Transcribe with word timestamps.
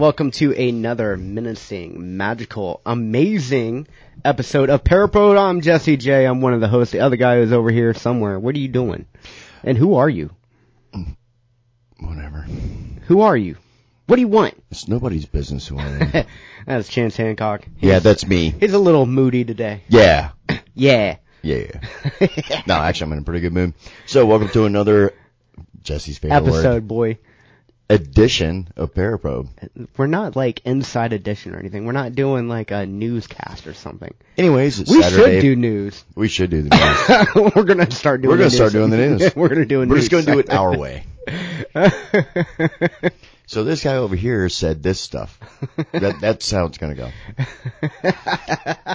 Welcome 0.00 0.30
to 0.30 0.54
another 0.54 1.18
menacing, 1.18 2.16
magical, 2.16 2.80
amazing 2.86 3.86
episode 4.24 4.70
of 4.70 4.82
Parapro. 4.82 5.38
I'm 5.38 5.60
Jesse 5.60 5.98
J. 5.98 6.24
I'm 6.24 6.40
one 6.40 6.54
of 6.54 6.62
the 6.62 6.68
hosts. 6.68 6.92
The 6.92 7.00
other 7.00 7.16
guy 7.16 7.36
is 7.40 7.52
over 7.52 7.70
here 7.70 7.92
somewhere. 7.92 8.40
What 8.40 8.54
are 8.54 8.58
you 8.58 8.68
doing? 8.68 9.04
And 9.62 9.76
who 9.76 9.96
are 9.96 10.08
you? 10.08 10.30
Mm, 10.94 11.16
whatever. 11.98 12.46
Who 13.08 13.20
are 13.20 13.36
you? 13.36 13.58
What 14.06 14.16
do 14.16 14.22
you 14.22 14.28
want? 14.28 14.54
It's 14.70 14.88
nobody's 14.88 15.26
business 15.26 15.66
who 15.66 15.78
I 15.78 15.84
am. 15.84 16.26
That's 16.66 16.88
Chance 16.88 17.18
Hancock. 17.18 17.68
yeah, 17.78 17.98
that's 17.98 18.26
me. 18.26 18.54
He's 18.58 18.72
a 18.72 18.78
little 18.78 19.04
moody 19.04 19.44
today. 19.44 19.82
Yeah. 19.88 20.30
Yeah. 20.72 21.16
Yeah. 21.42 21.80
no, 22.66 22.74
actually, 22.74 23.06
I'm 23.08 23.12
in 23.12 23.18
a 23.18 23.22
pretty 23.22 23.40
good 23.40 23.52
mood. 23.52 23.74
So, 24.06 24.24
welcome 24.24 24.48
to 24.50 24.64
another 24.64 25.12
Jesse's 25.82 26.16
favorite 26.16 26.42
word 26.44 26.48
Episode, 26.48 26.88
boy. 26.88 27.18
Edition 27.90 28.68
of 28.76 28.94
Paraprobe. 28.94 29.48
We're 29.96 30.06
not 30.06 30.36
like 30.36 30.62
inside 30.64 31.12
edition 31.12 31.54
or 31.54 31.58
anything. 31.58 31.84
We're 31.84 31.92
not 31.92 32.14
doing 32.14 32.48
like 32.48 32.70
a 32.70 32.86
newscast 32.86 33.66
or 33.66 33.74
something. 33.74 34.14
Anyways, 34.38 34.80
it's 34.80 34.90
We 34.90 35.02
Saturday. 35.02 35.22
should 35.36 35.40
do 35.42 35.56
news. 35.56 36.04
We 36.14 36.28
should 36.28 36.50
do 36.50 36.62
the 36.62 37.26
news. 37.34 37.52
We're 37.56 37.64
gonna 37.64 37.90
start 37.90 38.22
doing. 38.22 38.30
We're 38.30 38.38
gonna 38.38 38.50
start 38.50 38.72
doing 38.72 38.90
the 38.90 38.96
news. 39.18 39.36
We're 39.36 39.48
gonna 39.48 39.66
do 39.66 39.82
a 39.82 39.86
We're 39.86 39.96
news 39.96 40.08
just 40.08 40.10
going 40.12 40.24
to 40.26 40.32
do 40.32 40.38
it 40.38 40.50
our 40.50 40.76
way. 40.78 41.04
So 43.46 43.64
this 43.64 43.82
guy 43.82 43.96
over 43.96 44.14
here 44.14 44.48
said 44.48 44.80
this 44.80 45.00
stuff. 45.00 45.36
That 45.90 46.20
that's 46.20 46.48
how 46.52 46.66
it's 46.66 46.78
going 46.78 46.94
to 46.94 47.10
go. 48.04 48.94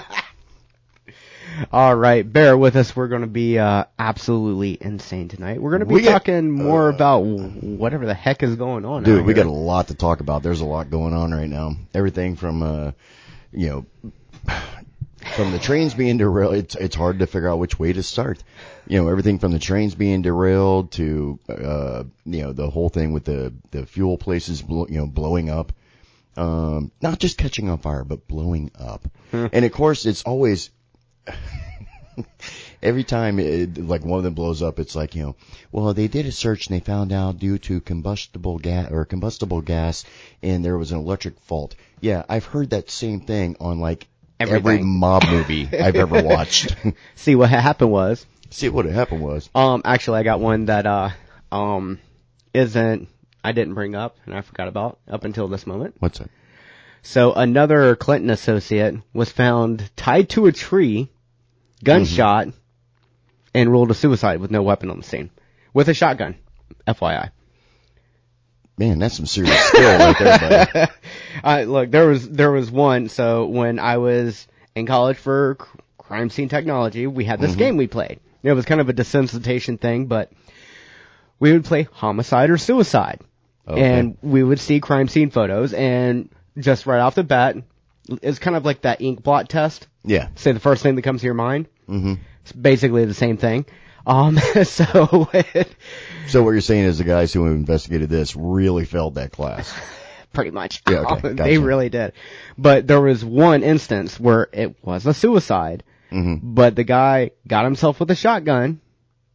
All 1.72 1.94
right, 1.94 2.30
bear 2.30 2.56
with 2.56 2.76
us. 2.76 2.94
We're 2.94 3.08
going 3.08 3.22
to 3.22 3.26
be 3.26 3.58
uh, 3.58 3.84
absolutely 3.98 4.76
insane 4.80 5.28
tonight. 5.28 5.60
We're 5.60 5.70
going 5.70 5.80
to 5.80 5.86
be 5.86 5.94
We 5.94 6.02
got- 6.02 6.12
talking 6.12 6.50
more 6.50 6.88
about 6.88 7.20
whatever 7.20 8.04
the 8.06 8.14
heck 8.14 8.42
is 8.42 8.56
going 8.56 8.84
on. 8.84 9.02
Dude, 9.04 9.24
we 9.24 9.34
got 9.34 9.46
a 9.46 9.50
lot 9.50 9.88
to 9.88 9.94
talk 9.94 10.20
about. 10.20 10.42
There's 10.42 10.60
a 10.60 10.66
lot 10.66 10.90
going 10.90 11.14
on 11.14 11.32
right 11.32 11.48
now. 11.48 11.72
Everything 11.94 12.36
from, 12.36 12.62
uh, 12.62 12.92
you 13.52 13.68
know, 13.68 13.86
from 15.34 15.52
the 15.52 15.58
trains 15.58 15.94
being 15.94 16.18
derailed, 16.18 16.54
it's, 16.54 16.74
it's 16.74 16.96
hard 16.96 17.18
to 17.20 17.26
figure 17.26 17.48
out 17.48 17.58
which 17.58 17.78
way 17.78 17.92
to 17.92 18.02
start. 18.02 18.42
You 18.86 19.00
know, 19.02 19.08
everything 19.08 19.38
from 19.38 19.52
the 19.52 19.58
trains 19.58 19.94
being 19.94 20.22
derailed 20.22 20.92
to, 20.92 21.38
uh, 21.48 22.04
you 22.24 22.42
know, 22.42 22.52
the 22.52 22.70
whole 22.70 22.88
thing 22.88 23.12
with 23.12 23.24
the, 23.24 23.52
the 23.70 23.86
fuel 23.86 24.18
places, 24.18 24.62
blow, 24.62 24.86
you 24.88 24.98
know, 24.98 25.06
blowing 25.06 25.50
up. 25.50 25.72
Um, 26.36 26.92
not 27.00 27.18
just 27.18 27.38
catching 27.38 27.70
on 27.70 27.78
fire, 27.78 28.04
but 28.04 28.28
blowing 28.28 28.70
up. 28.78 29.08
and 29.32 29.64
of 29.64 29.72
course, 29.72 30.04
it's 30.04 30.22
always, 30.22 30.68
every 32.82 33.04
time 33.04 33.38
it, 33.38 33.78
like 33.78 34.04
one 34.04 34.18
of 34.18 34.24
them 34.24 34.34
blows 34.34 34.62
up, 34.62 34.78
it's 34.78 34.94
like, 34.94 35.14
you 35.14 35.22
know, 35.22 35.36
well, 35.72 35.92
they 35.94 36.08
did 36.08 36.26
a 36.26 36.32
search 36.32 36.66
and 36.66 36.76
they 36.76 36.84
found 36.84 37.12
out 37.12 37.38
due 37.38 37.58
to 37.58 37.80
combustible 37.80 38.58
gas 38.58 38.90
or 38.90 39.04
combustible 39.04 39.60
gas 39.60 40.04
and 40.42 40.64
there 40.64 40.78
was 40.78 40.92
an 40.92 40.98
electric 40.98 41.38
fault. 41.40 41.74
Yeah, 42.00 42.24
I've 42.28 42.44
heard 42.46 42.70
that 42.70 42.90
same 42.90 43.20
thing 43.20 43.56
on 43.60 43.80
like 43.80 44.06
every 44.38 44.82
mob 44.82 45.24
movie 45.28 45.68
I've 45.72 45.96
ever 45.96 46.22
watched. 46.24 46.74
See 47.14 47.34
what 47.34 47.50
happened 47.50 47.90
was, 47.90 48.24
See 48.50 48.68
what 48.68 48.84
happened 48.86 49.22
was. 49.22 49.50
um, 49.54 49.82
actually, 49.84 50.20
I 50.20 50.22
got 50.22 50.40
one 50.40 50.66
that 50.66 50.86
uh, 50.86 51.10
um, 51.50 51.98
isn't 52.54 53.08
I 53.42 53.52
didn't 53.52 53.74
bring 53.74 53.94
up 53.94 54.16
and 54.26 54.34
I 54.34 54.40
forgot 54.40 54.68
about 54.68 54.98
up 55.08 55.24
until 55.24 55.48
this 55.48 55.66
moment. 55.66 55.96
What's 55.98 56.18
that? 56.18 56.30
So 57.02 57.32
another 57.34 57.94
Clinton 57.94 58.30
associate 58.30 58.96
was 59.12 59.30
found 59.30 59.88
tied 59.94 60.28
to 60.30 60.46
a 60.46 60.52
tree, 60.52 61.08
gunshot, 61.84 62.48
and 63.54 63.70
ruled 63.70 63.90
a 63.90 63.94
suicide 63.94 64.40
with 64.40 64.50
no 64.50 64.62
weapon 64.62 64.90
on 64.90 64.98
the 64.98 65.02
scene, 65.04 65.30
with 65.72 65.88
a 65.88 65.94
shotgun. 65.94 66.36
FYI. 66.86 67.30
Man, 68.78 68.98
that's 68.98 69.16
some 69.16 69.26
serious 69.26 69.58
skill 69.58 69.98
right 69.98 70.18
there, 70.18 70.38
buddy. 70.74 70.92
Uh, 71.44 71.62
look, 71.62 71.90
there 71.90 72.06
was 72.08 72.28
there 72.28 72.50
was 72.50 72.70
one. 72.70 73.08
So 73.08 73.46
when 73.46 73.78
I 73.78 73.98
was 73.98 74.46
in 74.74 74.86
college 74.86 75.16
for 75.18 75.56
cr- 75.56 75.78
crime 75.98 76.30
scene 76.30 76.48
technology, 76.48 77.06
we 77.06 77.24
had 77.24 77.40
this 77.40 77.54
game 77.56 77.76
we 77.76 77.86
played. 77.86 78.20
It 78.42 78.52
was 78.52 78.64
kind 78.64 78.80
of 78.80 78.88
a 78.88 78.92
desensitization 78.94 79.78
thing, 79.80 80.06
but 80.06 80.32
we 81.38 81.52
would 81.52 81.64
play 81.64 81.88
homicide 81.92 82.48
or 82.50 82.56
suicide, 82.58 83.20
Okay. 83.68 83.82
and 83.82 84.16
we 84.22 84.42
would 84.42 84.58
see 84.60 84.80
crime 84.80 85.08
scene 85.08 85.30
photos, 85.30 85.72
and 85.74 86.30
just 86.58 86.86
right 86.86 87.00
off 87.00 87.14
the 87.14 87.22
bat, 87.24 87.56
it's 88.22 88.38
kind 88.38 88.56
of 88.56 88.64
like 88.64 88.82
that 88.82 89.00
ink 89.00 89.22
blot 89.22 89.48
test. 89.48 89.86
Yeah. 90.04 90.28
Say 90.36 90.52
the 90.52 90.60
first 90.60 90.82
thing 90.82 90.96
that 90.96 91.02
comes 91.02 91.20
to 91.22 91.24
your 91.26 91.34
mind. 91.34 91.68
Mm-hmm. 91.88 92.14
It's 92.42 92.52
basically 92.52 93.04
the 93.04 93.14
same 93.14 93.36
thing. 93.36 93.66
Um, 94.06 94.38
so 94.64 95.28
So 96.28 96.42
what 96.42 96.50
you're 96.50 96.60
saying 96.60 96.84
is 96.84 96.98
the 96.98 97.04
guys 97.04 97.32
who 97.32 97.46
investigated 97.46 98.08
this 98.08 98.36
really 98.36 98.84
failed 98.84 99.16
that 99.16 99.32
class. 99.32 99.72
pretty 100.32 100.50
much. 100.50 100.82
Yeah, 100.88 101.00
okay, 101.00 101.34
gotcha. 101.34 101.34
they 101.34 101.58
really 101.58 101.88
did. 101.88 102.12
But 102.56 102.86
there 102.86 103.00
was 103.00 103.24
one 103.24 103.62
instance 103.62 104.20
where 104.20 104.48
it 104.52 104.76
was 104.84 105.06
a 105.06 105.14
suicide, 105.14 105.82
mm-hmm. 106.12 106.54
but 106.54 106.76
the 106.76 106.84
guy 106.84 107.30
got 107.48 107.64
himself 107.64 107.98
with 107.98 108.10
a 108.10 108.14
shotgun. 108.14 108.80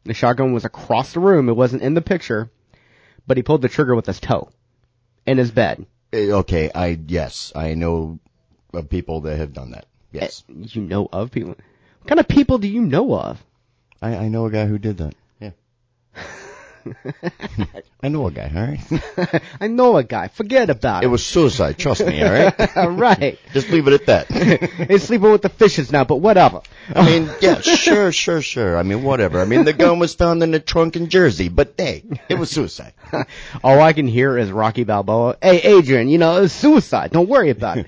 The 0.04 0.14
shotgun 0.14 0.54
was 0.54 0.64
across 0.64 1.14
the 1.14 1.20
room. 1.20 1.50
It 1.50 1.56
wasn't 1.56 1.82
in 1.82 1.96
the 1.96 2.02
picture, 2.02 2.52
but 3.28 3.38
he 3.38 3.44
pulled 3.44 3.62
the 3.62 3.70
trigger 3.70 3.96
with 3.96 4.06
his 4.06 4.20
toe 4.20 4.50
in 5.26 5.38
his 5.38 5.52
bed. 5.52 5.86
Eh, 6.14 6.32
Okay, 6.32 6.72
I 6.74 7.00
yes, 7.08 7.52
I 7.56 7.74
know 7.74 8.20
of 8.74 8.90
people 8.90 9.22
that 9.22 9.38
have 9.38 9.54
done 9.54 9.72
that. 9.72 9.86
Yes, 10.12 10.44
eh, 10.50 10.66
You 10.70 10.82
know 10.82 11.08
of 11.12 11.32
people. 11.32 11.50
What 11.52 12.08
kind 12.08 12.20
of 12.20 12.28
people 12.28 12.58
do 12.58 12.68
you 12.68 12.82
know 12.82 13.16
of? 13.16 13.44
I, 14.02 14.16
I 14.16 14.28
know 14.28 14.46
a 14.46 14.52
guy 14.52 14.66
who 14.66 14.78
did 14.78 14.98
that. 14.98 15.16
I 18.04 18.08
know 18.08 18.28
a 18.28 18.32
guy. 18.32 18.52
All 18.56 18.98
right, 19.28 19.44
I 19.62 19.68
know 19.68 19.98
a 19.98 20.04
guy. 20.04 20.28
Forget 20.30 20.70
about 20.70 21.04
it 21.04 21.08
it. 21.08 21.10
was 21.10 21.26
suicide. 21.26 21.78
Trust 21.78 22.06
me. 22.06 22.22
All 22.24 22.32
right, 22.32 22.78
All 22.78 22.90
right. 22.90 23.40
just 23.54 23.70
leave 23.70 23.88
it 23.88 23.94
at 23.94 24.06
that. 24.08 24.88
He's 24.90 25.04
sleeping 25.04 25.32
with 25.32 25.42
the 25.44 25.50
fishes 25.50 25.92
now, 25.92 26.04
but 26.04 26.18
whatever. 26.18 26.62
I 26.96 27.06
mean, 27.06 27.30
yeah, 27.42 27.62
sure, 27.62 28.12
sure, 28.12 28.42
sure. 28.42 28.78
I 28.78 28.84
mean, 28.84 29.04
whatever. 29.04 29.40
I 29.42 29.46
mean, 29.46 29.66
the 29.66 29.74
gun 29.74 30.00
was 30.00 30.16
found 30.16 30.42
in 30.44 30.52
the 30.52 30.60
trunk 30.60 30.96
in 30.96 31.10
Jersey, 31.10 31.50
but 31.50 31.74
hey, 31.78 32.04
it 32.30 32.36
was 32.36 32.50
suicide. 32.50 32.94
All 33.64 33.80
I 33.82 33.94
can 33.94 34.08
hear 34.08 34.38
is 34.38 34.52
Rocky 34.52 34.84
Balboa. 34.84 35.38
Hey, 35.42 35.60
Adrian, 35.62 36.10
you 36.10 36.18
know, 36.18 36.44
it's 36.44 36.54
suicide. 36.54 37.12
Don't 37.12 37.30
worry 37.30 37.50
about 37.52 37.78
it. 37.78 37.88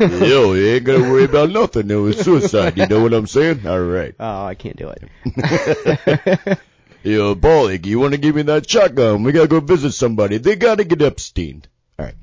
Yo, 0.00 0.54
you 0.54 0.66
ain't 0.74 0.84
gonna 0.84 1.10
worry 1.10 1.24
about 1.24 1.50
nothing. 1.50 1.90
It 1.90 1.94
was 1.94 2.18
suicide. 2.18 2.76
You 2.76 2.86
know 2.86 3.02
what 3.02 3.12
I'm 3.12 3.26
saying? 3.26 3.66
All 3.66 3.80
right. 3.80 4.14
Oh, 4.18 4.44
I 4.44 4.54
can't 4.54 4.76
do 4.76 4.90
it. 4.90 6.58
Yo, 7.04 7.34
Bollig, 7.34 7.84
you 7.86 7.98
want 7.98 8.12
to 8.12 8.18
give 8.18 8.36
me 8.36 8.42
that 8.42 8.68
shotgun? 8.68 9.24
We 9.24 9.32
gotta 9.32 9.48
go 9.48 9.58
visit 9.60 9.92
somebody. 9.92 10.38
They 10.38 10.54
gotta 10.54 10.84
get 10.84 11.02
Epstein. 11.02 11.64
All 11.98 12.06
right. 12.06 12.14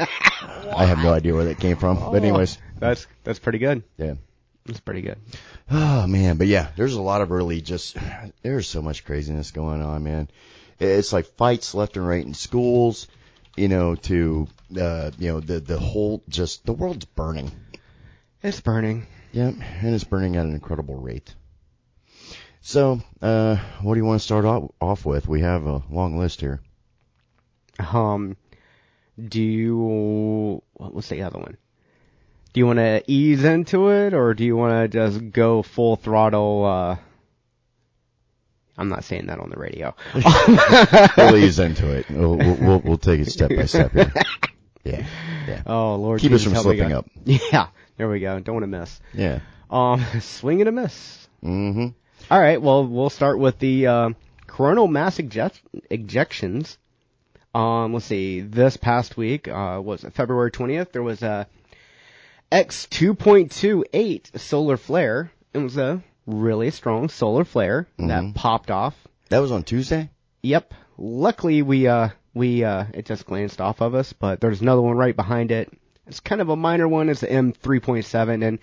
I 0.00 0.84
have 0.84 0.98
no 0.98 1.12
idea 1.12 1.34
where 1.34 1.44
that 1.44 1.58
came 1.60 1.76
from, 1.76 1.98
but 1.98 2.14
anyways, 2.14 2.58
That's 2.78 3.06
that's 3.24 3.38
pretty 3.38 3.58
good. 3.58 3.84
yeah. 3.96 4.14
That's 4.66 4.80
pretty 4.80 5.00
good. 5.02 5.18
Oh 5.70 6.06
man, 6.06 6.36
but 6.36 6.46
yeah, 6.46 6.68
there's 6.76 6.94
a 6.94 7.00
lot 7.00 7.22
of 7.22 7.30
really 7.30 7.60
just 7.60 7.96
there's 8.42 8.66
so 8.68 8.82
much 8.82 9.04
craziness 9.04 9.50
going 9.52 9.80
on, 9.80 10.02
man. 10.04 10.28
It's 10.80 11.12
like 11.12 11.26
fights 11.36 11.74
left 11.74 11.96
and 11.96 12.06
right 12.06 12.24
in 12.24 12.34
schools, 12.34 13.06
you 13.56 13.68
know, 13.68 13.94
to 13.94 14.48
uh, 14.78 15.12
you 15.18 15.32
know, 15.32 15.40
the 15.40 15.60
the 15.60 15.78
whole 15.78 16.22
just 16.28 16.66
the 16.66 16.72
world's 16.72 17.04
burning. 17.06 17.50
It's 18.42 18.60
burning. 18.60 19.06
Yep, 19.32 19.54
and 19.82 19.94
it's 19.94 20.04
burning 20.04 20.36
at 20.36 20.46
an 20.46 20.54
incredible 20.54 20.96
rate. 20.96 21.34
So, 22.68 23.00
uh, 23.22 23.56
what 23.80 23.94
do 23.94 24.00
you 24.00 24.04
want 24.04 24.20
to 24.20 24.24
start 24.26 24.44
off, 24.44 24.70
off 24.78 25.06
with? 25.06 25.26
We 25.26 25.40
have 25.40 25.64
a 25.64 25.82
long 25.90 26.18
list 26.18 26.42
here. 26.42 26.60
Um, 27.78 28.36
do 29.18 29.40
you 29.40 30.62
what 30.74 30.92
was 30.92 31.08
the 31.08 31.22
other 31.22 31.38
one? 31.38 31.56
Do 32.52 32.60
you 32.60 32.66
want 32.66 32.78
to 32.78 33.02
ease 33.06 33.42
into 33.42 33.88
it, 33.88 34.12
or 34.12 34.34
do 34.34 34.44
you 34.44 34.54
want 34.54 34.92
to 34.92 34.98
just 34.98 35.32
go 35.32 35.62
full 35.62 35.96
throttle? 35.96 36.66
uh 36.66 36.96
I'm 38.76 38.90
not 38.90 39.04
saying 39.04 39.28
that 39.28 39.38
on 39.40 39.48
the 39.48 39.56
radio. 39.56 39.94
We'll 41.16 41.36
ease 41.42 41.58
into 41.58 41.90
it. 41.90 42.10
We'll, 42.10 42.36
we'll, 42.36 42.80
we'll, 42.80 42.98
take 42.98 43.20
it 43.20 43.30
step 43.30 43.48
by 43.48 43.64
step 43.64 43.92
here. 43.92 44.12
Yeah, 44.84 45.06
yeah, 45.46 45.62
Oh 45.64 45.94
Lord, 45.94 46.20
Keep 46.20 46.32
us 46.32 46.44
from 46.44 46.54
slipping 46.54 46.92
up. 46.92 47.08
Yeah, 47.24 47.68
there 47.96 48.10
we 48.10 48.20
go. 48.20 48.38
Don't 48.40 48.56
want 48.56 48.64
to 48.64 48.78
miss. 48.78 49.00
yeah. 49.14 49.40
Um, 49.70 50.04
swing 50.20 50.60
and 50.60 50.68
a 50.68 50.72
miss. 50.72 51.28
Mm-hmm. 51.42 51.88
All 52.30 52.40
right. 52.40 52.60
Well, 52.60 52.86
we'll 52.86 53.08
start 53.10 53.38
with 53.38 53.58
the 53.58 53.86
uh, 53.86 54.10
coronal 54.46 54.86
mass 54.86 55.18
eject- 55.18 55.62
ejections. 55.90 56.76
Um, 57.54 57.94
let's 57.94 58.04
see. 58.04 58.40
This 58.40 58.76
past 58.76 59.16
week, 59.16 59.48
uh, 59.48 59.80
was 59.82 60.04
it 60.04 60.12
February 60.12 60.50
20th? 60.50 60.92
There 60.92 61.02
was 61.02 61.22
a 61.22 61.46
X2.28 62.52 64.38
solar 64.38 64.76
flare. 64.76 65.30
It 65.54 65.58
was 65.58 65.78
a 65.78 66.02
really 66.26 66.70
strong 66.70 67.08
solar 67.08 67.44
flare 67.44 67.86
that 67.98 68.34
popped 68.34 68.70
off. 68.70 68.94
That 69.30 69.38
was 69.38 69.50
on 69.50 69.62
Tuesday. 69.62 70.10
Yep. 70.42 70.74
Luckily, 70.98 71.62
we 71.62 71.86
uh 71.86 72.10
we 72.34 72.64
uh 72.64 72.84
it 72.92 73.06
just 73.06 73.24
glanced 73.26 73.60
off 73.60 73.80
of 73.80 73.94
us, 73.94 74.12
but 74.12 74.40
there's 74.40 74.60
another 74.60 74.82
one 74.82 74.96
right 74.96 75.16
behind 75.16 75.50
it. 75.50 75.72
It's 76.06 76.20
kind 76.20 76.40
of 76.40 76.48
a 76.48 76.56
minor 76.56 76.88
one. 76.88 77.08
It's 77.08 77.20
the 77.20 77.26
M3.7, 77.26 78.46
and 78.46 78.58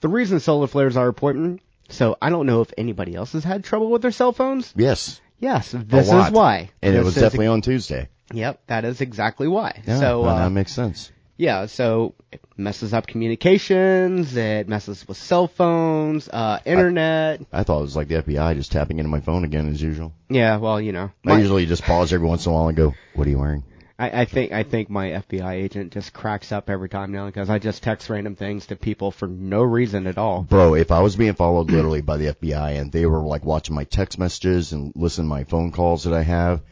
the 0.00 0.08
reason 0.08 0.40
solar 0.40 0.66
flares 0.66 0.96
are 0.96 1.08
important. 1.08 1.60
So 1.92 2.16
I 2.20 2.30
don't 2.30 2.46
know 2.46 2.60
if 2.62 2.72
anybody 2.76 3.14
else 3.14 3.32
has 3.32 3.44
had 3.44 3.64
trouble 3.64 3.90
with 3.90 4.02
their 4.02 4.10
cell 4.12 4.32
phones. 4.32 4.72
Yes, 4.76 5.20
Yes, 5.38 5.72
this 5.72 6.06
is 6.08 6.30
why. 6.30 6.70
and 6.82 6.94
it 6.94 7.04
was 7.04 7.16
is- 7.16 7.22
definitely 7.22 7.48
on 7.48 7.62
Tuesday. 7.62 8.08
Yep, 8.32 8.60
that 8.68 8.84
is 8.84 9.00
exactly 9.00 9.46
why. 9.48 9.82
Yeah, 9.86 9.98
so 10.00 10.22
well, 10.22 10.36
uh, 10.36 10.44
that 10.44 10.50
makes 10.50 10.72
sense. 10.72 11.12
yeah, 11.36 11.66
so 11.66 12.14
it 12.30 12.40
messes 12.56 12.94
up 12.94 13.06
communications. 13.06 14.36
It 14.36 14.68
messes 14.68 15.06
with 15.06 15.16
cell 15.18 15.48
phones, 15.48 16.28
uh, 16.28 16.60
internet. 16.64 17.42
I 17.52 17.62
thought 17.64 17.80
it 17.80 17.82
was 17.82 17.96
like 17.96 18.08
the 18.08 18.22
FBI 18.22 18.54
just 18.54 18.72
tapping 18.72 18.98
into 18.98 19.10
my 19.10 19.20
phone 19.20 19.44
again 19.44 19.68
as 19.68 19.82
usual. 19.82 20.14
yeah, 20.30 20.56
well, 20.56 20.80
you 20.80 20.92
know, 20.92 21.10
I 21.26 21.28
my- 21.28 21.38
usually 21.38 21.66
just 21.66 21.82
pause 21.82 22.12
every 22.12 22.26
once 22.26 22.46
in 22.46 22.52
a 22.52 22.54
while 22.54 22.68
and 22.68 22.76
go, 22.76 22.94
"What 23.14 23.26
are 23.26 23.30
you 23.30 23.38
wearing?" 23.38 23.64
I, 24.02 24.22
I 24.22 24.24
think 24.24 24.50
I 24.50 24.64
think 24.64 24.90
my 24.90 25.10
FBI 25.10 25.52
agent 25.52 25.92
just 25.92 26.12
cracks 26.12 26.50
up 26.50 26.68
every 26.68 26.88
time 26.88 27.12
now 27.12 27.26
because 27.26 27.48
I 27.48 27.60
just 27.60 27.84
text 27.84 28.10
random 28.10 28.34
things 28.34 28.66
to 28.66 28.76
people 28.76 29.12
for 29.12 29.28
no 29.28 29.62
reason 29.62 30.08
at 30.08 30.18
all. 30.18 30.42
Bro, 30.42 30.74
if 30.74 30.90
I 30.90 30.98
was 30.98 31.14
being 31.14 31.34
followed 31.34 31.70
literally 31.70 32.00
by 32.00 32.16
the 32.16 32.34
FBI 32.34 32.80
and 32.80 32.90
they 32.90 33.06
were 33.06 33.20
like 33.20 33.44
watching 33.44 33.76
my 33.76 33.84
text 33.84 34.18
messages 34.18 34.72
and 34.72 34.92
listening 34.96 35.26
to 35.26 35.30
my 35.30 35.44
phone 35.44 35.70
calls 35.70 36.02
that 36.02 36.14
I 36.14 36.22
have, 36.22 36.62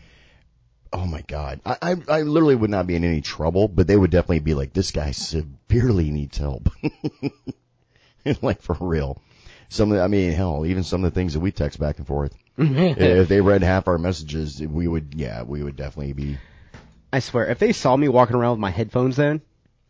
oh 0.93 1.07
my 1.07 1.23
god, 1.23 1.61
I, 1.65 1.77
I 1.81 1.97
I 2.09 2.23
literally 2.23 2.57
would 2.57 2.69
not 2.69 2.89
be 2.89 2.97
in 2.97 3.05
any 3.05 3.21
trouble, 3.21 3.69
but 3.69 3.87
they 3.87 3.97
would 3.97 4.11
definitely 4.11 4.41
be 4.41 4.55
like, 4.55 4.73
this 4.73 4.91
guy 4.91 5.13
severely 5.13 6.11
needs 6.11 6.37
help, 6.37 6.69
like 8.43 8.61
for 8.61 8.77
real. 8.81 9.23
Some, 9.69 9.93
of 9.93 9.99
the, 9.99 10.03
I 10.03 10.09
mean, 10.09 10.33
hell, 10.33 10.67
even 10.67 10.83
some 10.83 11.05
of 11.05 11.13
the 11.13 11.15
things 11.15 11.35
that 11.35 11.41
we 11.41 11.53
text 11.53 11.79
back 11.79 11.99
and 11.99 12.07
forth. 12.09 12.35
Mm-hmm. 12.59 13.01
if 13.01 13.29
they 13.29 13.41
read 13.41 13.63
half 13.63 13.87
our 13.87 13.99
messages, 13.99 14.61
we 14.61 14.89
would, 14.89 15.15
yeah, 15.15 15.45
we 15.45 15.63
would 15.63 15.77
definitely 15.77 16.13
be. 16.13 16.39
I 17.13 17.19
swear, 17.21 17.47
if 17.47 17.59
they 17.59 17.73
saw 17.73 17.97
me 17.97 18.09
walking 18.09 18.37
around 18.37 18.53
with 18.53 18.61
my 18.61 18.71
headphones 18.71 19.19
in, 19.19 19.41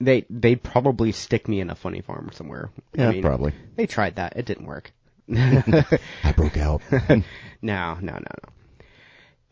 they 0.00 0.24
they'd 0.30 0.62
probably 0.62 1.12
stick 1.12 1.46
me 1.48 1.60
in 1.60 1.68
a 1.70 1.74
funny 1.74 2.00
farm 2.00 2.30
somewhere. 2.32 2.70
Yeah, 2.94 3.08
I 3.08 3.12
mean, 3.12 3.22
probably. 3.22 3.52
They 3.76 3.86
tried 3.86 4.16
that, 4.16 4.34
it 4.36 4.46
didn't 4.46 4.66
work. 4.66 4.92
I 5.34 6.32
broke 6.36 6.56
out. 6.56 6.82
No, 7.62 7.92
no, 8.00 8.12
no, 8.14 8.18
no. 8.18 8.48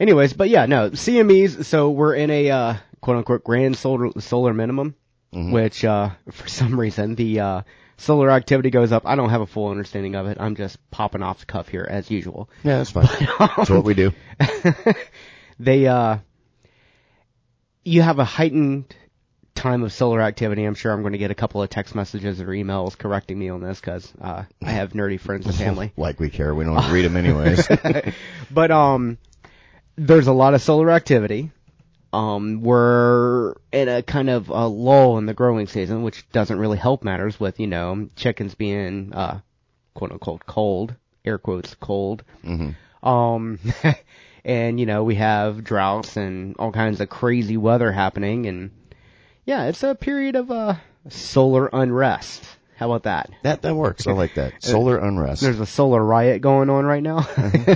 Anyways, 0.00 0.32
but 0.32 0.48
yeah, 0.48 0.64
no, 0.64 0.88
CMEs, 0.88 1.66
so 1.66 1.90
we're 1.90 2.14
in 2.14 2.30
a, 2.30 2.50
uh, 2.50 2.74
quote 3.02 3.18
unquote 3.18 3.44
grand 3.44 3.76
solar, 3.76 4.18
solar 4.18 4.54
minimum, 4.54 4.94
which, 5.30 5.84
uh, 5.84 6.08
for 6.32 6.48
some 6.48 6.80
reason 6.80 7.14
the, 7.16 7.40
uh, 7.40 7.62
solar 7.98 8.30
activity 8.30 8.70
goes 8.70 8.92
up. 8.92 9.02
I 9.04 9.14
don't 9.14 9.28
have 9.28 9.42
a 9.42 9.46
full 9.46 9.68
understanding 9.70 10.14
of 10.14 10.26
it. 10.26 10.38
I'm 10.40 10.56
just 10.56 10.78
popping 10.90 11.22
off 11.22 11.40
the 11.40 11.44
cuff 11.46 11.68
here 11.68 11.86
as 11.88 12.10
usual. 12.10 12.48
yeah, 12.64 12.78
that's 12.78 12.90
fine. 12.92 13.08
That's 13.56 13.68
what 13.68 13.84
we 13.84 13.92
do. 13.92 14.12
They, 15.60 15.86
uh, 15.86 16.18
you 17.88 18.02
have 18.02 18.18
a 18.18 18.24
heightened 18.24 18.94
time 19.54 19.82
of 19.82 19.92
solar 19.92 20.20
activity. 20.20 20.64
I'm 20.64 20.74
sure 20.74 20.92
I'm 20.92 21.00
going 21.00 21.12
to 21.12 21.18
get 21.18 21.30
a 21.30 21.34
couple 21.34 21.62
of 21.62 21.70
text 21.70 21.94
messages 21.94 22.40
or 22.40 22.46
emails 22.48 22.96
correcting 22.96 23.38
me 23.38 23.48
on 23.48 23.60
this 23.60 23.80
because, 23.80 24.12
uh, 24.20 24.44
I 24.62 24.70
have 24.70 24.92
nerdy 24.92 25.18
friends 25.18 25.46
and 25.46 25.54
family. 25.54 25.92
Like 25.96 26.20
we 26.20 26.30
care. 26.30 26.54
We 26.54 26.64
don't 26.64 26.92
read 26.92 27.04
them 27.04 27.16
anyways. 27.16 27.68
But 28.50 28.70
um, 28.70 29.18
there's 29.96 30.26
a 30.26 30.32
lot 30.32 30.54
of 30.54 30.62
solar 30.62 30.90
activity. 30.90 31.50
Um, 32.12 32.62
we're 32.62 33.54
in 33.72 33.88
a 33.88 34.02
kind 34.02 34.30
of 34.30 34.48
a 34.48 34.66
lull 34.66 35.18
in 35.18 35.26
the 35.26 35.34
growing 35.34 35.66
season, 35.66 36.02
which 36.02 36.28
doesn't 36.30 36.58
really 36.58 36.78
help 36.78 37.04
matters 37.04 37.38
with 37.38 37.60
you 37.60 37.66
know 37.66 38.08
chickens 38.16 38.54
being 38.54 39.12
uh, 39.12 39.40
quote 39.92 40.12
unquote 40.12 40.46
cold, 40.46 40.94
air 41.24 41.36
quotes 41.36 41.74
cold. 41.74 42.24
Mm-hmm. 42.42 43.06
Um, 43.06 43.58
and 44.48 44.80
you 44.80 44.86
know 44.86 45.04
we 45.04 45.16
have 45.16 45.62
droughts 45.62 46.16
and 46.16 46.56
all 46.58 46.72
kinds 46.72 47.00
of 47.00 47.08
crazy 47.08 47.56
weather 47.56 47.92
happening, 47.92 48.46
and 48.46 48.70
yeah, 49.44 49.66
it's 49.66 49.82
a 49.82 49.94
period 49.94 50.34
of 50.34 50.50
uh 50.50 50.74
solar 51.10 51.68
unrest. 51.72 52.42
How 52.76 52.90
about 52.90 53.02
that? 53.04 53.30
That 53.42 53.62
that 53.62 53.74
works. 53.74 54.06
I 54.06 54.12
like 54.12 54.34
that. 54.34 54.54
Solar 54.62 54.98
unrest. 54.98 55.42
There's 55.42 55.58
a 55.58 55.66
solar 55.66 56.02
riot 56.02 56.40
going 56.42 56.70
on 56.70 56.86
right 56.86 57.02
now. 57.02 57.26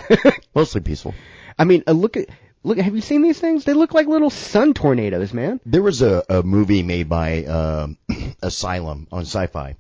Mostly 0.54 0.80
peaceful. 0.80 1.12
I 1.58 1.64
mean, 1.64 1.82
uh, 1.88 1.92
look 1.92 2.16
at 2.16 2.28
look. 2.62 2.78
Have 2.78 2.94
you 2.94 3.00
seen 3.00 3.20
these 3.20 3.40
things? 3.40 3.64
They 3.64 3.74
look 3.74 3.94
like 3.94 4.06
little 4.06 4.30
sun 4.30 4.74
tornadoes, 4.74 5.34
man. 5.34 5.58
There 5.66 5.82
was 5.82 6.02
a, 6.02 6.24
a 6.28 6.42
movie 6.44 6.84
made 6.84 7.08
by 7.08 7.44
um, 7.46 7.98
Asylum 8.42 9.08
on 9.10 9.22
Sci-Fi, 9.22 9.74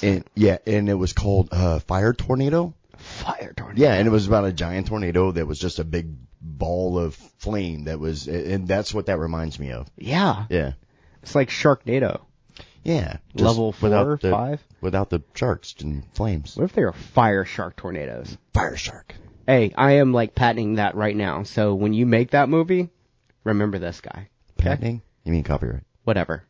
and 0.00 0.24
yeah, 0.36 0.58
and 0.64 0.88
it 0.88 0.94
was 0.94 1.12
called 1.12 1.48
uh, 1.50 1.80
Fire 1.80 2.12
Tornado. 2.12 2.72
Fire 2.96 3.52
tornado. 3.56 3.82
Yeah, 3.82 3.94
and 3.94 4.06
it 4.06 4.10
was 4.12 4.28
about 4.28 4.44
a 4.44 4.52
giant 4.52 4.86
tornado 4.86 5.32
that 5.32 5.46
was 5.46 5.58
just 5.58 5.80
a 5.80 5.84
big 5.84 6.14
ball 6.40 6.98
of 6.98 7.14
flame 7.14 7.84
that 7.84 7.98
was, 7.98 8.28
and 8.28 8.66
that's 8.68 8.92
what 8.94 9.06
that 9.06 9.18
reminds 9.18 9.58
me 9.58 9.72
of. 9.72 9.88
Yeah, 9.96 10.46
Yeah, 10.50 10.72
it's 11.22 11.34
like 11.34 11.50
Sharknado. 11.50 12.20
yeah. 12.84 13.18
Level 13.34 13.72
four, 13.72 13.88
without 13.88 14.20
the, 14.20 14.30
five? 14.30 14.62
without 14.80 15.10
the 15.10 15.22
sharks 15.34 15.74
and 15.80 16.04
flames. 16.14 16.56
What 16.56 16.64
if 16.64 16.72
they 16.72 16.84
were 16.84 16.92
fire 16.92 17.44
shark 17.44 17.76
tornadoes? 17.76 18.36
Fire 18.54 18.76
shark. 18.76 19.14
Hey, 19.46 19.72
I 19.76 19.92
am 19.92 20.12
like 20.12 20.34
patenting 20.34 20.74
that 20.74 20.94
right 20.94 21.16
now. 21.16 21.42
So 21.44 21.74
when 21.74 21.92
you 21.94 22.04
make 22.06 22.30
that 22.32 22.48
movie, 22.48 22.90
remember 23.44 23.78
this 23.78 24.00
guy. 24.00 24.28
Patenting? 24.58 25.00
You 25.24 25.32
mean 25.32 25.42
copyright? 25.44 25.84
Whatever. 26.04 26.44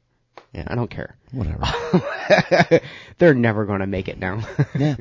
Yeah. 0.53 0.65
I 0.67 0.75
don't 0.75 0.91
care. 0.91 1.17
Whatever. 1.31 2.81
They're 3.19 3.35
never 3.35 3.67
going 3.67 3.81
to 3.81 3.87
make 3.87 4.09
it 4.09 4.19
now. 4.19 4.43
yeah. 4.77 4.97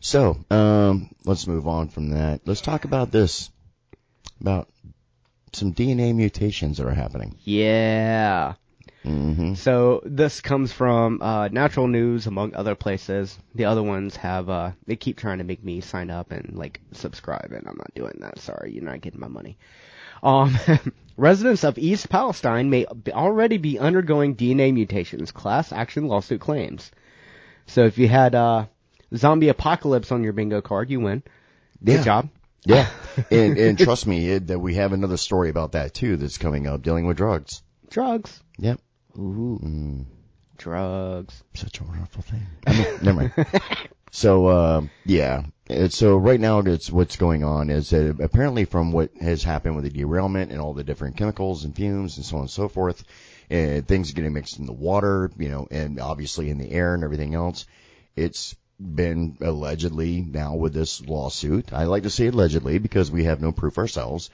So, 0.00 0.36
um, 0.50 1.10
let's 1.24 1.46
move 1.46 1.66
on 1.68 1.88
from 1.88 2.10
that. 2.10 2.40
Let's 2.44 2.60
talk 2.60 2.84
about 2.84 3.10
this, 3.10 3.50
about 4.40 4.68
some 5.52 5.72
DNA 5.72 6.14
mutations 6.14 6.78
that 6.78 6.86
are 6.86 6.94
happening. 6.94 7.36
yeah. 7.44 8.54
hmm 9.02 9.54
So 9.54 10.02
this 10.04 10.40
comes 10.40 10.72
from 10.72 11.22
uh, 11.22 11.48
Natural 11.48 11.86
News, 11.86 12.26
among 12.26 12.54
other 12.54 12.74
places. 12.74 13.38
The 13.54 13.64
other 13.66 13.82
ones 13.82 14.16
have 14.16 14.50
uh, 14.50 14.72
they 14.86 14.96
keep 14.96 15.16
trying 15.16 15.38
to 15.38 15.44
make 15.44 15.62
me 15.64 15.80
sign 15.80 16.10
up 16.10 16.32
and 16.32 16.56
like 16.56 16.80
subscribe, 16.92 17.52
and 17.52 17.66
I'm 17.66 17.76
not 17.78 17.94
doing 17.94 18.18
that. 18.20 18.38
Sorry, 18.38 18.72
you're 18.72 18.84
not 18.84 19.00
getting 19.00 19.20
my 19.20 19.28
money. 19.28 19.56
Um, 20.22 20.58
residents 21.16 21.62
of 21.64 21.78
East 21.78 22.08
Palestine 22.08 22.68
may 22.68 22.86
already 23.10 23.58
be 23.58 23.78
undergoing 23.78 24.34
DNA 24.34 24.74
mutations. 24.74 25.30
Class 25.30 25.72
action 25.72 26.08
lawsuit 26.08 26.40
claims. 26.40 26.90
So 27.66 27.84
if 27.84 27.98
you 27.98 28.08
had 28.08 28.34
uh, 28.34 28.66
zombie 29.14 29.48
apocalypse 29.48 30.10
on 30.12 30.24
your 30.24 30.32
bingo 30.32 30.60
card, 30.60 30.90
you 30.90 31.00
win. 31.00 31.22
Yeah. 31.80 31.96
Good 31.96 32.04
job. 32.04 32.28
Yeah. 32.66 32.88
and, 33.30 33.56
and 33.56 33.78
trust 33.78 34.06
me, 34.06 34.28
it, 34.30 34.48
that 34.48 34.58
we 34.58 34.74
have 34.74 34.92
another 34.92 35.16
story 35.16 35.48
about 35.48 35.72
that 35.72 35.94
too 35.94 36.16
that's 36.16 36.36
coming 36.38 36.66
up 36.66 36.82
dealing 36.82 37.06
with 37.06 37.16
drugs. 37.16 37.62
Drugs. 37.88 38.40
Yep. 38.58 38.80
Ooh, 39.18 39.58
Mm, 39.62 40.04
drugs. 40.58 41.42
such 41.54 41.80
a 41.80 41.84
wonderful 41.84 42.22
thing. 42.22 42.46
I 42.66 42.72
mean, 42.76 42.86
never 43.02 43.20
mind. 43.20 43.32
So, 44.12 44.46
uh, 44.46 44.82
yeah. 45.04 45.42
So 45.90 46.16
right 46.16 46.40
now, 46.40 46.60
it's 46.60 46.90
what's 46.90 47.16
going 47.16 47.44
on 47.44 47.68
is 47.68 47.90
that 47.90 48.18
apparently 48.20 48.64
from 48.64 48.92
what 48.92 49.10
has 49.20 49.42
happened 49.42 49.74
with 49.76 49.84
the 49.84 49.90
derailment 49.90 50.52
and 50.52 50.60
all 50.60 50.72
the 50.72 50.84
different 50.84 51.18
chemicals 51.18 51.64
and 51.64 51.74
fumes 51.76 52.16
and 52.16 52.24
so 52.24 52.36
on 52.36 52.42
and 52.42 52.50
so 52.50 52.68
forth, 52.68 53.04
and 53.50 53.86
things 53.86 54.10
are 54.10 54.14
getting 54.14 54.32
mixed 54.32 54.58
in 54.58 54.64
the 54.64 54.72
water, 54.72 55.30
you 55.36 55.50
know, 55.50 55.66
and 55.70 56.00
obviously 56.00 56.48
in 56.48 56.56
the 56.56 56.70
air 56.70 56.94
and 56.94 57.04
everything 57.04 57.34
else. 57.34 57.66
It's 58.14 58.54
been 58.78 59.36
allegedly 59.40 60.20
now 60.22 60.54
with 60.56 60.74
this 60.74 61.00
lawsuit. 61.06 61.72
I 61.72 61.84
like 61.84 62.02
to 62.04 62.10
say 62.10 62.26
allegedly 62.26 62.78
because 62.78 63.10
we 63.10 63.24
have 63.24 63.40
no 63.40 63.52
proof 63.52 63.78
ourselves, 63.78 64.30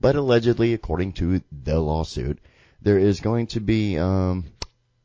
but 0.00 0.16
allegedly, 0.16 0.72
according 0.74 1.12
to 1.14 1.42
the 1.52 1.78
lawsuit, 1.78 2.38
there 2.80 2.98
is 2.98 3.20
going 3.20 3.48
to 3.48 3.60
be 3.60 3.98
um, 3.98 4.44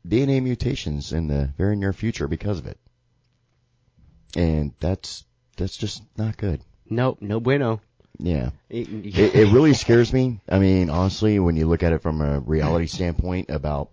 DNA 0.06 0.42
mutations 0.42 1.12
in 1.12 1.28
the 1.28 1.50
very 1.58 1.76
near 1.76 1.92
future 1.92 2.26
because 2.28 2.58
of 2.58 2.66
it, 2.66 2.78
and 4.36 4.72
that's 4.80 5.24
that's 5.56 5.76
just 5.76 6.02
not 6.16 6.36
good. 6.36 6.60
Nope, 6.88 7.18
no 7.20 7.40
bueno. 7.40 7.80
Yeah, 8.20 8.50
It- 8.68 8.88
it, 8.88 9.34
it 9.34 9.52
really 9.52 9.74
scares 9.74 10.12
me. 10.12 10.40
I 10.48 10.58
mean, 10.58 10.90
honestly, 10.90 11.38
when 11.38 11.56
you 11.56 11.68
look 11.68 11.82
at 11.84 11.92
it 11.92 12.02
from 12.02 12.20
a 12.20 12.40
reality 12.40 12.86
standpoint 12.86 13.48
about, 13.50 13.90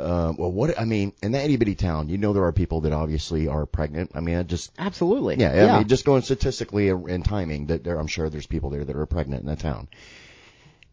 um, 0.00 0.36
well, 0.36 0.50
what 0.50 0.78
I 0.78 0.84
mean, 0.84 1.12
in 1.22 1.32
that 1.32 1.44
itty 1.44 1.56
bitty 1.56 1.74
town, 1.74 2.08
you 2.08 2.18
know, 2.18 2.32
there 2.32 2.44
are 2.44 2.52
people 2.52 2.82
that 2.82 2.92
obviously 2.92 3.48
are 3.48 3.66
pregnant. 3.66 4.12
I 4.14 4.20
mean, 4.20 4.36
I 4.36 4.42
just 4.42 4.70
Absolutely. 4.78 5.36
yeah, 5.36 5.74
I 5.74 5.78
mean, 5.78 5.88
just 5.88 6.04
going 6.04 6.22
statistically 6.22 6.88
and 6.88 7.24
timing, 7.24 7.66
that 7.66 7.84
there, 7.84 7.98
I'm 7.98 8.06
sure 8.06 8.28
there's 8.28 8.46
people 8.46 8.70
there 8.70 8.84
that 8.84 8.96
are 8.96 9.06
pregnant 9.06 9.42
in 9.42 9.48
that 9.48 9.60
town. 9.60 9.88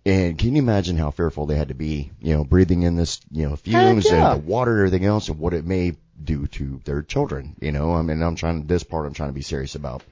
And 0.06 0.38
can 0.38 0.56
you 0.56 0.62
imagine 0.62 0.96
how 0.96 1.12
fearful 1.12 1.48
they 1.48 1.56
had 1.58 1.68
to 1.68 1.74
be, 1.74 2.12
you 2.22 2.34
know, 2.34 2.46
breathing 2.46 2.84
in 2.84 2.96
this, 2.96 3.20
you 3.30 3.50
know, 3.50 3.58
fumes 3.58 4.06
yeah. 4.06 4.32
and 4.32 4.42
the 4.42 4.48
water 4.48 4.72
and 4.72 4.88
everything 4.88 5.06
else 5.06 5.28
and 5.28 5.38
what 5.38 5.54
it 5.54 5.66
may 5.66 5.98
do 6.24 6.48
to 6.48 6.80
their 6.86 7.02
children, 7.02 7.58
you 7.60 7.74
know? 7.74 7.94
I 7.94 8.04
mean, 8.04 8.22
I'm 8.22 8.36
trying, 8.36 8.68
this 8.68 8.84
part 8.84 9.06
I'm 9.06 9.14
trying 9.14 9.30
to 9.30 9.34
be 9.34 9.42
serious 9.42 9.76
about. 9.76 10.04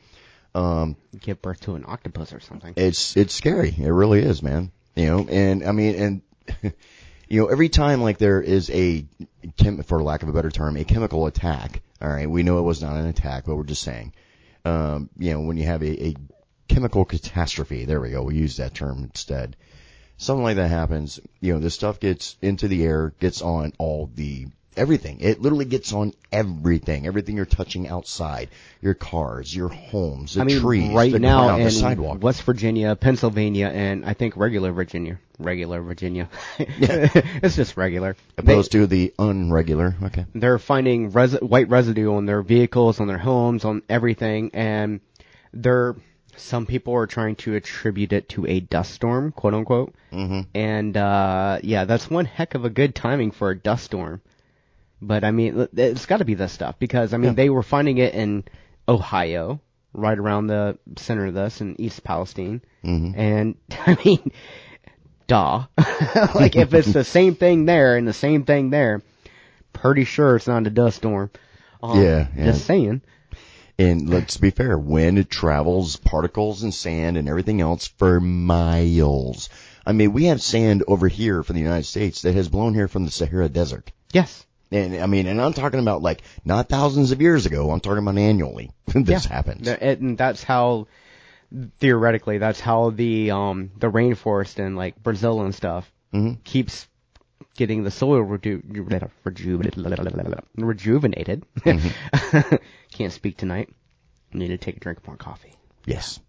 Um, 0.53 0.97
give 1.21 1.41
birth 1.41 1.61
to 1.61 1.75
an 1.75 1.85
octopus 1.87 2.33
or 2.33 2.41
something. 2.41 2.73
it's, 2.75 3.15
it's 3.15 3.33
scary. 3.33 3.73
It 3.77 3.89
really 3.89 4.19
is, 4.19 4.43
man. 4.43 4.71
You 4.97 5.05
know, 5.05 5.27
and 5.29 5.65
I 5.65 5.71
mean, 5.71 5.95
and 5.95 6.21
You 7.27 7.41
know, 7.41 7.47
every 7.47 7.69
time 7.69 8.01
like 8.01 8.17
there 8.17 8.41
is 8.41 8.69
a, 8.69 9.05
chem- 9.57 9.83
for 9.83 10.03
lack 10.03 10.23
of 10.23 10.29
a 10.29 10.33
better 10.33 10.51
term, 10.51 10.77
a 10.77 10.83
chemical 10.83 11.25
attack. 11.25 11.81
All 12.01 12.09
right, 12.09 12.29
we 12.29 12.43
know 12.43 12.59
it 12.59 12.63
was 12.63 12.81
not 12.81 12.97
an 12.97 13.07
attack, 13.07 13.45
but 13.45 13.55
we're 13.55 13.63
just 13.63 13.83
saying. 13.83 14.13
Um, 14.63 15.09
you 15.17 15.31
know, 15.33 15.41
when 15.41 15.57
you 15.57 15.65
have 15.65 15.81
a, 15.81 16.07
a 16.07 16.15
chemical 16.67 17.05
catastrophe, 17.05 17.85
there 17.85 18.01
we 18.01 18.11
go. 18.11 18.23
We 18.23 18.35
use 18.35 18.57
that 18.57 18.73
term 18.73 19.03
instead. 19.03 19.55
Something 20.17 20.43
like 20.43 20.55
that 20.57 20.69
happens. 20.69 21.19
You 21.41 21.53
know, 21.53 21.59
this 21.59 21.75
stuff 21.75 21.99
gets 21.99 22.37
into 22.41 22.67
the 22.67 22.83
air, 22.83 23.13
gets 23.19 23.41
on 23.41 23.73
all 23.77 24.09
the 24.13 24.47
everything. 24.77 25.17
It 25.21 25.41
literally 25.41 25.65
gets 25.65 25.93
on 25.93 26.13
everything. 26.31 27.05
Everything 27.07 27.35
you're 27.35 27.45
touching 27.45 27.87
outside, 27.87 28.49
your 28.81 28.93
cars, 28.93 29.55
your 29.55 29.69
homes, 29.69 30.35
the 30.35 30.41
I 30.41 30.43
mean, 30.43 30.59
trees, 30.59 30.91
right 30.93 31.11
the 31.11 31.19
now 31.19 31.45
ground, 31.45 31.61
in 31.61 31.65
the 31.65 31.71
sidewalk. 31.71 32.21
West 32.23 32.43
Virginia, 32.43 32.95
Pennsylvania, 32.95 33.67
and 33.67 34.05
I 34.05 34.13
think 34.13 34.35
regular 34.37 34.71
Virginia, 34.71 35.19
regular 35.39 35.81
Virginia. 35.81 36.29
it's 36.59 37.55
just 37.55 37.77
regular. 37.77 38.15
opposed 38.37 38.71
to 38.73 38.87
the 38.87 39.13
unregular. 39.19 40.01
Okay. 40.03 40.25
they're 40.33 40.59
finding 40.59 41.11
res- 41.11 41.39
white 41.41 41.69
residue 41.69 42.13
on 42.15 42.25
their 42.25 42.41
vehicles, 42.41 42.99
on 42.99 43.07
their 43.07 43.17
homes, 43.17 43.65
on 43.65 43.81
everything, 43.89 44.51
and 44.53 44.99
they're 45.53 45.95
some 46.37 46.65
people 46.65 46.93
are 46.93 47.07
trying 47.07 47.35
to 47.37 47.55
attribute 47.55 48.11
it 48.11 48.27
to 48.27 48.45
a 48.45 48.59
dust 48.59 48.91
storm, 48.93 49.31
quote 49.31 49.53
unquote. 49.53 49.95
hmm 50.11 50.41
And 50.53 50.97
uh 50.97 51.59
yeah, 51.63 51.85
that's 51.85 52.09
one 52.09 52.25
heck 52.25 52.55
of 52.55 52.65
a 52.65 52.69
good 52.69 52.93
timing 52.93 53.31
for 53.31 53.51
a 53.51 53.57
dust 53.57 53.85
storm. 53.85 54.21
But 55.01 55.23
I 55.23 55.31
mean, 55.31 55.67
it's 55.75 56.05
got 56.05 56.17
to 56.17 56.25
be 56.25 56.33
this 56.35 56.51
stuff 56.53 56.79
because 56.79 57.13
I 57.13 57.17
mean 57.17 57.31
Yeah. 57.31 57.35
they 57.35 57.49
were 57.49 57.63
finding 57.63 57.97
it 57.97 58.13
in 58.13 58.43
Ohio, 58.87 59.59
right 59.93 60.17
around 60.17 60.47
the 60.47 60.77
center 60.97 61.27
of 61.27 61.33
this 61.33 61.61
in 61.61 61.79
East 61.79 62.03
Palestine, 62.03 62.61
hmm 62.83 63.11
and 63.15 63.55
I 63.71 63.97
mean, 64.03 64.31
duh. 65.27 65.65
like 66.35 66.55
if 66.55 66.73
it's 66.73 66.91
the 66.93 67.03
same 67.17 67.35
thing 67.35 67.65
there 67.65 67.97
and 67.97 68.07
the 68.07 68.13
same 68.13 68.43
thing 68.45 68.69
there, 68.69 69.01
pretty 69.73 70.05
sure 70.05 70.35
it's 70.37 70.47
not 70.47 70.65
a 70.67 70.69
dust 70.69 70.97
storm. 70.97 71.29
Um, 71.83 72.01
Yeah, 72.01 72.27
yeah. 72.35 72.45
Just 72.45 72.65
saying. 72.65 73.01
And 73.77 74.09
let's 74.09 74.37
be 74.37 74.51
fair, 74.51 74.77
wind 74.77 75.29
travels 75.29 75.97
particles 75.97 76.63
and 76.63 76.73
sand 76.73 77.17
and 77.17 77.27
everything 77.27 77.59
else 77.59 77.87
for 77.87 78.21
miles. 78.21 79.49
I 79.85 79.91
mean, 79.91 80.13
we 80.13 80.25
have 80.25 80.41
sand 80.41 80.83
over 80.87 81.09
here 81.09 81.43
from 81.43 81.55
the 81.57 81.61
United 81.61 81.83
States 81.85 82.21
that 82.21 82.35
has 82.35 82.47
blown 82.47 82.73
here 82.73 82.87
from 82.87 83.03
the 83.03 83.11
Sahara 83.11 83.49
Desert. 83.49 83.91
Yes. 84.13 84.45
And 84.71 84.95
I 85.01 85.05
mean, 85.05 85.27
and 85.27 85.41
I'm 85.41 85.53
talking 85.53 85.79
about 85.79 86.01
like 86.01 86.21
not 86.43 86.69
thousands 86.69 87.11
of 87.11 87.21
years 87.21 87.45
ago. 87.45 87.71
I'm 87.71 87.79
talking 87.79 87.99
about 87.99 88.17
annually. 88.17 88.71
this 88.87 89.25
Yeah. 89.25 89.31
happens. 89.33 89.67
And 89.67 90.17
that's 90.17 90.43
how, 90.43 90.87
theoretically, 91.79 92.37
that's 92.39 92.59
how 92.59 92.89
the 92.89 93.31
um 93.31 93.71
the 93.77 93.89
rainforest 93.89 94.59
in 94.59 94.75
like 94.75 95.01
Brazil 95.01 95.41
and 95.41 95.53
stuff 95.53 95.91
Mhm. 96.13 96.43
keeps 96.43 96.87
getting 97.55 97.83
the 97.83 97.91
soil 97.91 98.21
reju- 98.21 98.63
reju- 98.67 98.99
rejuvenated. 100.57 101.43
Mm-hmm. 101.59 102.55
Can't 102.93 103.13
speak 103.13 103.37
tonight. 103.37 103.69
Need 104.33 104.47
to 104.49 104.57
take 104.57 104.77
a 104.77 104.79
drink 104.79 104.99
of 104.99 105.07
more 105.07 105.15
coffee. 105.17 105.53
Yes. 105.85 106.19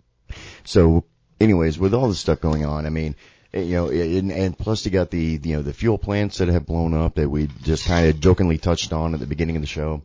So, 0.65 1.05
anyways, 1.41 1.79
with 1.79 1.95
all 1.95 2.09
this 2.09 2.19
stuff 2.21 2.41
going 2.41 2.65
on, 2.65 2.87
I 2.87 2.91
mean, 2.91 3.17
you 3.65 3.77
know, 3.77 3.89
and, 3.89 4.33
and 4.33 4.59
plus 4.59 4.85
you 4.85 4.91
got 4.91 5.11
the, 5.11 5.41
you 5.43 5.57
know, 5.57 5.63
the 5.63 5.73
fuel 5.73 5.99
plants 5.99 6.39
that 6.39 6.49
have 6.49 6.67
blown 6.67 6.95
up 6.95 7.15
that 7.17 7.29
we 7.29 7.49
just 7.63 7.87
kind 7.87 8.09
of 8.09 8.21
jokingly 8.21 8.59
touched 8.59 8.93
on 8.93 9.15
at 9.15 9.21
the 9.21 9.27
beginning 9.27 9.57
of 9.57 9.63
the 9.63 9.69
show. 9.69 10.03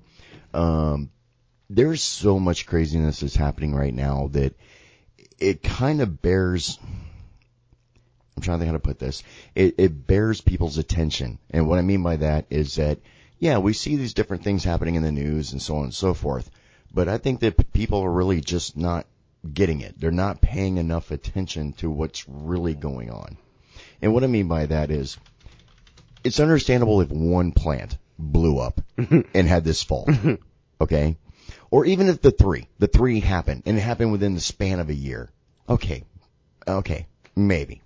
Um, 0.53 1.09
there's 1.69 2.03
so 2.03 2.39
much 2.39 2.65
craziness 2.65 3.21
that's 3.21 3.35
happening 3.35 3.73
right 3.73 3.93
now 3.93 4.29
that 4.33 4.53
it 5.39 5.63
kind 5.63 6.01
of 6.01 6.21
bears, 6.21 6.77
I'm 8.35 8.43
trying 8.43 8.59
to 8.59 8.65
think 8.65 8.71
how 8.71 8.77
to 8.77 8.79
put 8.79 8.99
this. 8.99 9.23
It, 9.55 9.75
it 9.77 10.07
bears 10.07 10.41
people's 10.41 10.77
attention. 10.77 11.39
And 11.49 11.67
what 11.67 11.79
I 11.79 11.81
mean 11.81 12.03
by 12.03 12.17
that 12.17 12.45
is 12.49 12.75
that, 12.75 12.99
yeah, 13.39 13.57
we 13.57 13.73
see 13.73 13.95
these 13.95 14.13
different 14.13 14.43
things 14.43 14.63
happening 14.63 14.95
in 14.95 15.03
the 15.03 15.11
news 15.11 15.53
and 15.53 15.61
so 15.61 15.77
on 15.77 15.85
and 15.85 15.93
so 15.93 16.13
forth. 16.13 16.51
But 16.93 17.07
I 17.07 17.17
think 17.17 17.39
that 17.39 17.71
people 17.73 18.01
are 18.01 18.11
really 18.11 18.41
just 18.41 18.77
not 18.77 19.05
getting 19.53 19.81
it. 19.81 19.99
They're 19.99 20.11
not 20.11 20.41
paying 20.41 20.77
enough 20.77 21.11
attention 21.11 21.73
to 21.73 21.89
what's 21.89 22.27
really 22.27 22.73
going 22.73 23.09
on. 23.09 23.37
And 24.01 24.13
what 24.13 24.23
I 24.23 24.27
mean 24.27 24.47
by 24.47 24.65
that 24.67 24.91
is, 24.91 25.17
it's 26.23 26.39
understandable 26.39 27.01
if 27.01 27.09
one 27.09 27.51
plant 27.51 27.97
blew 28.19 28.59
up 28.59 28.81
and 28.97 29.47
had 29.47 29.63
this 29.63 29.83
fault. 29.83 30.09
Okay? 30.81 31.15
Or 31.69 31.85
even 31.85 32.09
if 32.09 32.21
the 32.23 32.31
three, 32.31 32.67
the 32.79 32.87
three 32.87 33.19
happened 33.19 33.61
and 33.67 33.77
it 33.77 33.81
happened 33.81 34.11
within 34.11 34.33
the 34.33 34.39
span 34.41 34.79
of 34.79 34.89
a 34.89 34.95
year. 34.95 35.29
Okay. 35.69 36.03
Okay. 36.67 37.05
Maybe. 37.35 37.83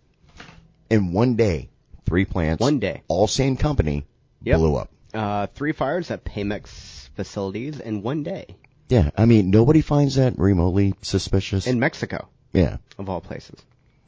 In 0.89 1.11
one 1.11 1.35
day, 1.35 1.67
three 2.05 2.23
plants, 2.23 2.61
One 2.61 2.79
day. 2.79 3.03
all 3.09 3.27
same 3.27 3.57
company, 3.57 4.05
Yep. 4.43 4.57
blew 4.59 4.75
up. 4.77 4.91
Uh, 5.13 5.47
three 5.47 5.73
fires 5.73 6.09
at 6.09 6.23
Pemex 6.23 7.09
facilities 7.17 7.81
in 7.81 8.01
one 8.01 8.23
day 8.23 8.55
Yeah. 8.89 9.09
I 9.17 9.25
mean, 9.25 9.49
nobody 9.49 9.81
finds 9.81 10.15
that 10.15 10.37
remotely 10.37 10.93
suspicious. 11.01 11.67
in 11.67 11.79
Mexico, 11.79 12.27
yeah. 12.53 12.77
of 12.97 13.09
all 13.09 13.21
places. 13.21 13.59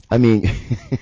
I 0.09 0.17
mean, 0.17 0.49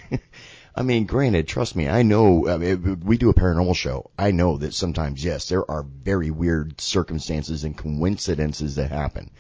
I 0.76 0.82
mean, 0.82 1.06
granted, 1.06 1.48
trust 1.48 1.76
me, 1.76 1.88
I 1.88 2.04
know, 2.04 2.50
I 2.50 2.58
mean, 2.58 3.00
we 3.02 3.18
do 3.18 3.30
a 3.30 3.34
paranormal 3.34 3.76
show. 3.76 4.12
I 4.18 4.32
know 4.32 4.58
that 4.58 4.74
sometimes, 4.74 5.24
yes, 5.24 5.48
there 5.48 5.70
are 5.70 5.84
very 5.84 6.32
weird 6.32 6.82
circumstances 6.82 7.64
and 7.64 7.78
coincidences 7.78 8.76
that 8.76 8.92
happen. 8.92 9.32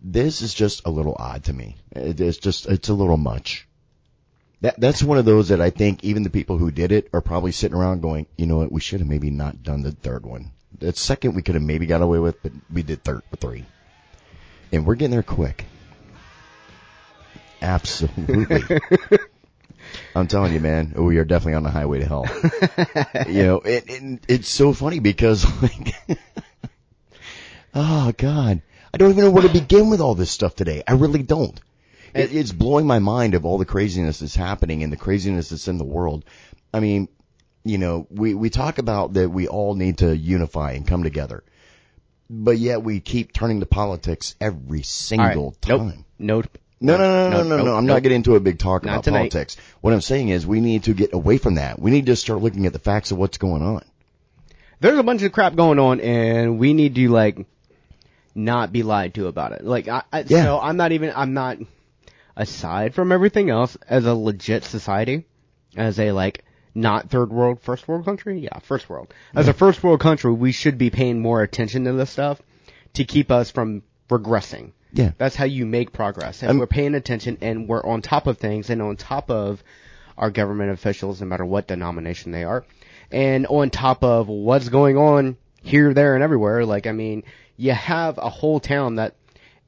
This 0.00 0.42
is 0.42 0.54
just 0.54 0.82
a 0.84 0.90
little 0.90 1.16
odd 1.18 1.44
to 1.44 1.52
me. 1.52 1.76
It 1.90 2.20
is 2.20 2.38
just, 2.38 2.66
it's 2.66 2.88
a 2.88 2.94
little 2.94 3.16
much. 3.16 3.66
That, 4.60 4.78
that's 4.78 5.02
one 5.02 5.18
of 5.18 5.24
those 5.24 5.48
that 5.48 5.60
I 5.60 5.70
think 5.70 6.04
even 6.04 6.22
the 6.22 6.30
people 6.30 6.58
who 6.58 6.70
did 6.70 6.92
it 6.92 7.08
are 7.12 7.20
probably 7.20 7.50
sitting 7.50 7.76
around 7.76 8.00
going, 8.00 8.26
you 8.36 8.46
know 8.46 8.58
what, 8.58 8.70
we 8.70 8.80
should 8.80 9.00
have 9.00 9.08
maybe 9.08 9.30
not 9.30 9.64
done 9.64 9.82
the 9.82 9.90
third 9.90 10.24
one. 10.24 10.52
The 10.78 10.92
second 10.92 11.34
we 11.34 11.42
could 11.42 11.54
have 11.54 11.62
maybe 11.62 11.86
got 11.86 12.02
away 12.02 12.18
with, 12.18 12.42
but 12.42 12.52
we 12.72 12.82
did 12.82 13.04
third, 13.04 13.22
three. 13.40 13.64
And 14.72 14.86
we're 14.86 14.94
getting 14.94 15.10
there 15.10 15.22
quick. 15.22 15.64
Absolutely. 17.60 18.62
I'm 20.14 20.26
telling 20.26 20.52
you, 20.52 20.60
man, 20.60 20.92
we 20.96 21.18
are 21.18 21.24
definitely 21.24 21.54
on 21.54 21.62
the 21.62 21.70
highway 21.70 22.00
to 22.00 22.06
hell. 22.06 22.26
you 23.28 23.42
know, 23.44 23.60
it, 23.64 23.84
it, 23.88 24.20
it's 24.28 24.48
so 24.48 24.72
funny 24.72 25.00
because 25.00 25.46
like, 25.62 25.94
oh 27.74 28.12
God, 28.16 28.62
I 28.92 28.98
don't 28.98 29.10
even 29.10 29.24
know 29.24 29.30
where 29.30 29.42
to 29.42 29.52
begin 29.52 29.90
with 29.90 30.00
all 30.00 30.14
this 30.14 30.30
stuff 30.30 30.54
today. 30.54 30.82
I 30.86 30.92
really 30.92 31.22
don't. 31.22 31.58
It, 32.14 32.34
it's 32.34 32.52
blowing 32.52 32.86
my 32.86 32.98
mind 32.98 33.34
of 33.34 33.46
all 33.46 33.58
the 33.58 33.64
craziness 33.64 34.18
that's 34.18 34.34
happening 34.34 34.82
and 34.82 34.92
the 34.92 34.98
craziness 34.98 35.48
that's 35.48 35.68
in 35.68 35.78
the 35.78 35.84
world. 35.84 36.24
I 36.74 36.80
mean, 36.80 37.08
you 37.64 37.78
know, 37.78 38.06
we, 38.10 38.34
we 38.34 38.50
talk 38.50 38.78
about 38.78 39.14
that 39.14 39.30
we 39.30 39.48
all 39.48 39.74
need 39.74 39.98
to 39.98 40.16
unify 40.16 40.72
and 40.72 40.86
come 40.86 41.02
together. 41.02 41.42
But 42.30 42.58
yet 42.58 42.82
we 42.82 43.00
keep 43.00 43.32
turning 43.32 43.60
to 43.60 43.66
politics 43.66 44.34
every 44.40 44.82
single 44.82 45.50
right. 45.50 45.60
Time. 45.60 46.04
Nope. 46.18 46.58
No, 46.80 46.96
no, 46.96 47.04
no, 47.04 47.30
no, 47.30 47.42
no, 47.44 47.56
no, 47.58 47.64
nope, 47.64 47.78
I'm 47.78 47.86
not 47.86 48.02
getting 48.02 48.16
into 48.16 48.34
a 48.34 48.40
big 48.40 48.58
talk 48.58 48.84
Not 48.84 48.92
about 48.94 49.04
tonight. 49.04 49.18
politics. 49.30 49.56
What 49.82 49.92
I'm 49.92 50.00
saying 50.00 50.30
is 50.30 50.44
we 50.44 50.60
need 50.60 50.84
to 50.84 50.94
get 50.94 51.12
away 51.14 51.38
from 51.38 51.54
that. 51.54 51.78
We 51.78 51.92
need 51.92 52.06
to 52.06 52.16
start 52.16 52.40
looking 52.42 52.66
at 52.66 52.72
the 52.72 52.80
facts 52.80 53.12
of 53.12 53.18
what's 53.18 53.38
going 53.38 53.62
on. 53.62 53.82
there's 54.80 54.98
a 54.98 55.02
bunch 55.04 55.22
of 55.22 55.30
crap 55.30 55.54
going 55.54 55.78
on 55.78 56.00
and 56.00 56.58
we 56.58 56.74
need 56.74 56.96
to 56.96 57.08
like 57.08 57.46
not 58.34 58.72
be 58.72 58.82
lied 58.82 59.14
to 59.14 59.28
about 59.28 59.52
it. 59.52 59.62
Like 59.64 59.86
I, 59.86 60.02
I 60.12 60.24
Yeah. 60.26 60.42
so 60.44 60.58
I'm 60.58 60.76
not 60.76 60.90
even 60.90 61.12
I'm 61.14 61.34
not 61.34 61.58
aside 62.36 62.94
from 62.94 63.12
everything 63.12 63.50
else 63.50 63.76
as 63.88 64.06
a 64.06 64.14
legit 64.14 64.64
society, 64.64 65.26
as 65.76 66.00
a 66.00 66.10
like 66.12 66.44
not 66.74 67.10
third 67.10 67.30
world, 67.30 67.60
first 67.60 67.86
world 67.88 68.04
country? 68.04 68.40
Yeah, 68.40 68.58
first 68.60 68.88
world. 68.88 69.12
As 69.34 69.48
a 69.48 69.52
first 69.52 69.82
world 69.82 70.00
country, 70.00 70.32
we 70.32 70.52
should 70.52 70.78
be 70.78 70.90
paying 70.90 71.20
more 71.20 71.42
attention 71.42 71.84
to 71.84 71.92
this 71.92 72.10
stuff 72.10 72.40
to 72.94 73.04
keep 73.04 73.30
us 73.30 73.50
from 73.50 73.82
regressing. 74.08 74.72
Yeah. 74.92 75.12
That's 75.16 75.36
how 75.36 75.46
you 75.46 75.64
make 75.66 75.92
progress. 75.92 76.42
And 76.42 76.50
Um, 76.50 76.58
we're 76.58 76.66
paying 76.66 76.94
attention 76.94 77.38
and 77.40 77.68
we're 77.68 77.84
on 77.84 78.02
top 78.02 78.26
of 78.26 78.38
things 78.38 78.68
and 78.70 78.82
on 78.82 78.96
top 78.96 79.30
of 79.30 79.62
our 80.18 80.30
government 80.30 80.70
officials, 80.70 81.20
no 81.20 81.26
matter 81.26 81.44
what 81.44 81.66
denomination 81.66 82.32
they 82.32 82.44
are. 82.44 82.64
And 83.10 83.46
on 83.46 83.70
top 83.70 84.04
of 84.04 84.28
what's 84.28 84.68
going 84.68 84.96
on 84.96 85.36
here, 85.62 85.94
there, 85.94 86.14
and 86.14 86.22
everywhere. 86.22 86.66
Like, 86.66 86.86
I 86.86 86.92
mean, 86.92 87.22
you 87.56 87.72
have 87.72 88.18
a 88.18 88.28
whole 88.28 88.60
town 88.60 88.96
that 88.96 89.14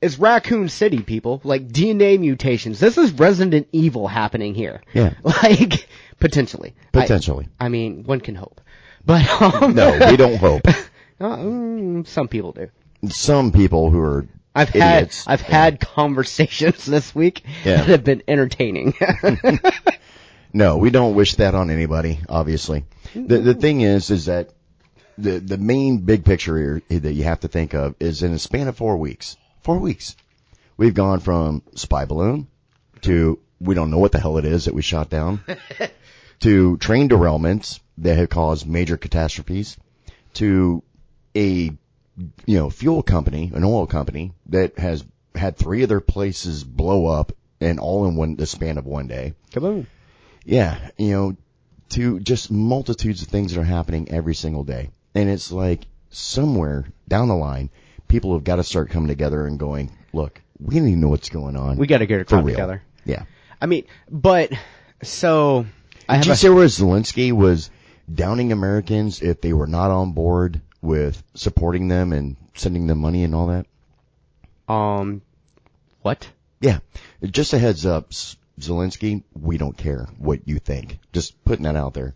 is 0.05 0.19
Raccoon 0.19 0.69
City, 0.69 1.01
people. 1.01 1.41
Like, 1.45 1.69
DNA 1.69 2.19
mutations. 2.21 2.79
This 2.79 2.97
is 2.99 3.13
Resident 3.13 3.69
Evil 3.73 4.07
happening 4.07 4.55
here. 4.55 4.81
Yeah. 4.93 5.15
Like, 5.23 5.89
potentially. 6.21 6.75
Potentially. 6.93 7.49
I, 7.59 7.69
mean, 7.69 8.05
one 8.05 8.21
can 8.21 8.35
hope. 8.35 8.61
But, 9.05 9.27
um, 9.43 9.75
No, 9.75 9.99
we 10.11 10.17
don't 10.17 10.37
hope. 10.49 10.67
uh, 10.67 10.75
mm, 11.21 12.07
some 12.07 12.29
people 12.29 12.53
do. 12.53 12.71
Some 13.09 13.53
people 13.53 13.91
who 13.91 14.01
are 14.01 14.27
I've 14.55 14.71
idiots. 14.71 15.25
had 15.25 15.33
I've 15.33 15.41
had 15.41 15.81
conversations 15.81 16.85
this 16.95 17.15
week 17.15 17.43
Yeah. 17.65 17.79
that 17.79 17.87
have 17.89 18.05
been 18.05 18.23
entertaining. 18.29 18.95
No, 20.53 20.77
we 20.79 20.91
don't 20.91 21.17
wish 21.17 21.35
that 21.37 21.55
on 21.57 21.69
anybody, 21.71 22.21
obviously. 22.29 22.85
The 23.15 23.39
the 23.39 23.55
thing 23.55 23.81
is 23.81 24.11
is 24.11 24.27
that 24.27 24.51
the 25.19 25.41
the 25.41 25.59
main 25.59 25.99
big 25.99 26.25
picture 26.25 26.57
here 26.89 27.01
that 27.01 27.13
you 27.13 27.25
have 27.25 27.41
to 27.41 27.49
think 27.49 27.75
of 27.75 27.97
is 27.99 28.23
in 28.23 28.33
a 28.33 28.39
span 28.39 28.69
of 28.69 28.77
4 28.77 28.97
weeks. 28.97 29.37
4 29.65 29.79
weeks. 29.79 30.17
We've 30.77 30.95
gone 30.95 31.21
from 31.21 31.63
spy 31.75 32.05
balloon 32.05 32.49
to 33.03 33.39
we 33.61 33.75
don't 33.75 33.91
know 33.91 33.99
what 33.99 34.13
the 34.13 34.21
hell 34.21 34.39
it 34.39 34.45
is 34.45 34.67
that 34.67 34.75
we 34.75 34.83
shot 34.83 35.11
down 35.11 35.41
to 36.41 36.77
train 36.77 37.09
derailments 37.09 37.81
that 37.99 38.17
have 38.17 38.29
caused 38.29 38.67
major 38.67 38.97
catastrophes, 38.97 39.77
to 40.35 40.83
a 41.37 41.71
you 42.47 42.59
know 42.59 42.71
fuel 42.71 43.03
company, 43.03 43.51
an 43.55 43.65
oil 43.65 43.87
company 43.87 44.33
that 44.47 44.79
has 44.79 45.05
had 45.35 45.57
three 45.57 45.83
of 45.83 45.89
their 45.89 46.01
places 46.01 46.63
blow 46.65 47.07
up 47.07 47.33
and 47.61 47.81
all 47.81 48.07
in 48.07 48.17
one 48.17 48.37
the 48.37 48.47
span 48.47 48.79
of 48.79 48.87
one 48.87 49.07
day. 49.07 49.35
Kaboom. 49.53 49.87
Yeah, 50.45 50.91
you 50.99 51.13
know, 51.13 51.37
to 51.91 52.21
just 52.21 52.51
multitudes 52.51 53.23
of 53.23 53.29
things 53.29 53.55
that 53.55 53.61
are 53.61 53.65
happening 53.65 54.11
every 54.11 54.35
single 54.35 54.65
day. 54.65 54.91
And 55.15 55.31
it's 55.31 55.51
like 55.51 55.87
somewhere 56.11 56.87
down 57.09 57.29
the 57.29 57.37
line, 57.37 57.71
people 58.15 58.35
have 58.35 58.45
got 58.45 58.57
to 58.57 58.63
start 58.63 58.91
coming 58.91 59.09
together 59.09 59.45
and 59.45 59.59
going, 59.59 59.91
look, 60.13 60.41
we 60.61 60.79
need 60.79 60.93
to 60.93 60.97
know 60.97 61.09
what's 61.09 61.31
going 61.31 61.57
on. 61.57 61.77
We 61.77 61.89
got 61.89 61.99
to 61.99 62.07
get 62.07 62.21
a 62.21 62.25
for 62.25 62.37
crowd 62.37 62.45
real. 62.45 62.55
together. 62.55 62.83
Yeah. 63.05 63.25
I 63.61 63.67
mean, 63.67 63.87
but 64.09 64.53
so 65.03 65.67
I 66.09 66.15
have 66.15 66.23
Did 66.23 66.29
you 66.29 66.35
see 66.37 66.49
where 66.49 66.67
Zelensky 66.67 67.33
was 67.33 67.71
downing 68.13 68.53
Americans 68.53 69.21
if 69.21 69.41
they 69.41 69.53
were 69.53 69.67
not 69.67 69.91
on 69.91 70.13
board 70.13 70.61
with 70.81 71.21
supporting 71.35 71.89
them 71.89 72.13
and 72.13 72.37
sending 72.55 72.87
them 72.87 72.99
money 73.01 73.25
and 73.25 73.35
all 73.35 73.49
that? 73.49 73.67
um 74.73 75.21
what? 76.03 76.29
Yeah. 76.61 76.79
Just 77.25 77.53
a 77.53 77.59
heads 77.59 77.85
up, 77.85 78.11
Zelensky, 78.61 79.25
we 79.35 79.59
don't 79.59 79.77
care 79.77 80.07
what 80.19 80.47
you 80.47 80.61
think. 80.61 81.01
Just 81.13 81.45
putting 81.45 81.65
that 81.65 81.75
out 81.75 81.95
there. 81.95 82.15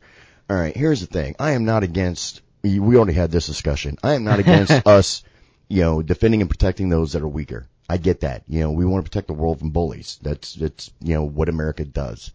All 0.48 0.56
right, 0.56 0.76
here's 0.76 1.00
the 1.00 1.06
thing. 1.08 1.34
I 1.40 1.52
am 1.52 1.64
not 1.64 1.82
against, 1.82 2.40
we 2.62 2.96
already 2.96 3.14
had 3.14 3.32
this 3.32 3.48
discussion. 3.48 3.98
I 4.04 4.12
am 4.12 4.22
not 4.22 4.38
against 4.44 4.86
us, 4.86 5.24
you 5.68 5.82
know, 5.82 6.02
defending 6.02 6.40
and 6.40 6.50
protecting 6.50 6.88
those 6.88 7.12
that 7.12 7.22
are 7.22 7.28
weaker. 7.28 7.66
I 7.88 7.96
get 7.96 8.20
that. 8.20 8.42
You 8.48 8.60
know, 8.60 8.72
we 8.72 8.84
want 8.84 9.04
to 9.04 9.10
protect 9.10 9.28
the 9.28 9.34
world 9.34 9.58
from 9.58 9.70
bullies. 9.70 10.18
That's, 10.22 10.54
that's, 10.54 10.90
you 11.00 11.14
know, 11.14 11.24
what 11.24 11.48
America 11.48 11.84
does. 11.84 12.32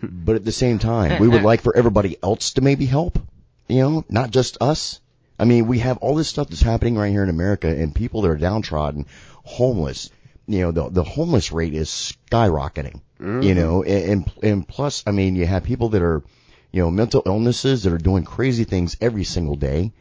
Hmm. 0.00 0.08
But 0.10 0.36
at 0.36 0.44
the 0.44 0.52
same 0.52 0.78
time, 0.78 1.20
we 1.20 1.28
would 1.28 1.42
like 1.50 1.60
for 1.60 1.76
everybody 1.76 2.16
else 2.22 2.52
to 2.52 2.60
maybe 2.60 2.86
help, 2.86 3.18
you 3.68 3.78
know, 3.78 4.04
not 4.08 4.30
just 4.30 4.58
us. 4.60 5.00
I 5.38 5.44
mean, 5.44 5.66
we 5.66 5.78
have 5.78 5.98
all 5.98 6.16
this 6.16 6.28
stuff 6.28 6.48
that's 6.48 6.62
happening 6.62 6.96
right 6.96 7.10
here 7.10 7.22
in 7.22 7.30
America 7.30 7.68
and 7.68 7.94
people 7.94 8.22
that 8.22 8.30
are 8.30 8.36
downtrodden, 8.36 9.06
homeless. 9.44 10.10
You 10.46 10.62
know, 10.62 10.70
the, 10.72 10.88
the 10.90 11.04
homeless 11.04 11.52
rate 11.52 11.74
is 11.74 11.88
skyrocketing, 11.88 13.00
you 13.20 13.26
mm. 13.26 13.56
know, 13.56 13.82
and, 13.84 14.04
and, 14.04 14.32
and 14.42 14.68
plus, 14.68 15.04
I 15.06 15.12
mean, 15.12 15.36
you 15.36 15.46
have 15.46 15.62
people 15.62 15.90
that 15.90 16.02
are, 16.02 16.24
you 16.72 16.82
know, 16.82 16.90
mental 16.90 17.22
illnesses 17.24 17.84
that 17.84 17.92
are 17.92 17.98
doing 17.98 18.24
crazy 18.24 18.64
things 18.64 18.96
every 19.00 19.22
single 19.22 19.54
day. 19.54 19.92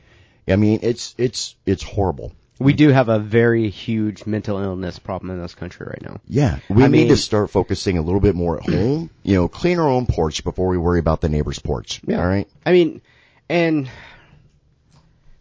I 0.50 0.56
mean, 0.56 0.80
it's, 0.84 1.16
it's, 1.18 1.56
it's 1.66 1.84
horrible. 1.84 2.34
We 2.60 2.74
do 2.74 2.90
have 2.90 3.08
a 3.08 3.20
very 3.20 3.70
huge 3.70 4.26
mental 4.26 4.60
illness 4.60 5.00
problem 5.00 5.32
in 5.32 5.42
this 5.42 5.56
country 5.56 5.88
right 5.88 6.02
now. 6.02 6.20
Yeah, 6.28 6.60
we 6.70 6.84
I 6.84 6.88
need 6.88 6.92
mean- 7.04 7.08
to 7.10 7.18
start 7.18 7.50
focusing 7.52 7.98
a 7.98 8.02
little 8.02 8.20
bit 8.20 8.36
more 8.36 8.58
at 8.62 8.70
home. 8.70 9.10
You 9.24 9.36
know, 9.36 9.48
clean 9.48 9.80
our 9.80 9.88
own 9.88 10.06
porch 10.08 10.44
before 10.44 10.68
we 10.68 10.78
worry 10.78 11.00
about 11.00 11.22
the 11.22 11.30
neighbor's 11.30 11.60
porch. 11.60 12.02
Yeah. 12.06 12.20
All 12.20 12.28
right. 12.28 12.50
I 12.66 12.74
mean, 12.74 13.02
and 13.48 13.90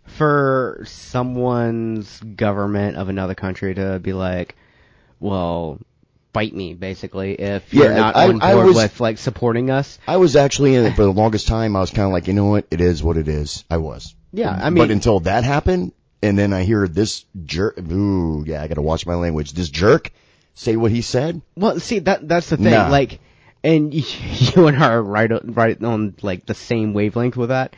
for 0.07 0.83
someone's 0.87 2.21
government 2.21 2.97
of 2.97 3.09
another 3.09 3.35
country 3.35 3.75
to 3.75 3.99
be 3.99 4.12
like, 4.12 4.57
well, 5.21 5.79
fight 6.33 6.55
me, 6.55 6.75
basically, 6.75 7.33
if 7.35 7.73
you're 7.75 7.87
Yeah, 7.91 7.95
not 7.97 8.17
I- 8.17 8.29
on 8.29 8.43
I 8.43 8.55
board 8.55 8.67
was- 8.69 8.77
with 8.77 9.00
like 9.00 9.19
supporting 9.19 9.71
us. 9.71 9.99
I 10.07 10.17
was 10.19 10.37
actually 10.37 10.75
in 10.75 10.85
it 10.87 10.95
for 10.95 11.03
the 11.03 11.12
longest 11.12 11.49
time. 11.49 11.77
I 11.77 11.81
was 11.81 11.91
kind 11.91 12.07
of 12.07 12.12
like, 12.12 12.29
you 12.29 12.33
know 12.35 12.47
what? 12.47 12.67
It 12.71 12.81
is 12.81 13.03
what 13.03 13.17
it 13.17 13.29
is. 13.29 13.65
I 13.71 13.79
was. 13.79 14.15
Yeah, 14.32 14.50
I 14.50 14.70
mean, 14.70 14.78
but 14.85 14.90
until 14.90 15.20
that 15.20 15.44
happened, 15.44 15.92
and 16.23 16.38
then 16.38 16.52
I 16.52 16.64
hear 16.64 16.87
this 16.88 17.25
jerk. 17.44 17.78
Ooh, 17.78 18.44
yeah, 18.47 18.62
I 18.62 18.68
got 18.68 18.75
to 18.75 18.82
watch 18.82 19.06
my 19.06 19.14
language. 19.14 19.52
This 19.52 19.68
jerk 19.70 20.12
say 20.54 20.76
what 20.76 20.90
he 20.90 21.02
said. 21.02 21.40
well, 21.56 21.78
see 21.80 22.00
that 22.00 22.26
that's 22.28 22.50
the 22.50 22.56
thing, 22.56 22.70
Nah. 22.73 22.88
like, 22.88 23.20
and 23.62 23.94
you 23.94 24.66
and 24.66 24.76
I 24.76 24.92
are 24.92 25.02
right 25.02 25.30
right 25.44 25.82
on 25.82 26.14
like 26.23 26.47
the 26.47 26.54
same 26.54 26.92
wavelength 26.94 27.37
with 27.37 27.49
that. 27.50 27.75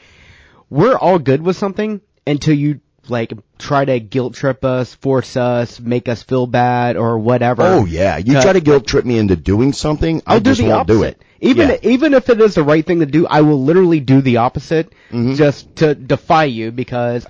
We're 0.68 0.96
all 0.96 1.18
good 1.18 1.42
with 1.42 1.56
something 1.56 2.00
until 2.26 2.54
you 2.54 2.80
like 3.10 3.32
try 3.58 3.84
to 3.84 4.00
guilt 4.00 4.34
trip 4.34 4.64
us, 4.64 4.94
force 4.94 5.36
us, 5.36 5.80
make 5.80 6.08
us 6.08 6.22
feel 6.22 6.46
bad 6.46 6.96
or 6.96 7.18
whatever. 7.18 7.62
Oh 7.62 7.84
yeah, 7.84 8.16
you 8.18 8.40
try 8.40 8.52
to 8.52 8.60
guilt 8.60 8.86
trip 8.86 9.04
me 9.04 9.18
into 9.18 9.36
doing 9.36 9.72
something. 9.72 10.22
I 10.26 10.34
I'll 10.34 10.40
do 10.40 10.50
just 10.50 10.60
won't 10.62 10.72
opposite. 10.72 10.98
do 10.98 11.02
it. 11.04 11.22
Even 11.40 11.68
Yeah. 11.70 11.76
even 11.82 12.14
if 12.14 12.28
it 12.30 12.40
is 12.40 12.54
the 12.54 12.62
right 12.62 12.84
thing 12.84 13.00
to 13.00 13.06
do, 13.06 13.26
I 13.26 13.40
will 13.42 13.62
literally 13.62 14.00
do 14.00 14.20
the 14.20 14.38
opposite 14.38 14.92
Mm-hmm. 15.10 15.34
just 15.34 15.76
to 15.76 15.94
defy 15.94 16.44
you 16.44 16.70
because 16.70 17.26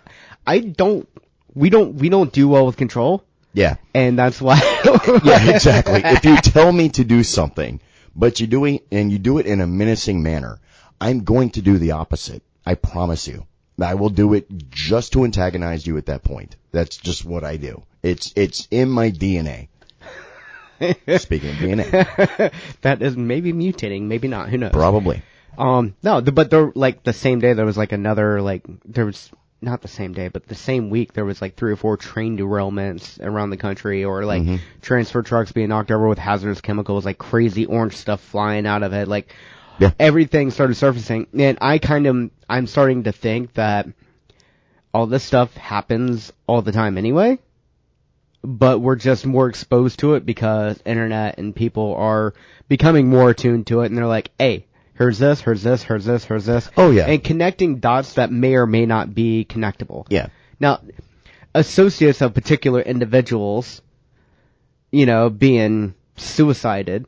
I 0.47 0.59
don't 0.61 1.09
we 1.55 1.71
don't 1.71 1.95
we 1.95 2.09
don't 2.09 2.33
do 2.33 2.49
well 2.49 2.66
with 2.66 2.77
control 2.77 3.25
Yeah. 3.55 3.77
and 3.95 4.19
that's 4.19 4.40
why 4.40 4.57
Yeah, 5.25 5.51
exactly. 5.51 6.01
if 6.05 6.25
you 6.25 6.37
tell 6.37 6.71
me 6.73 6.88
to 6.90 7.05
do 7.05 7.23
something, 7.25 7.81
but 8.14 8.40
you 8.40 8.47
do 8.47 8.64
it 8.66 8.85
and 8.93 9.11
you 9.11 9.19
do 9.19 9.38
it 9.38 9.47
in 9.47 9.61
a 9.61 9.66
menacing 9.66 10.23
manner, 10.23 10.59
I'm 11.01 11.25
going 11.25 11.51
to 11.51 11.62
do 11.62 11.79
the 11.79 11.93
opposite. 11.93 12.43
I 12.66 12.75
promise 12.75 13.27
you. 13.27 13.47
I 13.83 13.95
will 13.95 14.11
do 14.11 14.35
it 14.35 14.47
just 14.71 15.12
to 15.14 15.25
antagonize 15.25 15.87
you 15.87 15.97
at 15.97 16.07
that 16.07 16.23
point. 16.25 16.57
That's 16.73 16.97
just 16.97 17.25
what 17.25 17.45
I 17.45 17.57
do. 17.57 17.83
It's 18.03 18.33
it's 18.37 18.66
in 18.71 18.88
my 18.90 19.11
DNA. 19.11 19.69
Speaking 21.19 21.51
of 21.51 21.57
DNA, 21.57 22.53
that 22.81 23.03
is 23.03 23.14
maybe 23.16 23.53
mutating, 23.53 24.03
maybe 24.03 24.29
not, 24.29 24.49
who 24.49 24.57
knows. 24.59 24.73
probably. 24.73 25.23
Um 25.59 25.95
no, 26.03 26.21
the, 26.23 26.33
but 26.33 26.49
there 26.51 26.73
like 26.75 27.03
the 27.03 27.12
same 27.12 27.40
day 27.40 27.53
there 27.53 27.66
was 27.66 27.77
like 27.77 27.93
another 27.93 28.40
like 28.40 28.62
there 28.87 29.05
was 29.05 29.31
not 29.61 29.83
the 29.83 29.88
same 29.88 30.14
day, 30.14 30.29
but 30.29 30.47
the 30.47 30.55
same 30.55 30.88
week 30.88 31.12
there 31.12 31.27
was 31.27 31.43
like 31.43 31.55
three 31.57 31.73
or 31.73 31.77
four 31.77 31.99
train 31.99 32.38
derailments 32.38 33.21
around 33.21 33.51
the 33.51 33.59
country 33.59 34.05
or 34.05 34.25
like 34.25 34.40
Mm-hmm. 34.43 34.57
transfer 34.81 35.23
trucks 35.23 35.53
being 35.53 35.69
knocked 35.69 35.90
over 35.90 36.09
with 36.09 36.19
hazardous 36.19 36.62
chemicals, 36.62 37.05
like 37.05 37.19
crazy 37.19 37.66
orange 37.66 37.97
stuff 37.97 38.23
flying 38.23 38.64
out 38.66 38.83
of 38.83 38.95
it, 38.95 39.07
like 39.07 39.35
Yeah. 39.81 39.93
everything 39.99 40.51
started 40.51 40.75
surfacing. 40.75 41.27
And 41.37 41.59
I 41.61 41.79
kind 41.79 42.07
of 42.07 42.31
I'm 42.49 42.66
starting 42.66 43.05
to 43.05 43.12
think 43.12 43.55
that 43.55 43.88
all 44.93 45.07
this 45.07 45.25
stuff 45.25 45.55
happens 45.57 46.33
all 46.47 46.62
the 46.62 46.73
time 46.73 46.99
anyway. 46.99 47.38
But 48.43 48.81
we're 48.81 48.97
just 48.97 49.27
more 49.27 49.49
exposed 49.49 49.99
to 50.01 50.14
it 50.14 50.25
because 50.25 50.81
internet 50.87 51.38
and 51.38 51.55
people 51.55 51.95
are 51.97 52.35
becoming 52.69 53.09
more 53.09 53.31
attuned 53.31 53.66
to 53.66 53.81
it 53.83 53.87
and 53.87 53.99
they're 53.99 54.07
like, 54.07 54.31
hey, 54.38 54.66
here's 54.95 55.19
this, 55.19 55.40
here's 55.40 55.62
this, 55.62 55.83
here's 55.83 56.05
this, 56.05 56.25
here's 56.25 56.47
this. 56.47 56.71
Oh, 56.77 56.90
yeah. 56.90 57.05
And 57.05 57.23
connecting 57.23 57.81
dots 57.81 58.14
that 58.14 58.31
may 58.31 58.55
or 58.55 58.66
may 58.66 58.87
not 58.87 59.14
be 59.14 59.47
connectable. 59.49 60.07
Yeah. 60.09 60.29
Now, 60.59 60.81
associates 61.55 62.21
of 62.21 62.35
particular 62.35 62.81
individuals, 62.81 63.83
you 64.90 65.07
know, 65.07 65.31
being 65.31 65.95
suicided. 66.16 67.07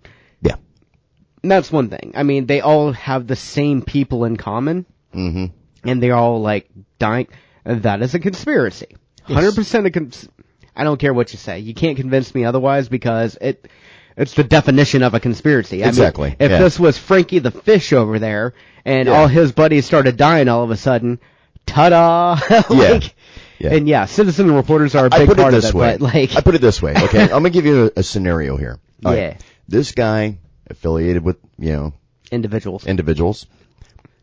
That's 1.51 1.71
one 1.73 1.89
thing. 1.89 2.13
I 2.15 2.23
mean, 2.23 2.47
they 2.47 2.61
all 2.61 2.93
have 2.93 3.27
the 3.27 3.37
same 3.37 3.83
people 3.83 4.25
in 4.25 4.37
common, 4.37 4.87
hmm 5.13 5.47
and 5.85 6.01
they're 6.03 6.15
all 6.15 6.41
like 6.41 6.69
dying. 6.99 7.27
That 7.65 8.03
is 8.03 8.15
a 8.15 8.21
conspiracy. 8.21 8.97
Hundred 9.25 9.55
percent 9.55 9.87
a 9.87 9.91
cons- 9.91 10.29
I 10.77 10.85
don't 10.85 10.99
care 10.99 11.13
what 11.15 11.33
you 11.33 11.39
say. 11.39 11.59
You 11.61 11.75
can't 11.75 11.97
convince 11.97 12.35
me 12.35 12.45
otherwise 12.45 12.89
because 12.89 13.37
it, 13.41 13.69
it's 14.17 14.35
the 14.35 14.45
definition 14.45 15.03
of 15.03 15.15
a 15.15 15.21
conspiracy. 15.21 15.79
I 15.83 15.87
mean, 15.87 15.89
Exactly, 15.91 16.37
if 16.39 16.51
yeah. 16.51 16.59
this 16.59 16.79
was 16.79 16.99
Frankie 16.99 17.41
the 17.41 17.51
Fish 17.51 17.93
over 17.93 18.19
there, 18.19 18.55
and 18.85 19.07
Yeah. 19.09 19.15
all 19.15 19.27
his 19.29 19.53
buddies 19.53 19.85
started 19.87 20.17
dying 20.17 20.49
all 20.49 20.63
of 20.65 20.71
a 20.71 20.77
sudden, 20.77 21.19
ta-da! 21.67 22.39
like, 22.71 23.15
Yeah. 23.59 23.75
And 23.75 23.87
yeah, 23.89 24.07
citizen 24.07 24.51
reporters 24.53 24.95
are 24.97 25.07
a 25.07 25.11
big 25.11 25.29
part 25.37 25.55
of 25.55 25.65
it, 25.65 25.75
way. 25.75 25.93
but 25.93 26.01
like, 26.01 26.37
I 26.37 26.41
put 26.41 26.55
it 26.57 26.61
this 26.61 26.81
way. 26.83 26.95
Okay, 26.97 27.23
I'm 27.25 27.29
gonna 27.31 27.51
give 27.51 27.67
you 27.67 27.91
a, 27.97 28.01
a 28.01 28.03
scenario 28.03 28.57
here. 28.57 28.79
All 29.05 29.13
right. 29.13 29.19
Yeah. 29.19 29.37
This 29.69 29.93
guy 29.93 30.39
affiliated 30.73 31.23
with 31.23 31.39
you 31.59 31.73
know 31.73 31.93
individuals. 32.31 32.87
individuals 32.87 33.47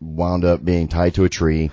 wound 0.01 0.45
up 0.45 0.63
being 0.63 0.88
tied 0.88 1.13
to 1.15 1.25
a 1.25 1.29
tree, 1.29 1.71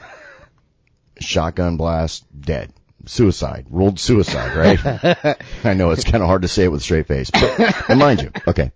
shotgun 1.19 1.77
blast, 1.77 2.25
dead. 2.39 2.73
Suicide, 3.09 3.67
ruled 3.71 4.01
suicide, 4.01 4.57
right? 4.57 5.37
I 5.65 5.75
know 5.75 5.93
it's 5.93 6.03
kind 6.03 6.23
of 6.23 6.29
hard 6.29 6.43
to 6.43 6.49
say 6.49 6.65
it 6.65 6.73
with 6.73 6.81
a 6.81 6.85
straight 6.85 7.07
face, 7.07 7.31
but 7.31 7.89
and 7.89 8.01
mind 8.01 8.23
you, 8.23 8.33
okay. 8.49 8.73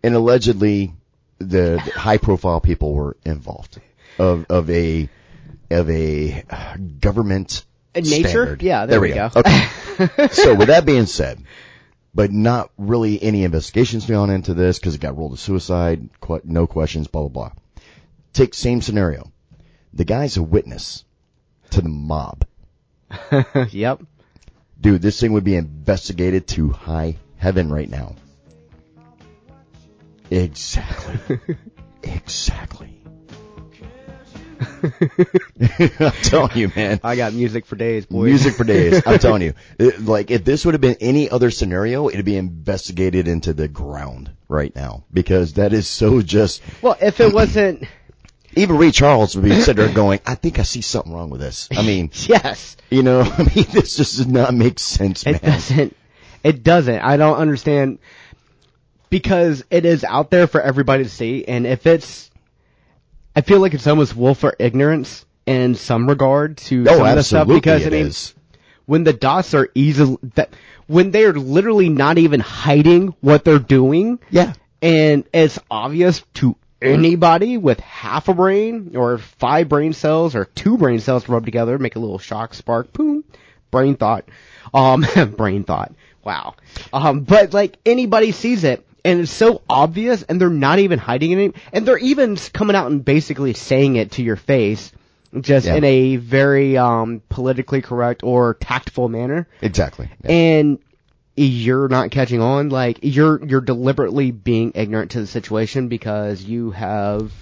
And 0.00 0.14
allegedly, 0.14 0.92
the, 1.38 1.82
the 1.84 1.90
high 1.96 2.18
profile 2.18 2.60
people 2.60 2.94
were 2.94 3.16
involved 3.24 3.80
of 4.18 4.46
of 4.48 4.70
a 4.70 5.08
of 5.70 5.90
a 5.90 6.44
government 7.00 7.64
Nature? 7.96 8.28
standard. 8.28 8.62
Yeah, 8.62 8.86
there 8.86 9.00
we 9.00 9.08
go. 9.08 9.28
go. 9.28 9.40
Okay. 9.40 10.28
so 10.30 10.54
with 10.54 10.68
that 10.68 10.84
being 10.84 11.06
said, 11.06 11.42
but 12.14 12.30
not 12.30 12.70
really 12.78 13.20
any 13.22 13.44
investigations 13.44 14.06
going 14.06 14.30
into 14.30 14.54
this 14.54 14.78
because 14.78 14.94
it 14.94 15.00
got 15.00 15.16
ruled 15.16 15.34
a 15.34 15.36
suicide, 15.36 16.08
qu- 16.20 16.40
no 16.44 16.66
questions, 16.66 17.08
blah, 17.08 17.22
blah, 17.22 17.48
blah. 17.48 17.52
Take 18.32 18.54
same 18.54 18.80
scenario. 18.82 19.32
The 19.92 20.04
guy's 20.04 20.36
a 20.36 20.42
witness 20.42 21.04
to 21.70 21.80
the 21.80 21.88
mob. 21.88 22.46
yep. 23.70 24.02
Dude, 24.80 25.02
this 25.02 25.20
thing 25.20 25.32
would 25.32 25.44
be 25.44 25.56
investigated 25.56 26.46
to 26.48 26.70
high 26.70 27.16
heaven 27.36 27.70
right 27.70 27.88
now. 27.88 28.14
Exactly. 30.30 31.38
exactly. 32.02 32.93
I'm 36.00 36.12
telling 36.22 36.56
you, 36.56 36.72
man. 36.74 37.00
I 37.02 37.16
got 37.16 37.32
music 37.32 37.66
for 37.66 37.76
days, 37.76 38.06
boy. 38.06 38.24
Music 38.24 38.54
for 38.54 38.64
days. 38.64 39.02
I'm 39.06 39.18
telling 39.18 39.42
you. 39.42 39.54
It- 39.78 40.04
like, 40.04 40.30
if 40.30 40.44
this 40.44 40.64
would 40.64 40.74
have 40.74 40.80
been 40.80 40.96
any 41.00 41.28
other 41.30 41.50
scenario, 41.50 42.08
it'd 42.08 42.24
be 42.24 42.36
investigated 42.36 43.28
into 43.28 43.52
the 43.52 43.68
ground 43.68 44.30
right 44.48 44.74
now. 44.74 45.04
Because 45.12 45.54
that 45.54 45.72
is 45.72 45.86
so 45.88 46.22
just, 46.22 46.62
well, 46.82 46.96
if 47.00 47.20
it 47.20 47.32
wasn't, 47.32 47.84
even 48.56 48.78
Ray 48.78 48.90
Charles 48.90 49.34
would 49.36 49.44
be 49.44 49.60
sitting 49.60 49.84
there 49.84 49.94
going, 49.94 50.20
I 50.26 50.34
think 50.36 50.58
I 50.58 50.62
see 50.62 50.80
something 50.80 51.12
wrong 51.12 51.30
with 51.30 51.40
this. 51.40 51.68
I 51.76 51.82
mean, 51.82 52.10
yes, 52.26 52.76
you 52.90 53.02
know, 53.02 53.20
I 53.22 53.38
mean, 53.42 53.66
this 53.72 53.96
just 53.96 54.16
does 54.16 54.26
not 54.26 54.54
make 54.54 54.78
sense, 54.78 55.24
man. 55.24 55.34
it 55.36 55.42
doesn't. 55.42 55.96
It 56.42 56.62
doesn't. 56.62 56.98
I 57.00 57.16
don't 57.16 57.36
understand 57.38 57.98
because 59.10 59.64
it 59.70 59.84
is 59.84 60.04
out 60.04 60.30
there 60.30 60.46
for 60.46 60.60
everybody 60.60 61.04
to 61.04 61.10
see, 61.10 61.44
and 61.46 61.66
if 61.66 61.86
it's, 61.86 62.30
I 63.36 63.40
feel 63.40 63.60
like 63.60 63.74
it's 63.74 63.86
almost 63.86 64.14
willful 64.16 64.52
ignorance 64.58 65.24
in 65.46 65.74
some 65.74 66.08
regard 66.08 66.56
to 66.58 66.84
Oh, 66.88 66.98
some 66.98 67.06
of 67.06 67.16
the 67.16 67.22
stuff 67.22 67.48
because 67.48 67.82
it 67.86 67.92
I 67.92 67.96
mean, 67.96 68.06
is. 68.06 68.34
when 68.86 69.04
the 69.04 69.12
dots 69.12 69.54
are 69.54 69.68
easily 69.74 70.18
that 70.34 70.50
when 70.86 71.10
they're 71.10 71.32
literally 71.32 71.88
not 71.88 72.18
even 72.18 72.40
hiding 72.40 73.14
what 73.20 73.44
they're 73.44 73.58
doing 73.58 74.18
Yeah. 74.30 74.52
and 74.82 75.24
it's 75.32 75.58
obvious 75.70 76.22
to 76.34 76.56
anybody 76.80 77.56
with 77.56 77.80
half 77.80 78.28
a 78.28 78.34
brain 78.34 78.92
or 78.94 79.16
five 79.18 79.68
brain 79.68 79.92
cells 79.94 80.34
or 80.34 80.44
two 80.44 80.76
brain 80.76 81.00
cells 81.00 81.28
rubbed 81.28 81.46
together 81.46 81.78
make 81.78 81.96
a 81.96 81.98
little 81.98 82.18
shock 82.18 82.52
spark 82.54 82.92
boom 82.92 83.24
brain 83.70 83.96
thought 83.96 84.24
um 84.74 85.04
brain 85.36 85.64
thought 85.64 85.92
wow 86.22 86.54
um 86.92 87.20
but 87.20 87.54
like 87.54 87.78
anybody 87.86 88.32
sees 88.32 88.64
it 88.64 88.86
and 89.04 89.20
it's 89.20 89.32
so 89.32 89.62
obvious 89.68 90.22
and 90.22 90.40
they're 90.40 90.48
not 90.50 90.78
even 90.78 90.98
hiding 90.98 91.32
it 91.38 91.54
and 91.72 91.86
they're 91.86 91.98
even 91.98 92.36
coming 92.36 92.74
out 92.76 92.90
and 92.90 93.04
basically 93.04 93.52
saying 93.52 93.96
it 93.96 94.12
to 94.12 94.22
your 94.22 94.36
face 94.36 94.92
just 95.40 95.66
Yeah. 95.66 95.74
in 95.76 95.84
a 95.84 96.16
very 96.16 96.76
um 96.78 97.20
politically 97.28 97.82
correct 97.82 98.22
or 98.22 98.54
tactful 98.54 99.08
manner 99.08 99.48
Exactly. 99.60 100.08
Yeah. 100.24 100.30
and 100.30 100.78
you're 101.36 101.88
not 101.88 102.12
catching 102.12 102.40
on 102.40 102.68
like 102.68 103.00
you're 103.02 103.44
you're 103.44 103.60
deliberately 103.60 104.30
being 104.30 104.70
ignorant 104.76 105.10
to 105.12 105.20
the 105.20 105.26
situation 105.26 105.88
because 105.88 106.42
you 106.42 106.70
have 106.70 107.32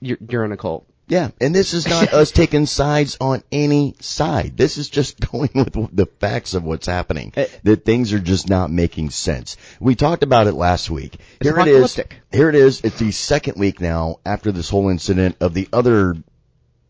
you're, 0.00 0.18
you're 0.28 0.44
in 0.44 0.52
a 0.52 0.56
cult 0.58 0.86
Yeah, 1.08 1.30
and 1.40 1.54
this 1.54 1.74
is 1.74 1.86
not 1.86 2.12
us 2.14 2.30
taking 2.30 2.66
sides 2.66 3.16
on 3.20 3.42
any 3.50 3.96
side. 4.00 4.56
This 4.56 4.78
is 4.78 4.88
just 4.88 5.20
going 5.32 5.50
with 5.54 5.94
the 5.94 6.06
facts 6.06 6.54
of 6.54 6.64
what's 6.64 6.86
happening. 6.86 7.32
That 7.64 7.84
things 7.84 8.12
are 8.12 8.18
just 8.18 8.48
not 8.48 8.70
making 8.70 9.10
sense. 9.10 9.56
We 9.80 9.94
talked 9.94 10.22
about 10.22 10.46
it 10.46 10.54
last 10.54 10.90
week. 10.90 11.18
It's 11.40 11.48
Here 11.48 11.58
it 11.58 11.68
is. 11.68 12.00
Here 12.30 12.48
it 12.48 12.54
is. 12.54 12.80
It's 12.82 12.98
the 12.98 13.10
second 13.10 13.58
week 13.58 13.80
now 13.80 14.20
after 14.24 14.52
this 14.52 14.68
whole 14.68 14.88
incident 14.88 15.36
of 15.40 15.54
the 15.54 15.68
other, 15.72 16.16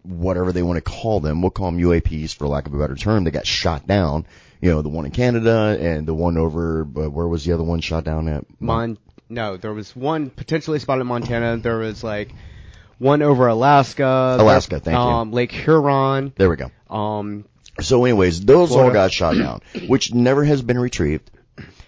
whatever 0.02 0.52
they 0.52 0.62
want 0.62 0.76
to 0.76 0.82
call 0.82 1.20
them. 1.20 1.42
We'll 1.42 1.50
call 1.50 1.70
them 1.70 1.80
UAPs 1.80 2.34
for 2.34 2.46
lack 2.46 2.66
of 2.66 2.74
a 2.74 2.78
better 2.78 2.96
term. 2.96 3.24
They 3.24 3.30
got 3.30 3.46
shot 3.46 3.86
down. 3.86 4.26
You 4.60 4.70
know, 4.70 4.82
the 4.82 4.88
one 4.88 5.06
in 5.06 5.10
Canada 5.10 5.76
and 5.80 6.06
the 6.06 6.14
one 6.14 6.38
over, 6.38 6.82
uh, 6.82 7.10
where 7.10 7.26
was 7.26 7.44
the 7.44 7.52
other 7.52 7.64
one 7.64 7.80
shot 7.80 8.04
down 8.04 8.28
at? 8.28 8.44
Mon 8.60 8.96
no 9.28 9.56
there 9.56 9.72
was 9.72 9.96
one 9.96 10.28
potentially 10.28 10.78
spotted 10.78 11.00
in 11.00 11.06
Montana 11.06 11.56
there 11.56 11.78
was 11.78 12.04
like 12.04 12.32
one 12.98 13.22
over 13.22 13.48
Alaska 13.48 14.36
Alaska, 14.38 14.80
thank 14.80 14.94
you. 14.94 15.00
um 15.00 15.32
Lake 15.32 15.52
Huron 15.52 16.32
There 16.36 16.48
we 16.50 16.56
go. 16.56 16.70
um 16.88 17.44
So 17.80 18.04
anyways, 18.04 18.44
those 18.44 18.72
all 18.72 18.90
got 18.90 19.12
shot 19.12 19.36
down, 19.36 19.60
which 19.88 20.12
never 20.14 20.44
has 20.44 20.62
been 20.62 20.78
retrieved. 20.78 21.30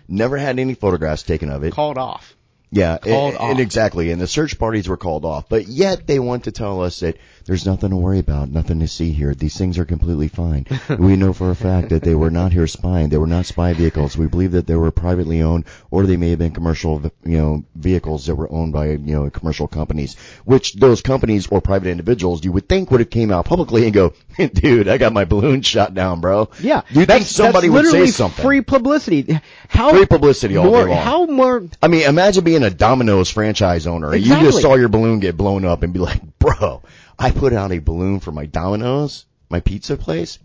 Never 0.09 0.37
had 0.37 0.59
any 0.59 0.75
photographs 0.75 1.23
taken 1.23 1.51
of 1.51 1.65
it. 1.65 1.73
called 1.73 1.99
off 1.99 2.35
Yeah, 2.71 2.99
called 2.99 3.35
and, 3.35 3.43
off. 3.43 3.51
and 3.51 3.61
exactly. 3.61 4.11
And 4.11 4.21
the 4.21 4.27
search 4.27 4.59
parties 4.59 4.89
were 4.89 4.97
called 4.99 5.25
off, 5.25 5.49
but 5.49 5.67
yet 5.67 6.07
they 6.07 6.19
want 6.19 6.45
to 6.45 6.53
tell 6.53 6.83
us 6.83 7.01
that 7.01 7.17
there's 7.47 7.67
nothing 7.67 7.91
to 7.91 7.97
worry 7.97 8.19
about, 8.19 8.51
nothing 8.51 8.81
to 8.81 8.89
see 8.89 9.13
here. 9.13 9.35
These 9.35 9.57
things 9.57 9.79
are 9.79 9.85
completely 9.85 10.29
fine. 10.29 10.67
we 10.99 11.17
know 11.17 11.33
for 11.33 11.51
a 11.51 11.57
fact 11.57 11.91
that 11.91 12.03
they 12.03 12.15
were 12.15 12.31
not 12.31 12.53
here 12.53 12.67
spying. 12.67 13.09
They 13.09 13.19
were 13.19 13.27
not 13.27 13.47
spy 13.47 13.73
vehicles. 13.75 14.17
We 14.17 14.27
believe 14.27 14.53
that 14.53 14.67
they 14.67 14.77
were 14.77 14.91
privately 14.91 15.43
owned, 15.43 15.65
or 15.91 16.05
they 16.05 16.17
may 16.17 16.31
have 16.31 16.39
been 16.39 16.53
commercial, 16.53 17.03
you 17.25 17.39
know, 17.39 17.65
vehicles 17.75 18.27
that 18.27 18.35
were 18.35 18.51
owned 18.51 18.73
by 18.73 18.91
you 18.91 18.99
know 18.99 19.31
commercial 19.31 19.69
companies. 19.69 20.17
Which 20.45 20.75
those 20.75 21.03
companies 21.03 21.47
or 21.49 21.61
private 21.61 21.89
individuals 21.89 22.45
you 22.45 22.53
would 22.53 22.69
think 22.69 22.91
would 22.91 23.01
have 23.01 23.11
came 23.11 23.31
out 23.31 23.45
publicly 23.45 23.85
and 23.85 23.93
go, 23.93 24.15
"Dude, 24.39 24.89
I 24.89 24.99
got 24.99 25.13
my 25.13 25.25
balloon 25.25 25.63
shot 25.63 25.95
down, 25.95 26.21
bro." 26.21 26.49
yeah 26.61 26.83
you 26.91 27.05
think 27.07 27.27
somebody 27.27 27.69
would 27.69 27.87
say 27.87 28.07
something? 28.07 28.43
free 28.45 28.61
publicity 28.61 29.39
how 29.69 29.91
Free 29.91 30.07
publicity 30.07 30.57
all 30.57 30.67
more 30.67 30.85
day 30.85 30.91
long. 30.91 31.03
how 31.03 31.27
more 31.27 31.69
I 31.83 31.89
mean, 31.89 32.03
imagine 32.03 32.45
being 32.45 32.63
a 32.63 32.71
Domino's 32.71 33.31
franchise 33.31 33.87
owner 33.87 34.13
and 34.13 34.25
you 34.25 34.35
just 34.41 34.63
saw 34.63 34.75
your 34.75 34.89
balloon 34.89 35.21
get 35.21 35.37
blown 35.37 35.65
up 35.65 35.83
and 35.83 35.93
be 35.93 35.99
like, 35.99 36.21
bro, 36.39 36.83
I 37.19 37.31
put 37.31 37.53
out 37.53 37.73
a 37.73 37.79
balloon 37.79 38.21
for 38.21 38.33
my 38.33 38.47
Domino's, 38.47 39.27
my 39.49 39.61
pizza 39.61 39.97
place, 39.97 40.39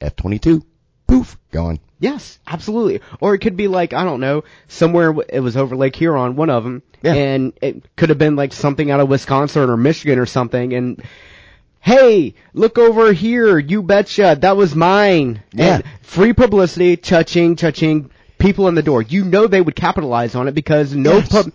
F-22, 0.00 0.62
poof, 1.06 1.36
gone. 1.52 1.78
Yes, 1.98 2.38
absolutely. 2.46 3.00
Or 3.20 3.34
it 3.34 3.38
could 3.40 3.56
be 3.56 3.68
like 3.68 3.92
I 3.92 4.04
don't 4.04 4.20
know, 4.20 4.44
somewhere 4.68 5.14
it 5.28 5.40
was 5.40 5.56
over 5.56 5.76
Lake 5.76 5.96
Huron, 5.96 6.34
one 6.36 6.48
of 6.50 6.64
them, 6.64 6.82
Yeah. 7.02 7.14
and 7.14 7.52
it 7.60 7.84
could 7.96 8.08
have 8.08 8.18
been 8.18 8.36
like 8.36 8.52
something 8.52 8.90
out 8.90 9.00
of 9.00 9.08
Wisconsin 9.08 9.68
or 9.68 9.76
Michigan 9.76 10.18
or 10.18 10.26
something, 10.26 10.72
and 10.72 11.02
hey, 11.80 12.34
look 12.54 12.78
over 12.78 13.12
here, 13.12 13.58
you 13.58 13.82
betcha, 13.82 14.36
that 14.40 14.56
was 14.56 14.74
mine. 14.74 15.42
Yeah. 15.52 15.76
And 15.76 15.84
free 16.02 16.32
publicity, 16.32 16.96
cha-ching, 16.96 17.56
cha-ching, 17.56 18.10
people 18.38 18.68
in 18.68 18.74
the 18.74 18.82
door. 18.82 19.02
You 19.02 19.24
know 19.24 19.46
they 19.46 19.60
would 19.60 19.76
capitalize 19.76 20.34
on 20.34 20.48
it 20.48 20.54
because 20.54 20.94
no 20.94 21.18
Yes. 21.18 21.28
pub, 21.28 21.52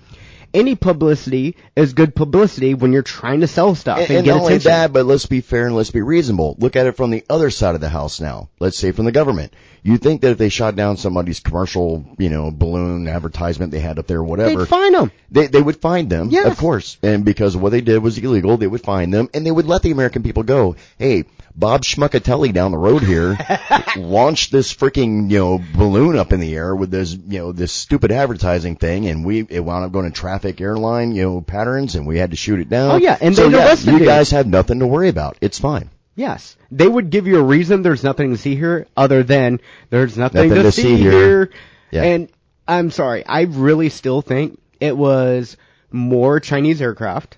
any 0.55 0.75
publicity 0.75 1.55
is 1.75 1.93
good 1.93 2.15
publicity 2.15 2.73
when 2.73 2.91
you're 2.93 3.03
trying 3.03 3.41
to 3.41 3.47
sell 3.47 3.75
stuff 3.75 3.99
and, 3.99 4.07
And, 4.09 4.17
and 4.19 4.25
get 4.25 4.31
not 4.31 4.39
only 4.41 4.53
attention. 4.53 4.71
that, 4.71 4.93
but 4.93 5.05
let's 5.05 5.25
be 5.27 5.41
fair 5.41 5.67
and 5.67 5.75
let's 5.75 5.91
be 5.91 6.01
reasonable. 6.01 6.55
Look 6.57 6.75
at 6.75 6.87
it 6.87 6.93
from 6.95 7.11
the 7.11 7.23
other 7.29 7.49
side 7.49 7.75
of 7.75 7.81
the 7.81 7.89
house 7.89 8.19
now. 8.19 8.49
Let's 8.59 8.77
say 8.77 8.91
from 8.91 9.05
the 9.05 9.11
government. 9.11 9.53
You 9.83 9.97
think 9.99 10.21
that 10.21 10.31
if 10.31 10.37
they 10.39 10.49
shot 10.49 10.75
down 10.75 10.97
somebody's 10.97 11.39
commercial, 11.41 12.03
you 12.17 12.29
know, 12.29 12.49
balloon 12.49 13.07
advertisement 13.07 13.71
they 13.71 13.79
had 13.79 13.99
up 13.99 14.07
there, 14.07 14.23
whatever, 14.23 14.61
They'd 14.61 14.67
find 14.67 14.95
them. 14.95 15.11
They 15.29 15.45
they 15.45 15.61
would 15.61 15.75
find 15.79 16.09
them, 16.09 16.29
Yes. 16.31 16.47
of 16.47 16.57
course, 16.57 16.97
and 17.03 17.23
because 17.23 17.55
what 17.55 17.69
they 17.71 17.81
did 17.81 17.99
was 18.01 18.17
illegal, 18.17 18.57
they 18.57 18.65
would 18.65 18.81
find 18.81 19.13
them, 19.13 19.29
and 19.33 19.45
they 19.45 19.51
would 19.51 19.67
let 19.67 19.83
the 19.83 19.91
American 19.91 20.23
people 20.23 20.41
go. 20.41 20.75
Hey, 20.97 21.25
Bob 21.57 21.83
Schmuckatelli 21.83 22.53
down 22.53 22.71
the 22.71 22.77
road 22.77 23.01
here 23.01 23.37
launched 23.95 24.51
this 24.51 24.73
freaking 24.73 25.29
you 25.31 25.39
know 25.39 25.61
balloon 25.75 26.17
up 26.17 26.33
in 26.33 26.39
the 26.39 26.53
air 26.53 26.75
with 26.75 26.91
this 26.91 27.13
you 27.13 27.39
know 27.39 27.51
this 27.51 27.71
stupid 27.71 28.11
advertising 28.11 28.75
thing, 28.75 29.07
and 29.07 29.25
we 29.25 29.45
it 29.49 29.61
wound 29.63 29.85
up 29.85 29.91
going 29.91 30.05
to 30.05 30.11
traffic 30.11 30.59
airline 30.59 31.13
you 31.13 31.23
know 31.23 31.41
patterns, 31.41 31.95
and 31.95 32.05
we 32.05 32.17
had 32.17 32.31
to 32.31 32.37
shoot 32.37 32.59
it 32.59 32.69
down. 32.69 32.91
Oh, 32.91 32.97
yeah, 32.97 33.17
and 33.19 33.35
so 33.35 33.49
they 33.49 33.57
yeah, 33.57 33.67
arrested 33.67 33.93
you 33.93 34.05
guys 34.05 34.31
have 34.31 34.47
nothing 34.47 34.79
to 34.79 34.87
worry 34.87 35.09
about. 35.09 35.37
It's 35.41 35.59
fine. 35.59 35.89
Yes. 36.15 36.55
They 36.71 36.87
would 36.87 37.09
give 37.09 37.27
you 37.27 37.37
a 37.39 37.43
reason 37.43 37.81
there's 37.81 38.03
nothing 38.03 38.31
to 38.31 38.37
see 38.37 38.55
here 38.55 38.87
other 38.95 39.23
than 39.23 39.59
there's 39.89 40.17
nothing, 40.17 40.49
Nothing 40.49 40.63
to, 40.63 40.69
to 40.69 40.71
see, 40.71 40.81
see 40.83 40.97
here. 40.97 41.11
here. 41.11 41.49
Yeah. 41.91 42.03
And 42.03 42.29
I'm 42.67 42.89
sorry, 42.91 43.25
I 43.25 43.41
really 43.41 43.89
still 43.89 44.21
think 44.21 44.61
it 44.79 44.95
was 44.95 45.57
more 45.91 46.39
Chinese 46.39 46.81
aircraft 46.81 47.37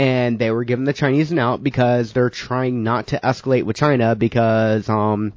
and 0.00 0.38
they 0.38 0.50
were 0.50 0.64
giving 0.64 0.86
the 0.86 0.94
Chinese 0.94 1.30
an 1.30 1.38
out 1.38 1.62
because 1.62 2.12
they're 2.14 2.30
trying 2.30 2.82
not 2.82 3.08
to 3.08 3.20
escalate 3.20 3.64
with 3.64 3.76
China 3.76 4.14
because 4.14 4.88
um 4.88 5.32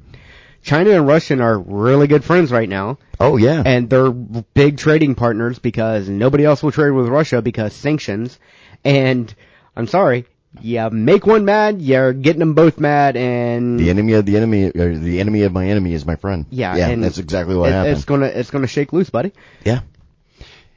China 0.62 0.90
and 0.92 1.06
Russia 1.06 1.38
are 1.42 1.58
really 1.58 2.06
good 2.06 2.24
friends 2.24 2.50
right 2.50 2.68
now 2.68 2.96
Oh 3.20 3.36
yeah, 3.36 3.62
and 3.64 3.90
they're 3.90 4.10
big 4.10 4.78
trading 4.78 5.14
partners 5.14 5.58
because 5.58 6.08
nobody 6.08 6.44
else 6.44 6.62
will 6.62 6.72
trade 6.72 6.90
with 6.92 7.08
Russia 7.08 7.42
because 7.42 7.72
sanctions. 7.74 8.38
And 8.84 9.32
I'm 9.76 9.86
sorry, 9.86 10.24
yeah, 10.60 10.88
make 10.90 11.26
one 11.26 11.44
mad, 11.44 11.80
you're 11.80 12.12
getting 12.12 12.40
them 12.40 12.54
both 12.54 12.78
mad, 12.78 13.16
and 13.16 13.78
the 13.78 13.90
enemy 13.90 14.14
of 14.14 14.24
the 14.26 14.36
enemy, 14.36 14.70
or 14.74 14.96
the 14.96 15.20
enemy 15.20 15.42
of 15.42 15.52
my 15.52 15.66
enemy 15.68 15.92
is 15.94 16.04
my 16.06 16.16
friend. 16.16 16.46
Yeah, 16.50 16.76
yeah, 16.76 16.88
and 16.88 17.04
that's 17.04 17.18
exactly 17.18 17.54
what 17.56 17.70
it- 17.70 17.72
happened. 17.72 17.96
it's 17.96 18.04
gonna 18.04 18.26
it's 18.26 18.50
gonna 18.50 18.66
shake 18.66 18.92
loose, 18.92 19.10
buddy. 19.10 19.32
Yeah. 19.64 19.80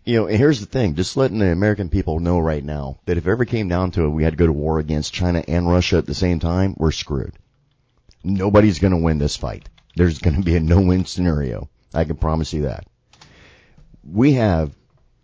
You 0.08 0.22
know, 0.22 0.26
here's 0.28 0.62
the 0.62 0.66
thing, 0.66 0.96
just 0.96 1.18
letting 1.18 1.40
the 1.40 1.52
American 1.52 1.90
people 1.90 2.22
know 2.22 2.40
right 2.40 2.64
now 2.64 2.98
that 3.06 3.18
if 3.18 3.28
it 3.28 3.30
ever 3.30 3.44
came 3.44 3.68
down 3.68 3.92
to 3.92 4.06
it, 4.06 4.10
we 4.10 4.24
had 4.24 4.32
to 4.32 4.38
go 4.38 4.46
to 4.46 4.54
war 4.54 4.80
against 4.80 5.14
China 5.14 5.44
and 5.46 5.68
Russia 5.70 5.98
at 5.98 6.06
the 6.06 6.14
same 6.14 6.40
time, 6.40 6.76
we're 6.78 6.94
screwed. 6.94 7.34
Nobody's 8.24 8.80
gonna 8.80 9.00
win 9.00 9.18
this 9.18 9.36
fight. 9.36 9.68
There's 9.98 10.20
gonna 10.20 10.44
be 10.44 10.56
a 10.56 10.62
no-win 10.62 11.04
scenario. 11.04 11.70
I 11.94 12.06
can 12.06 12.16
promise 12.16 12.54
you 12.54 12.62
that. 12.62 12.88
We 14.10 14.32
have 14.36 14.72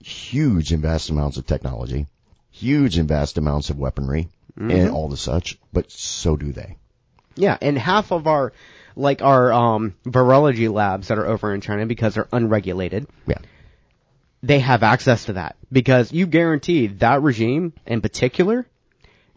huge 0.03 0.73
and 0.73 0.81
vast 0.81 1.09
amounts 1.09 1.37
of 1.37 1.45
technology, 1.45 2.07
huge 2.51 2.97
and 2.97 3.07
vast 3.07 3.37
amounts 3.37 3.69
of 3.69 3.79
weaponry, 3.79 4.27
and 4.57 4.89
all 4.89 5.07
the 5.07 5.15
such, 5.15 5.57
but 5.71 5.91
so 5.91 6.35
do 6.35 6.51
they. 6.51 6.75
Yeah, 7.35 7.57
and 7.61 7.77
half 7.77 8.11
of 8.11 8.27
our 8.27 8.51
like 8.97 9.21
our 9.21 9.53
um 9.53 9.95
virology 10.05 10.69
labs 10.69 11.07
that 11.07 11.17
are 11.17 11.25
over 11.25 11.53
in 11.55 11.61
China 11.61 11.85
because 11.85 12.15
they're 12.15 12.27
unregulated, 12.33 13.07
Yeah. 13.25 13.37
They 14.43 14.59
have 14.59 14.83
access 14.83 15.25
to 15.25 15.33
that 15.33 15.55
because 15.71 16.11
you 16.11 16.27
guarantee 16.27 16.87
that 16.87 17.21
regime 17.23 17.73
in 17.87 18.01
particular 18.01 18.67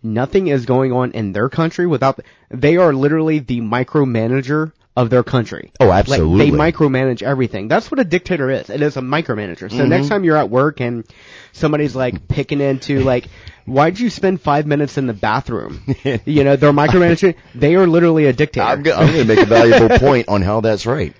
nothing 0.02 0.48
is 0.48 0.66
going 0.66 0.92
on 0.92 1.12
in 1.12 1.32
their 1.32 1.48
country 1.48 1.86
without 1.86 2.20
they 2.50 2.76
are 2.76 2.92
literally 2.92 3.38
the 3.38 3.60
micromanager 3.60 4.72
of 4.96 5.10
their 5.10 5.22
country. 5.22 5.72
Oh, 5.78 5.90
absolutely. 5.92 6.50
Like 6.50 6.52
they 6.52 6.72
micromanage 6.86 7.22
everything. 7.22 7.68
That's 7.68 7.90
what 7.90 8.00
a 8.00 8.04
dictator 8.04 8.50
is. 8.50 8.70
It 8.70 8.80
is 8.80 8.96
a 8.96 9.00
micromanager. 9.02 9.68
So 9.70 9.76
Mm-hmm. 9.78 9.88
next 9.90 10.08
time 10.08 10.24
you're 10.24 10.38
at 10.38 10.48
work 10.48 10.80
and 10.80 11.04
somebody's 11.52 11.94
like 11.94 12.28
picking 12.28 12.62
into 12.62 13.00
like, 13.00 13.26
why'd 13.66 13.98
you 13.98 14.08
spend 14.08 14.40
five 14.40 14.66
minutes 14.66 14.96
in 14.96 15.06
the 15.06 15.12
bathroom? 15.12 15.82
you 16.24 16.44
know, 16.44 16.56
they're 16.56 16.72
micromanaging. 16.72 17.34
They 17.54 17.74
are 17.74 17.86
literally 17.86 18.24
a 18.24 18.32
dictator. 18.32 18.66
I'm, 18.66 18.82
go- 18.82 18.96
I'm 18.96 19.12
going 19.12 19.26
to 19.26 19.34
make 19.34 19.38
a 19.44 19.46
valuable 19.46 19.98
point 19.98 20.28
on 20.28 20.40
how 20.40 20.62
that's 20.62 20.86
right. 20.86 21.14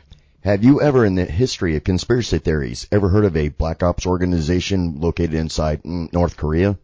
Have 0.47 0.63
you 0.63 0.81
ever, 0.81 1.05
in 1.05 1.17
the 1.17 1.25
history 1.25 1.75
of 1.77 1.83
conspiracy 1.83 2.39
theories, 2.39 2.87
ever 2.93 3.09
heard 3.09 3.25
of 3.25 3.37
a 3.37 3.49
black 3.49 3.83
ops 3.83 4.07
organization 4.07 5.01
located 5.01 5.35
inside 5.35 5.81
North 5.85 6.37
Korea? 6.37 6.79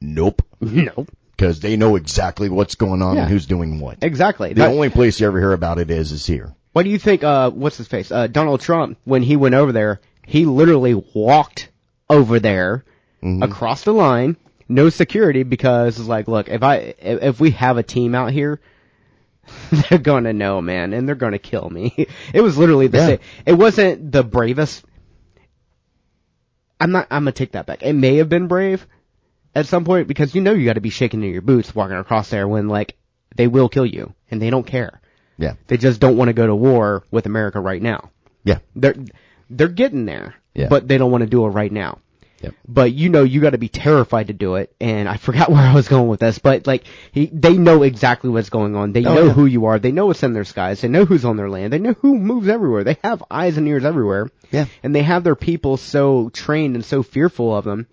Nope. 0.00 0.42
Nope. 0.60 1.08
Because 1.30 1.60
they 1.60 1.76
know 1.76 1.94
exactly 1.94 2.48
what's 2.48 2.74
going 2.74 3.00
on 3.00 3.14
Yeah. 3.14 3.22
and 3.22 3.30
who's 3.30 3.46
doing 3.46 3.78
what. 3.78 3.98
exactly. 4.02 4.52
The 4.54 4.66
only 4.66 4.88
place 4.88 5.20
you 5.20 5.28
ever 5.28 5.38
hear 5.38 5.52
about 5.52 5.78
it 5.78 5.88
is 5.92 6.10
is 6.10 6.26
here. 6.26 6.52
What 6.72 6.82
do 6.82 6.90
you 6.90 6.98
think? 6.98 7.22
Uh, 7.22 7.50
what's 7.52 7.76
his 7.76 7.86
face? 7.86 8.10
Uh, 8.10 8.26
Donald 8.26 8.60
Trump. 8.60 8.98
When 9.04 9.22
he 9.22 9.36
went 9.36 9.54
over 9.54 9.70
there, 9.70 10.00
he 10.26 10.44
literally 10.44 10.94
walked 11.14 11.68
over 12.10 12.40
there 12.40 12.84
Mm-hmm. 13.22 13.42
across 13.44 13.82
the 13.84 13.92
line, 13.92 14.36
no 14.68 14.90
security, 14.90 15.42
because 15.44 15.98
it's 16.00 16.08
like, 16.08 16.26
look, 16.28 16.48
if 16.48 16.62
I 16.64 16.94
if 17.00 17.38
we 17.40 17.50
have 17.52 17.76
a 17.78 17.82
team 17.84 18.14
out 18.16 18.30
here, 18.32 18.60
they're 19.90 19.98
gonna 19.98 20.32
know, 20.32 20.60
man, 20.60 20.92
and 20.92 21.06
they're 21.08 21.14
gonna 21.14 21.38
kill 21.38 21.68
me. 21.68 21.94
It 22.34 22.40
was 22.40 22.56
literally 22.58 22.86
the 22.88 22.98
Yeah. 22.98 23.06
same. 23.06 23.18
It 23.46 23.52
wasn't 23.54 24.12
the 24.12 24.22
bravest. 24.22 24.84
I'm 26.80 26.92
not. 26.92 27.06
I'm 27.10 27.22
gonna 27.22 27.32
take 27.32 27.52
that 27.52 27.66
back. 27.66 27.82
It 27.82 27.92
may 27.94 28.16
have 28.16 28.28
been 28.28 28.46
brave 28.46 28.86
at 29.54 29.66
some 29.66 29.84
point 29.84 30.06
because 30.08 30.34
you 30.34 30.40
know 30.40 30.52
you 30.52 30.64
got 30.64 30.74
to 30.74 30.80
be 30.80 30.90
shaking 30.90 31.22
in 31.24 31.32
your 31.32 31.42
boots 31.42 31.74
walking 31.74 31.96
across 31.96 32.30
there 32.30 32.46
when 32.46 32.68
like 32.68 32.96
they 33.36 33.46
will 33.48 33.68
kill 33.68 33.86
you 33.86 34.14
and 34.30 34.40
they 34.40 34.50
don't 34.50 34.66
care. 34.66 35.00
Yeah. 35.38 35.54
They 35.66 35.76
just 35.76 36.00
don't 36.00 36.16
want 36.16 36.28
to 36.28 36.32
go 36.34 36.46
to 36.46 36.54
war 36.54 37.02
with 37.10 37.26
America 37.26 37.60
right 37.60 37.82
now. 37.82 38.10
Yeah. 38.44 38.58
They're 38.76 38.94
they're 39.50 39.68
getting 39.68 40.04
there, 40.04 40.34
Yeah. 40.54 40.68
but 40.68 40.86
they 40.86 40.98
don't 40.98 41.10
want 41.10 41.22
to 41.22 41.30
do 41.30 41.44
it 41.46 41.50
right 41.50 41.72
now. 41.72 41.98
Yep. 42.40 42.54
But 42.68 42.92
you 42.92 43.08
know 43.08 43.24
you 43.24 43.40
got 43.40 43.50
to 43.50 43.58
be 43.58 43.68
terrified 43.68 44.28
to 44.28 44.32
do 44.32 44.54
it, 44.56 44.72
and 44.80 45.08
I 45.08 45.16
forgot 45.26 45.50
where 45.50 45.60
I 45.60 45.74
was 45.74 45.88
going 45.88 46.06
with 46.08 46.20
this, 46.20 46.38
but 46.38 46.66
like 46.66 46.84
he, 47.12 47.26
they 47.26 47.54
know 47.54 47.82
exactly 47.82 48.30
what's 48.30 48.48
going 48.50 48.76
on. 48.76 48.92
They 48.92 49.04
Oh, 49.04 49.14
know 49.14 49.26
yeah. 49.26 49.32
who 49.32 49.46
you 49.46 49.64
are. 49.66 49.78
They 49.78 49.90
know 49.92 50.06
what's 50.06 50.22
in 50.22 50.32
their 50.34 50.44
skies. 50.44 50.80
They 50.80 50.88
know 50.88 51.04
who's 51.04 51.24
on 51.24 51.36
their 51.36 51.50
land. 51.50 51.72
They 51.72 51.78
know 51.80 51.94
who 51.94 52.16
moves 52.16 52.46
everywhere. 52.48 52.84
They 52.84 52.96
have 53.02 53.24
eyes 53.30 53.56
and 53.56 53.66
ears 53.66 53.84
everywhere. 53.84 54.30
Yeah. 54.52 54.66
And 54.82 54.94
they 54.94 55.02
have 55.02 55.24
their 55.24 55.34
people 55.36 55.76
so 55.78 56.28
trained 56.30 56.76
and 56.76 56.84
so 56.84 57.02
fearful 57.02 57.56
of 57.56 57.64
them 57.64 57.86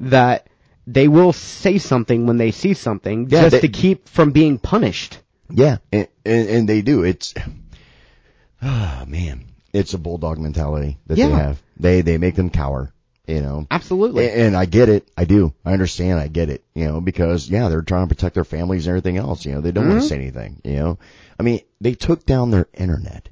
that 0.00 0.46
they 0.86 1.06
will 1.08 1.32
say 1.32 1.78
something 1.78 2.26
when 2.26 2.38
they 2.38 2.50
see 2.50 2.74
something 2.74 3.28
Yeah, 3.30 3.42
just 3.42 3.52
they- 3.52 3.60
to 3.62 3.68
keep 3.68 4.08
from 4.08 4.30
being 4.32 4.58
punished. 4.58 5.18
Yeah. 5.50 5.78
And, 5.92 6.08
and, 6.24 6.48
and 6.48 6.68
they 6.68 6.82
do. 6.82 7.02
It's, 7.02 7.34
ah, 8.62 9.04
man. 9.06 9.44
It's 9.72 9.94
a 9.94 9.98
bulldog 9.98 10.38
mentality 10.38 10.98
that 11.06 11.14
they 11.16 11.22
have. 11.22 11.62
They, 11.78 12.02
they 12.02 12.18
make 12.18 12.34
them 12.36 12.50
cower, 12.50 12.92
you 13.26 13.40
know. 13.40 13.66
Absolutely. 13.70 14.28
And, 14.28 14.40
and 14.40 14.56
I 14.56 14.64
get 14.64 14.88
it. 14.88 15.08
I 15.16 15.24
do. 15.24 15.54
I 15.64 15.72
understand. 15.72 16.18
I 16.18 16.28
get 16.28 16.50
it. 16.50 16.64
You 16.74 16.86
know, 16.86 17.00
because 17.00 17.48
yeah, 17.48 17.68
they're 17.68 17.82
trying 17.82 18.08
to 18.08 18.14
protect 18.14 18.34
their 18.34 18.44
families 18.44 18.86
and 18.86 18.92
everything 18.92 19.16
else. 19.16 19.44
You 19.44 19.54
know, 19.54 19.60
they 19.60 19.72
don't 19.72 19.88
want 19.88 20.02
to 20.02 20.08
say 20.08 20.16
anything. 20.16 20.60
You 20.64 20.76
know, 20.76 20.98
I 21.38 21.42
mean, 21.42 21.60
they 21.80 21.94
took 21.94 22.26
down 22.26 22.50
their 22.50 22.68
internet. 22.74 23.28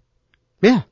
Yeah. 0.63 0.83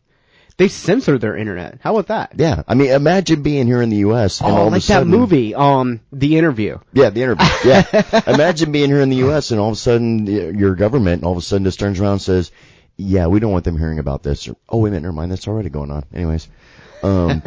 They 0.56 0.66
censored 0.66 1.20
their 1.20 1.37
internet. 1.37 1.78
How 1.82 1.92
about 1.96 2.08
that? 2.08 2.32
Yeah, 2.37 2.64
I 2.66 2.74
mean, 2.74 2.90
imagine 2.90 3.44
being 3.44 3.68
here 3.68 3.80
in 3.80 3.90
the 3.90 3.98
U.S. 3.98 4.40
and 4.40 4.50
Oh, 4.50 4.56
all 4.56 4.66
of 4.66 4.72
like 4.72 4.80
a 4.80 4.84
sudden, 4.84 5.12
that 5.12 5.16
movie, 5.16 5.54
um, 5.54 6.00
The 6.12 6.37
Interview. 6.37 6.78
Yeah, 6.92 7.11
the 7.11 7.22
interview. 7.22 7.46
Yeah, 7.64 8.20
imagine 8.26 8.72
being 8.72 8.88
here 8.90 9.00
in 9.00 9.08
the 9.08 9.18
U.S. 9.18 9.52
and 9.52 9.61
all 9.61 9.68
of 9.68 9.74
a 9.74 9.76
sudden 9.76 10.26
your 10.26 10.74
government 10.74 11.22
all 11.22 11.30
of 11.30 11.38
a 11.38 11.42
sudden 11.42 11.64
just 11.64 11.78
turns 11.78 12.00
around 12.00 12.12
and 12.14 12.22
says, 12.22 12.50
"Yeah, 12.96 13.28
we 13.28 13.38
don't 13.38 13.52
want 13.52 13.66
them 13.66 13.78
hearing 13.78 14.00
about 14.00 14.24
this." 14.24 14.48
Or, 14.48 14.56
oh, 14.68 14.78
wait 14.78 14.88
a 14.88 14.90
minute, 14.90 15.02
never 15.02 15.12
mind. 15.12 15.30
That's 15.30 15.46
already 15.46 15.68
going 15.70 15.92
on. 15.92 16.04
Anyways, 16.12 16.48
um, 17.04 17.40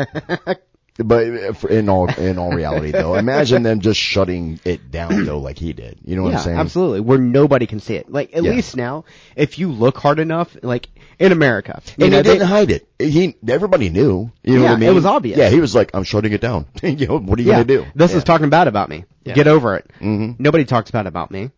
but 1.04 1.26
uh, 1.28 1.68
in 1.68 1.90
all 1.90 2.08
in 2.14 2.38
all 2.38 2.52
reality, 2.52 2.92
though, 2.92 3.16
imagine 3.16 3.64
them 3.64 3.80
just 3.82 4.00
shutting 4.00 4.60
it 4.66 4.92
down 4.92 5.26
though, 5.26 5.40
like 5.40 5.58
he 5.58 5.74
did. 5.74 6.00
You 6.06 6.16
know 6.16 6.24
what 6.24 6.32
yeah, 6.32 6.38
I'm 6.40 6.44
saying? 6.44 6.58
absolutely. 6.58 7.00
Where 7.02 7.18
nobody 7.18 7.68
can 7.68 7.80
see 7.80 7.96
it. 7.96 8.12
Like, 8.12 8.36
at 8.36 8.44
Yeah. 8.44 8.52
least 8.52 8.76
now, 8.78 9.06
if 9.36 9.60
you 9.60 9.72
look 9.72 9.98
hard 9.98 10.20
enough, 10.20 10.56
like, 10.64 10.88
in 11.20 11.32
America. 11.32 11.82
And 11.96 12.04
you 12.06 12.10
know, 12.10 12.18
he 12.18 12.24
they- 12.24 12.34
didn't 12.34 12.48
hide 12.48 12.72
it. 12.72 12.88
He 13.00 13.36
everybody 13.48 13.90
knew. 13.90 14.32
You 14.44 14.56
know 14.56 14.62
Yeah, 14.64 14.70
what 14.70 14.76
I 14.76 14.80
mean? 14.80 14.90
it 14.90 14.94
was 14.94 15.06
obvious. 15.06 15.38
Yeah, 15.38 15.50
he 15.50 15.60
was 15.60 15.74
like, 15.76 15.92
"I'm 15.94 16.04
shutting 16.04 16.34
it 16.34 16.42
down." 16.42 16.66
you 16.84 17.08
know, 17.08 17.20
what 17.20 17.38
are 17.40 17.42
you 17.42 17.50
yeah, 17.50 17.54
gonna 17.64 17.66
do? 17.66 17.86
This 17.96 18.12
yeah. 18.12 18.18
is 18.18 18.24
talking 18.24 18.50
bad 18.50 18.68
about 18.68 18.90
me. 18.90 19.06
Yeah. 19.24 19.34
Get 19.34 19.48
over 19.48 19.76
it. 19.76 19.90
Mhm. 20.00 20.40
Nobody 20.40 20.66
talks 20.66 20.92
bad 20.92 21.08
about 21.08 21.32
me. 21.32 21.52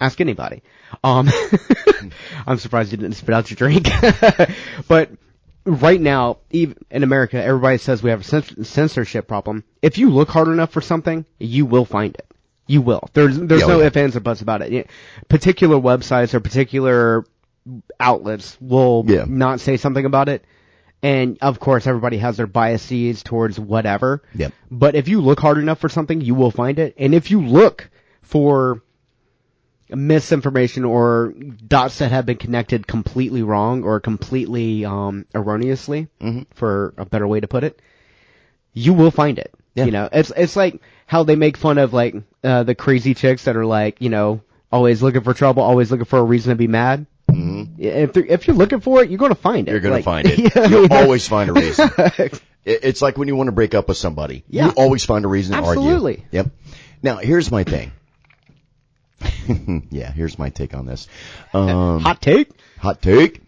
Ask 0.00 0.20
anybody. 0.20 0.62
Um, 1.02 1.28
I'm 2.46 2.58
surprised 2.58 2.92
you 2.92 2.98
didn't 2.98 3.16
spit 3.16 3.34
out 3.34 3.50
your 3.50 3.56
drink. 3.56 3.88
but 4.88 5.10
right 5.66 6.00
now, 6.00 6.38
even 6.50 6.76
in 6.90 7.02
America, 7.02 7.42
everybody 7.42 7.78
says 7.78 8.02
we 8.02 8.10
have 8.10 8.20
a 8.20 8.24
cens- 8.24 8.64
censorship 8.64 9.26
problem. 9.28 9.64
If 9.82 9.98
you 9.98 10.10
look 10.10 10.28
hard 10.28 10.48
enough 10.48 10.70
for 10.70 10.80
something, 10.80 11.26
you 11.38 11.66
will 11.66 11.84
find 11.84 12.14
it. 12.14 12.26
You 12.66 12.80
will. 12.80 13.08
There's 13.12 13.38
there's 13.38 13.60
Yeah, 13.60 13.66
no 13.68 13.80
yeah. 13.80 13.86
ifs 13.86 13.96
ands 13.96 14.16
or 14.16 14.20
buts 14.20 14.40
about 14.40 14.62
it. 14.62 14.88
Particular 15.28 15.76
websites 15.76 16.34
or 16.34 16.40
particular 16.40 17.24
outlets 18.00 18.56
will 18.60 19.04
Yeah. 19.06 19.24
not 19.28 19.60
say 19.60 19.76
something 19.76 20.04
about 20.04 20.28
it. 20.28 20.44
And 21.02 21.38
of 21.42 21.60
course, 21.60 21.86
everybody 21.86 22.18
has 22.18 22.38
their 22.38 22.46
biases 22.46 23.22
towards 23.22 23.60
whatever. 23.60 24.22
Yep. 24.34 24.52
But 24.70 24.94
if 24.96 25.08
you 25.08 25.20
look 25.20 25.38
hard 25.40 25.58
enough 25.58 25.78
for 25.78 25.88
something, 25.88 26.20
you 26.20 26.34
will 26.34 26.50
find 26.50 26.78
it. 26.78 26.94
And 26.98 27.14
if 27.14 27.30
you 27.30 27.42
look 27.46 27.90
for 28.22 28.82
misinformation 29.90 30.84
or 30.84 31.32
dots 31.66 31.98
that 31.98 32.10
have 32.10 32.26
been 32.26 32.36
connected 32.38 32.86
completely 32.86 33.42
wrong 33.42 33.84
or 33.84 34.00
completely 34.00 34.84
um, 34.84 35.26
erroneously, 35.34 36.08
Mhm. 36.20 36.46
for 36.54 36.94
a 36.98 37.04
better 37.04 37.26
way 37.26 37.40
to 37.40 37.46
put 37.48 37.64
it, 37.64 37.80
you 38.72 38.92
will 38.94 39.10
find 39.10 39.38
it. 39.38 39.52
Yeah. 39.74 39.84
You 39.84 39.90
know, 39.92 40.08
it's 40.10 40.32
it's 40.36 40.56
like 40.56 40.80
how 41.06 41.22
they 41.22 41.36
make 41.36 41.56
fun 41.56 41.78
of 41.78 41.92
like 41.92 42.14
uh, 42.42 42.62
the 42.62 42.74
crazy 42.74 43.14
chicks 43.14 43.44
that 43.44 43.56
are 43.56 43.66
like, 43.66 44.00
you 44.00 44.08
know, 44.08 44.40
always 44.72 45.02
looking 45.02 45.20
for 45.22 45.34
trouble, 45.34 45.62
always 45.62 45.90
looking 45.90 46.06
for 46.06 46.18
a 46.18 46.24
reason 46.24 46.50
to 46.50 46.56
be 46.56 46.66
mad. 46.66 47.06
Mhm. 47.30 47.78
If 47.78 48.16
if 48.16 48.46
you're 48.46 48.56
looking 48.56 48.80
for 48.80 49.02
it, 49.02 49.10
you're 49.10 49.18
going 49.18 49.30
to 49.34 49.40
find 49.40 49.68
it. 49.68 49.70
You're 49.72 49.80
gonna 49.80 49.96
Like- 49.96 50.04
find 50.04 50.26
it. 50.26 50.38
Yeah, 50.56 50.66
You'll 50.68 50.86
yeah. 50.86 51.02
always 51.02 51.28
find 51.28 51.50
a 51.50 51.52
reason. 51.52 51.90
It's 52.68 53.00
like 53.00 53.16
when 53.16 53.28
you 53.28 53.36
want 53.36 53.46
to 53.46 53.52
break 53.52 53.76
up 53.76 53.86
with 53.86 53.96
somebody. 53.96 54.42
Yeah. 54.48 54.66
You 54.66 54.72
always 54.72 55.04
find 55.04 55.24
a 55.24 55.28
reason 55.28 55.52
to 55.56 55.62
argue. 55.62 55.82
Absolutely. 55.82 56.26
Yep. 56.32 56.48
Now, 57.00 57.18
here's 57.18 57.48
my 57.52 57.62
thing. 57.62 57.92
yeah, 59.90 60.10
here's 60.12 60.38
my 60.38 60.50
take 60.50 60.74
on 60.74 60.86
this. 60.86 61.08
Um, 61.54 62.00
Hot 62.00 62.20
take. 62.20 62.50
hot 62.78 63.00
take. 63.00 63.40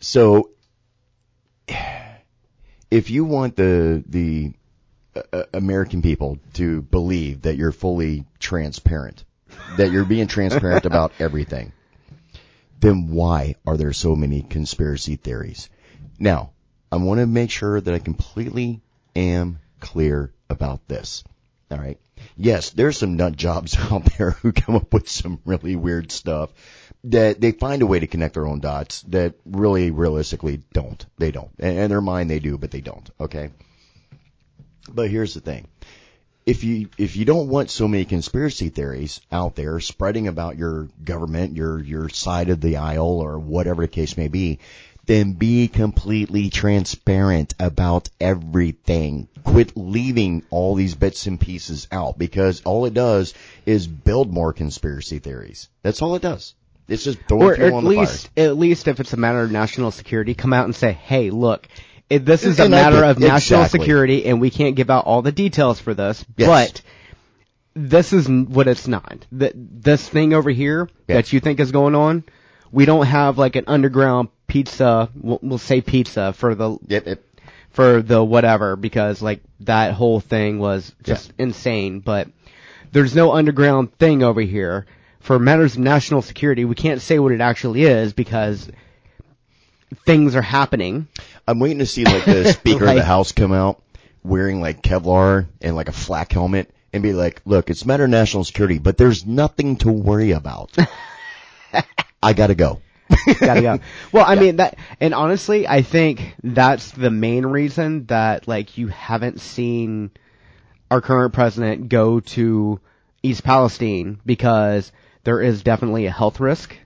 So, 0.00 0.50
if 2.90 3.10
you 3.10 3.24
want 3.24 3.56
the 3.56 4.02
the 4.06 4.52
uh, 5.14 5.22
uh, 5.32 5.44
American 5.54 6.02
people 6.02 6.38
to 6.54 6.82
believe 6.82 7.42
that 7.42 7.56
you're 7.56 7.72
fully 7.72 8.24
transparent, 8.38 9.24
that 9.76 9.90
you're 9.92 10.04
being 10.04 10.26
transparent 10.26 10.86
about 10.86 11.12
everything, 11.18 11.72
then 12.80 13.08
why 13.10 13.54
are 13.66 13.76
there 13.76 13.92
so 13.92 14.16
many 14.16 14.42
conspiracy 14.42 15.16
theories? 15.16 15.68
Now, 16.18 16.50
I 16.90 16.96
want 16.96 17.20
to 17.20 17.26
make 17.26 17.50
sure 17.50 17.80
that 17.80 17.94
I 17.94 17.98
completely 17.98 18.80
am 19.14 19.60
clear 19.80 20.32
about 20.50 20.88
this. 20.88 21.22
All 21.72 21.78
right. 21.78 21.98
Yes, 22.36 22.70
there's 22.70 22.98
some 22.98 23.16
nut 23.16 23.34
jobs 23.34 23.76
out 23.78 24.04
there 24.16 24.32
who 24.32 24.52
come 24.52 24.76
up 24.76 24.92
with 24.92 25.08
some 25.08 25.40
really 25.44 25.74
weird 25.76 26.12
stuff 26.12 26.50
that 27.04 27.40
they 27.40 27.52
find 27.52 27.82
a 27.82 27.86
way 27.86 27.98
to 27.98 28.06
connect 28.06 28.34
their 28.34 28.46
own 28.46 28.60
dots 28.60 29.02
that 29.08 29.34
really 29.44 29.90
realistically 29.90 30.62
don't. 30.72 31.04
They 31.18 31.32
don't. 31.32 31.50
In 31.58 31.88
their 31.88 32.00
mind 32.00 32.30
they 32.30 32.38
do, 32.38 32.58
but 32.58 32.70
they 32.70 32.80
don't. 32.80 33.08
Okay. 33.18 33.50
But 34.88 35.10
here's 35.10 35.34
the 35.34 35.40
thing. 35.40 35.66
If 36.44 36.64
you, 36.64 36.88
if 36.98 37.16
you 37.16 37.24
don't 37.24 37.48
want 37.48 37.70
so 37.70 37.86
many 37.86 38.04
conspiracy 38.04 38.68
theories 38.68 39.20
out 39.30 39.54
there 39.54 39.78
spreading 39.78 40.26
about 40.26 40.58
your 40.58 40.88
government, 41.04 41.56
your, 41.56 41.80
your 41.80 42.08
side 42.08 42.50
of 42.50 42.60
the 42.60 42.78
aisle 42.78 43.20
or 43.20 43.38
whatever 43.38 43.82
the 43.82 43.88
case 43.88 44.16
may 44.16 44.26
be, 44.26 44.58
then 45.06 45.32
be 45.32 45.68
completely 45.68 46.48
transparent 46.50 47.54
about 47.58 48.08
everything. 48.20 49.28
Quit 49.44 49.76
leaving 49.76 50.44
all 50.50 50.74
these 50.74 50.94
bits 50.94 51.26
and 51.26 51.40
pieces 51.40 51.88
out 51.90 52.18
because 52.18 52.62
all 52.64 52.84
it 52.84 52.94
does 52.94 53.34
is 53.66 53.86
build 53.86 54.32
more 54.32 54.52
conspiracy 54.52 55.18
theories. 55.18 55.68
That's 55.82 56.00
all 56.02 56.14
it 56.14 56.22
does. 56.22 56.54
It's 56.88 57.04
just 57.04 57.18
throwing 57.28 57.48
or 57.48 57.54
fuel 57.56 57.68
at 57.68 57.72
on 57.74 57.84
the 57.84 57.90
least 57.90 58.30
at 58.36 58.56
least 58.56 58.86
if 58.88 59.00
it's 59.00 59.12
a 59.12 59.16
matter 59.16 59.40
of 59.42 59.50
national 59.50 59.90
security, 59.90 60.34
come 60.34 60.52
out 60.52 60.66
and 60.66 60.74
say, 60.74 60.92
"Hey, 60.92 61.30
look, 61.30 61.66
it, 62.10 62.24
this 62.24 62.44
is 62.44 62.58
a 62.60 62.64
And 62.64 62.74
I 62.74 62.82
matter 62.82 63.04
of 63.04 63.18
national 63.18 63.60
exactly. 63.62 63.80
security, 63.80 64.26
and 64.26 64.40
we 64.40 64.50
can't 64.50 64.76
give 64.76 64.90
out 64.90 65.04
all 65.06 65.22
the 65.22 65.32
details 65.32 65.80
for 65.80 65.94
this, 65.94 66.24
Yes. 66.36 66.48
but." 66.48 66.82
This 67.74 68.12
is 68.12 68.28
what 68.28 68.68
it's 68.68 68.86
not. 68.86 69.24
Th- 69.36 69.54
this 69.56 70.06
thing 70.06 70.34
over 70.34 70.50
here 70.50 70.90
that 71.06 71.32
you 71.32 71.40
think 71.40 71.58
is 71.58 71.72
going 71.72 71.94
on, 71.94 72.22
we 72.72 72.86
don't 72.86 73.06
have 73.06 73.38
like 73.38 73.56
an 73.56 73.64
underground 73.68 74.28
pizza. 74.46 75.10
We'll, 75.14 75.38
we'll 75.42 75.58
say 75.58 75.80
pizza 75.80 76.32
for 76.32 76.54
the. 76.54 76.78
Yep, 76.88 77.06
yep. 77.06 77.22
for 77.70 78.02
the 78.02 78.24
whatever 78.24 78.76
because 78.76 79.22
like 79.22 79.40
that 79.60 79.92
whole 79.92 80.20
thing 80.20 80.58
was 80.58 80.92
just 81.02 81.32
insane. 81.38 82.00
But 82.00 82.28
there's 82.90 83.14
no 83.14 83.32
underground 83.32 83.96
thing 83.98 84.22
over 84.22 84.40
here 84.40 84.86
for 85.20 85.38
matters 85.38 85.74
of 85.74 85.80
national 85.80 86.22
security. 86.22 86.64
We 86.64 86.74
can't 86.74 87.00
say 87.00 87.18
what 87.18 87.32
it 87.32 87.40
actually 87.40 87.84
is 87.84 88.12
because 88.12 88.68
things 90.04 90.34
are 90.34 90.42
happening. 90.42 91.08
I'm 91.46 91.60
waiting 91.60 91.78
to 91.78 91.86
see 91.86 92.04
like 92.04 92.24
the 92.24 92.52
Speaker 92.52 92.86
of 92.86 92.96
the 92.96 93.04
House 93.04 93.32
come 93.32 93.52
out 93.52 93.82
wearing 94.24 94.60
like 94.60 94.82
Kevlar 94.82 95.46
and 95.60 95.76
like 95.76 95.88
a 95.88 95.92
flak 95.92 96.32
helmet 96.32 96.70
and 96.92 97.02
be 97.02 97.12
like, 97.12 97.42
"Look, 97.44 97.70
it's 97.70 97.84
matter 97.84 98.04
of 98.04 98.10
national 98.10 98.44
security, 98.44 98.78
but 98.78 98.96
there's 98.96 99.26
nothing 99.26 99.76
to 99.78 99.90
worry 99.90 100.32
about. 100.32 100.76
I 102.22 102.32
gotta 102.32 102.54
go." 102.54 102.80
Gotta 103.40 103.60
go. 103.60 103.78
Well, 104.10 104.24
I 104.26 104.36
mean 104.36 104.56
that, 104.56 104.78
and 104.98 105.12
honestly, 105.12 105.68
I 105.68 105.82
think 105.82 106.34
that's 106.42 106.92
the 106.92 107.10
main 107.10 107.44
reason 107.44 108.06
that 108.06 108.48
like 108.48 108.78
you 108.78 108.88
haven't 108.88 109.40
seen 109.40 110.12
our 110.90 111.00
current 111.00 111.34
president 111.34 111.88
go 111.88 112.20
to 112.20 112.80
East 113.22 113.44
Palestine 113.44 114.20
because 114.24 114.92
there 115.24 115.40
is 115.40 115.62
definitely 115.62 116.06
a 116.06 116.10
health 116.10 116.40
risk. 116.40 116.76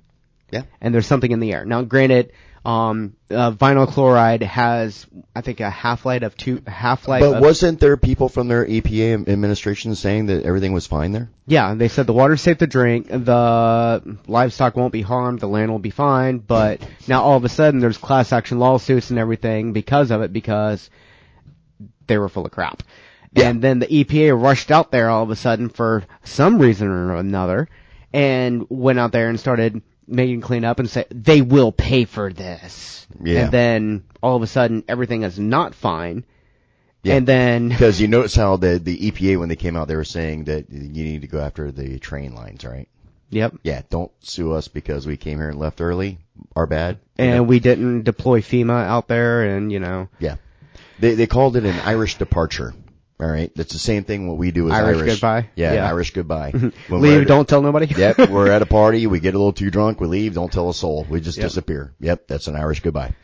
Yeah. 0.51 0.63
And 0.81 0.95
there's 0.95 1.07
something 1.07 1.31
in 1.31 1.41
the 1.41 1.53
air. 1.53 1.65
Now, 1.65 1.83
granted, 1.83 2.33
um, 2.67 3.15
uh, 3.31 3.53
vinyl 3.53 3.87
chloride 3.87 4.43
has, 4.43 5.07
I 5.37 5.41
think, 5.41 5.61
a 5.61 5.71
half-life 5.71 6.23
of 6.23 6.37
two, 6.37 6.63
half-life 6.67 7.21
But 7.21 7.37
of, 7.37 7.41
wasn't 7.41 7.79
there 7.79 7.97
people 7.97 8.29
from 8.29 8.49
their 8.49 8.67
EPA 8.67 9.29
administration 9.29 9.95
saying 9.95 10.27
that 10.27 10.43
everything 10.45 10.73
was 10.73 10.85
fine 10.87 11.13
there? 11.13 11.31
yeah, 11.47 11.75
they 11.75 11.87
said 11.87 12.09
the 12.09 12.13
water's 12.13 12.41
safe 12.41 12.59
to 12.59 12.67
drink, 12.67 13.07
the 13.07 14.19
livestock 14.27 14.75
won't 14.75 14.93
be 14.93 15.03
harmed, 15.03 15.39
the 15.39 15.47
land 15.47 15.71
will 15.71 15.79
be 15.79 15.91
fine, 15.91 16.39
but 16.39 16.81
now 17.07 17.23
all 17.23 17.37
of 17.37 17.45
a 17.45 17.49
sudden 17.49 17.79
there's 17.79 17.99
class 17.99 18.33
action 18.33 18.59
lawsuits 18.59 19.11
and 19.11 19.19
everything 19.21 19.73
because 19.73 20.11
of 20.11 20.23
it 20.23 20.33
because 20.33 20.91
they 22.09 22.19
were 22.19 22.29
full 22.29 22.47
of 22.47 22.51
crap. 22.51 22.83
Yeah. 23.33 23.49
And 23.49 23.63
then 23.63 23.79
the 23.79 23.87
EPA 23.87 24.43
rushed 24.43 24.73
out 24.73 24.91
there 24.91 25.09
all 25.09 25.23
of 25.23 25.31
a 25.31 25.37
sudden 25.37 25.69
for 25.69 26.03
some 26.25 26.59
reason 26.59 26.89
or 26.89 27.15
another 27.15 27.69
and 28.13 28.67
went 28.69 28.99
out 28.99 29.13
there 29.13 29.29
and 29.29 29.39
started 29.39 29.83
making 30.07 30.41
cleanup 30.41 30.79
and 30.79 30.89
say 30.89 31.05
they 31.11 31.41
will 31.43 31.73
pay 31.73 32.05
for 32.05 32.33
this. 32.33 33.07
Yeah. 33.23 33.45
And 33.45 33.53
then 33.53 34.05
all 34.23 34.37
of 34.37 34.43
a 34.43 34.47
sudden 34.47 34.85
everything 34.89 35.23
is 35.23 35.39
not 35.39 35.75
fine. 35.75 36.25
Yeah. 37.03 37.17
And 37.17 37.27
then 37.27 37.69
Because 37.71 38.01
you 38.01 38.09
notice 38.09 38.35
how 38.35 38.57
the 38.57 38.79
the 38.79 38.97
EPA 39.11 39.39
when 39.39 39.49
they 39.49 39.57
came 39.57 39.77
out 39.77 39.89
they 39.89 39.97
were 39.97 40.05
saying 40.05 40.45
that 40.45 40.71
you 40.71 41.05
need 41.05 41.23
to 41.23 41.29
go 41.29 41.41
after 41.41 41.71
the 41.71 41.99
train 41.99 42.35
lines, 42.35 42.65
right? 42.65 42.89
yep. 43.31 43.55
Yeah, 43.65 43.83
don't 43.91 44.13
sue 44.21 44.53
us 44.53 44.69
because 44.69 45.07
we 45.07 45.17
came 45.17 45.39
here 45.39 45.49
and 45.51 45.59
left 45.59 45.81
early. 45.81 46.19
Our 46.55 46.67
bad. 46.67 46.99
You 47.19 47.25
And 47.25 47.35
know? 47.37 47.43
we 47.43 47.59
didn't 47.61 48.03
deploy 48.05 48.41
FEMA 48.41 48.85
out 48.87 49.09
there 49.09 49.57
and 49.57 49.71
you 49.73 49.81
know 49.81 50.09
Yeah. 50.19 50.37
They 50.99 51.15
they 51.15 51.27
called 51.27 51.57
it 51.57 51.65
an 51.65 51.79
Irish 51.81 52.17
departure. 52.19 52.75
All 53.19 53.27
right. 53.27 53.51
That's 53.55 53.73
the 53.73 53.79
same 53.79 54.05
thing 54.05 54.29
what 54.29 54.37
we 54.37 54.51
do 54.51 54.67
as 54.69 54.75
Irish 54.75 54.99
Irish. 54.99 55.13
goodbye? 55.15 55.49
Yeah, 55.57 55.73
Yeah. 55.75 55.89
Irish 55.89 56.13
goodbye. 56.13 56.53
Leave, 56.91 57.27
don't 57.27 57.49
tell 57.49 57.63
nobody. 57.63 57.87
Yep, 57.87 58.19
we're 58.31 58.51
at 58.51 58.61
a 58.63 58.67
party, 58.67 59.07
we 59.07 59.21
get 59.21 59.35
a 59.35 59.39
little 59.39 59.53
too 59.55 59.71
drunk, 59.71 60.01
we 60.01 60.07
leave, 60.07 60.35
don't 60.35 60.53
tell 60.53 60.69
a 60.69 60.75
soul. 60.75 61.07
We 61.09 61.21
just 61.23 61.39
Yep. 61.39 61.47
disappear. 61.47 61.95
Yep, 62.01 62.29
that's 62.29 62.47
an 62.47 62.57
Irish 62.57 62.81
goodbye. 62.81 63.15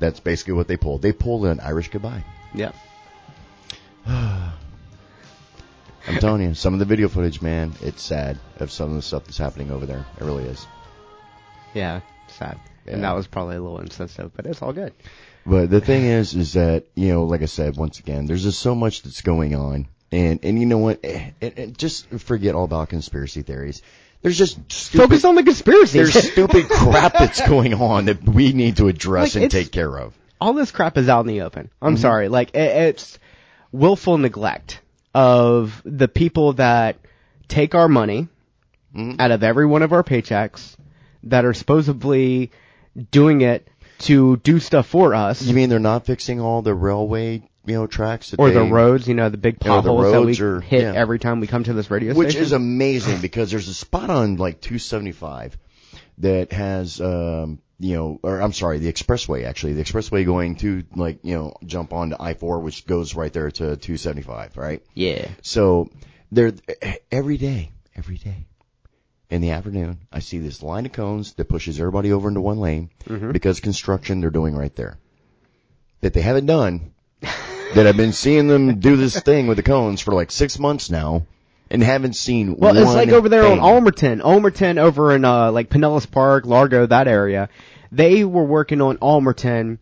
That's 0.00 0.18
basically 0.20 0.54
what 0.54 0.66
they 0.68 0.76
pulled. 0.76 1.02
They 1.02 1.12
pulled 1.12 1.44
an 1.46 1.60
Irish 1.60 1.88
goodbye. 1.90 2.24
yep. 2.54 2.74
I'm 4.06 4.52
telling 6.20 6.42
you, 6.42 6.54
some 6.54 6.72
of 6.72 6.78
the 6.78 6.84
video 6.86 7.08
footage, 7.08 7.42
man, 7.42 7.72
it's 7.82 8.02
sad 8.02 8.38
of 8.60 8.70
some 8.70 8.90
of 8.90 8.96
the 8.96 9.02
stuff 9.02 9.24
that's 9.24 9.38
happening 9.38 9.70
over 9.70 9.86
there. 9.86 10.04
It 10.18 10.24
really 10.24 10.44
is. 10.44 10.66
Yeah. 11.74 12.00
Sad. 12.28 12.58
Yeah. 12.86 12.94
And 12.94 13.04
that 13.04 13.14
was 13.14 13.26
probably 13.26 13.56
a 13.56 13.60
little 13.60 13.80
insensitive, 13.80 14.32
but 14.34 14.46
it's 14.46 14.62
all 14.62 14.72
good. 14.72 14.94
But 15.48 15.70
the 15.70 15.80
thing 15.80 16.04
is, 16.04 16.34
is 16.34 16.52
that, 16.54 16.84
you 16.94 17.08
know, 17.08 17.24
like 17.24 17.42
I 17.42 17.46
said, 17.46 17.76
once 17.76 17.98
again, 17.98 18.26
there's 18.26 18.42
just 18.42 18.60
so 18.60 18.74
much 18.74 19.02
that's 19.02 19.22
going 19.22 19.54
on. 19.54 19.88
And, 20.12 20.40
and 20.42 20.58
you 20.58 20.66
know 20.66 20.78
what? 20.78 21.04
And, 21.04 21.32
eh, 21.40 21.50
eh, 21.56 21.66
just 21.76 22.08
forget 22.10 22.54
all 22.54 22.64
about 22.64 22.88
conspiracy 22.90 23.42
theories. 23.42 23.82
There's 24.22 24.36
just 24.36 24.58
stupid, 24.70 25.04
Focus 25.08 25.24
on 25.24 25.36
the 25.36 25.42
conspiracy. 25.42 25.98
there's 25.98 26.12
stupid 26.32 26.68
crap 26.70 27.14
that's 27.14 27.46
going 27.46 27.74
on 27.74 28.06
that 28.06 28.22
we 28.24 28.52
need 28.52 28.76
to 28.78 28.88
address 28.88 29.34
Like, 29.36 29.42
and 29.44 29.50
take 29.50 29.70
care 29.72 29.96
of. 29.96 30.12
all 30.40 30.52
this 30.54 30.70
crap 30.70 30.98
is 30.98 31.08
out 31.08 31.20
in 31.20 31.26
the 31.28 31.42
open. 31.42 31.70
I'm 31.80 31.94
Mm-hmm. 31.94 32.02
sorry. 32.02 32.28
Like 32.28 32.50
it, 32.54 32.88
it's 32.88 33.18
willful 33.72 34.18
neglect 34.18 34.80
of 35.14 35.80
the 35.84 36.08
people 36.08 36.54
that 36.54 36.96
take 37.48 37.74
our 37.74 37.88
money 37.88 38.28
Mhm. 38.94 39.20
out 39.20 39.30
of 39.30 39.42
every 39.42 39.66
one 39.66 39.82
of 39.82 39.92
our 39.92 40.02
paychecks 40.02 40.74
that 41.24 41.44
are 41.44 41.52
supposedly 41.54 42.50
doing 43.10 43.42
it 43.42 43.68
to 44.00 44.36
do 44.38 44.60
stuff 44.60 44.86
for 44.86 45.14
us 45.14 45.42
You 45.42 45.54
mean 45.54 45.68
they're 45.68 45.78
not 45.78 46.06
fixing 46.06 46.40
all 46.40 46.62
the 46.62 46.74
railway, 46.74 47.42
you 47.66 47.74
know, 47.74 47.86
tracks 47.86 48.30
that 48.30 48.40
or 48.40 48.50
the 48.50 48.62
roads, 48.62 49.08
you 49.08 49.14
know, 49.14 49.28
the 49.28 49.36
big 49.36 49.60
potholes 49.60 50.12
that 50.12 50.22
we 50.22 50.40
are- 50.40 50.60
hit 50.60 50.82
yeah. 50.82 50.92
every 50.94 51.18
time 51.18 51.40
we 51.40 51.46
come 51.46 51.64
to 51.64 51.72
this 51.72 51.90
radio 51.90 52.14
which 52.14 52.28
station. 52.30 52.40
Which 52.40 52.46
is 52.46 52.52
amazing 52.52 53.20
because 53.20 53.50
there's 53.50 53.68
a 53.68 53.74
spot 53.74 54.10
on 54.10 54.36
like 54.36 54.60
275 54.60 55.58
that 56.18 56.52
has, 56.52 57.00
um, 57.00 57.60
you 57.80 57.94
know, 57.94 58.18
or 58.22 58.40
I'm 58.40 58.52
sorry, 58.52 58.78
the 58.78 58.92
expressway 58.92 59.44
actually, 59.44 59.74
the 59.74 59.84
expressway 59.84 60.24
going 60.24 60.56
to 60.56 60.84
like, 60.96 61.20
you 61.22 61.34
know, 61.34 61.54
jump 61.64 61.92
onto 61.92 62.16
I-4, 62.18 62.62
which 62.62 62.86
goes 62.86 63.14
right 63.14 63.32
there 63.32 63.50
to 63.50 63.76
275, 63.76 64.56
right? 64.56 64.82
yeah. 64.94 65.28
So 65.42 65.90
they're 66.32 66.52
every 67.10 67.36
day, 67.36 67.70
every 67.96 68.16
day. 68.16 68.46
In 69.30 69.42
the 69.42 69.50
afternoon, 69.50 69.98
I 70.10 70.20
see 70.20 70.38
this 70.38 70.62
line 70.62 70.86
of 70.86 70.92
cones 70.92 71.34
that 71.34 71.48
pushes 71.50 71.78
everybody 71.78 72.12
over 72.12 72.28
into 72.28 72.40
one 72.40 72.58
lane 72.60 72.88
Mm-hmm. 73.06 73.32
because 73.32 73.60
construction 73.60 74.20
they're 74.20 74.30
doing 74.30 74.56
right 74.56 74.74
there. 74.74 74.96
That 76.00 76.14
they 76.14 76.22
haven't 76.22 76.46
done. 76.46 76.92
that 77.74 77.86
I've 77.86 77.96
been 77.96 78.12
seeing 78.12 78.48
them 78.48 78.80
do 78.80 78.96
this 78.96 79.18
thing 79.20 79.46
with 79.46 79.58
the 79.58 79.62
cones 79.62 80.00
for 80.00 80.14
like 80.14 80.30
six 80.30 80.58
months 80.58 80.88
now 80.90 81.26
and 81.70 81.82
haven't 81.82 82.14
seen 82.14 82.56
Well, 82.56 82.74
it's 82.76 82.94
like 82.94 83.10
over 83.10 83.28
there 83.28 83.42
thing. 83.42 83.60
on 83.60 83.82
Ulmerton, 83.84 84.22
Ulmerton 84.22 84.78
over 84.78 85.14
in 85.14 85.24
uh 85.26 85.52
like 85.52 85.68
Pinellas 85.68 86.10
Park, 86.10 86.46
Largo, 86.46 86.86
that 86.86 87.06
area. 87.08 87.50
They 87.92 88.24
were 88.24 88.44
working 88.44 88.80
on 88.80 88.96
Ulmerton. 88.98 89.78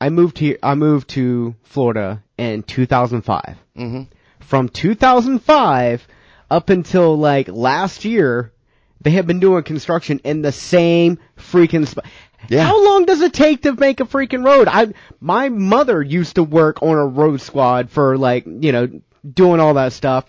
I 0.00 0.10
moved 0.10 0.38
here. 0.38 0.58
I 0.62 0.74
moved 0.74 1.08
to 1.10 1.54
Florida 1.62 2.22
in 2.36 2.62
2005. 2.62 3.56
Mhm. 3.76 4.08
From 4.40 4.68
2005 4.68 6.06
up 6.50 6.70
until 6.70 7.16
like 7.16 7.48
last 7.48 8.04
year, 8.04 8.52
they 9.00 9.10
have 9.12 9.26
been 9.26 9.40
doing 9.40 9.62
construction 9.62 10.20
in 10.24 10.42
the 10.42 10.52
same 10.52 11.18
freaking 11.36 11.86
spot. 11.86 12.06
Yeah. 12.48 12.64
How 12.64 12.84
long 12.84 13.04
does 13.04 13.20
it 13.20 13.32
take 13.32 13.62
to 13.62 13.74
make 13.74 14.00
a 14.00 14.04
freaking 14.04 14.44
road? 14.44 14.68
I 14.68 14.92
my 15.20 15.48
mother 15.48 16.00
used 16.00 16.36
to 16.36 16.42
work 16.42 16.82
on 16.82 16.96
a 16.96 17.06
road 17.06 17.40
squad 17.40 17.90
for 17.90 18.16
like, 18.16 18.46
you 18.46 18.72
know, 18.72 19.00
doing 19.28 19.60
all 19.60 19.74
that 19.74 19.92
stuff. 19.92 20.24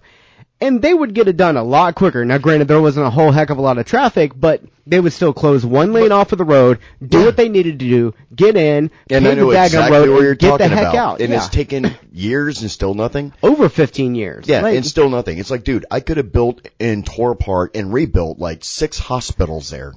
And 0.62 0.82
they 0.82 0.94
would 0.94 1.14
get 1.14 1.30
it 1.30 1.38
done 1.38 1.56
a 1.56 1.64
lot 1.64 1.96
quicker. 1.96 2.26
Now 2.26 2.38
granted 2.38 2.68
there 2.68 2.82
wasn't 2.82 3.06
a 3.08 3.10
whole 3.10 3.32
heck 3.32 3.50
of 3.50 3.58
a 3.58 3.62
lot 3.62 3.78
of 3.78 3.86
traffic, 3.86 4.34
but 4.36 4.62
they 4.86 5.00
would 5.00 5.14
still 5.14 5.32
close 5.34 5.64
one 5.66 5.94
lane 5.94 6.12
off 6.12 6.32
of 6.34 6.38
the 6.38 6.44
road, 6.44 6.80
do 7.02 7.24
what 7.26 7.38
they 7.38 7.48
needed 7.48 7.80
to 7.80 7.86
do, 7.88 8.14
get 8.36 8.58
in, 8.58 8.92
And 9.10 9.24
pave 9.24 9.32
I 9.32 9.36
know 9.36 9.52
the 9.52 9.64
exactly 9.64 9.98
road, 9.98 10.10
what 10.10 10.22
you're 10.22 10.36
get 10.36 10.50
talking 10.50 10.70
the 10.70 10.76
heck 10.76 10.88
about. 10.90 10.96
out. 10.96 11.22
And 11.22 11.30
yeah. 11.32 11.38
it's 11.38 11.48
taken 11.48 11.96
years 12.12 12.62
and 12.62 12.70
still 12.70 12.94
nothing. 12.94 13.32
over 13.42 13.70
15 13.70 14.16
years. 14.16 14.48
Yeah, 14.50 14.62
Like, 14.62 14.76
and 14.76 14.86
still 14.86 15.10
nothing. 15.10 15.38
It's 15.38 15.50
like, 15.52 15.64
dude, 15.64 15.86
I 15.90 16.02
could 16.02 16.18
have 16.18 16.32
built 16.34 16.68
and 16.80 17.06
tore 17.06 17.32
apart 17.32 17.76
and 17.76 17.94
rebuilt 17.94 18.40
like 18.40 18.66
six 18.66 18.98
hospitals 19.00 19.70
there. 19.70 19.94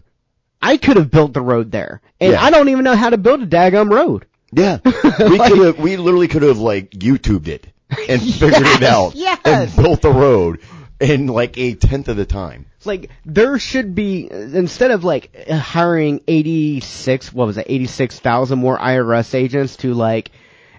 I 0.60 0.76
could 0.76 0.96
have 0.96 1.10
built 1.10 1.32
the 1.32 1.40
road 1.40 1.72
there. 1.72 2.00
And 2.20 2.32
Yeah. 2.32 2.42
I 2.44 2.50
don't 2.50 2.68
even 2.68 2.84
know 2.84 2.94
how 2.94 3.10
to 3.10 3.18
build 3.18 3.42
a 3.42 3.46
daggum 3.46 3.90
road. 3.90 4.26
Yeah, 4.54 4.78
we 4.84 5.38
could 5.38 5.58
have, 5.58 5.78
we 5.78 5.96
literally 5.96 6.28
could 6.28 6.42
have 6.42 6.58
like 6.58 6.90
YouTubed 6.90 7.48
it 7.48 7.66
and 8.08 8.20
figured 8.34 8.62
it 8.66 8.82
out 8.82 9.14
yes. 9.14 9.40
and 9.44 9.74
built 9.76 10.02
the 10.02 10.10
road 10.12 10.60
in 11.00 11.26
like 11.26 11.58
a 11.58 11.74
tenth 11.74 12.08
of 12.08 12.16
the 12.16 12.24
time. 12.26 12.66
Like 12.84 13.10
there 13.24 13.58
should 13.58 13.94
be 13.94 14.28
instead 14.30 14.90
of 14.90 15.04
like 15.04 15.48
hiring 15.48 16.20
86 16.28 17.32
what 17.32 17.46
was 17.46 17.58
it 17.58 17.66
86,000 17.68 18.58
more 18.58 18.78
IRS 18.78 19.34
agents 19.34 19.76
to 19.78 19.94
like 19.94 20.30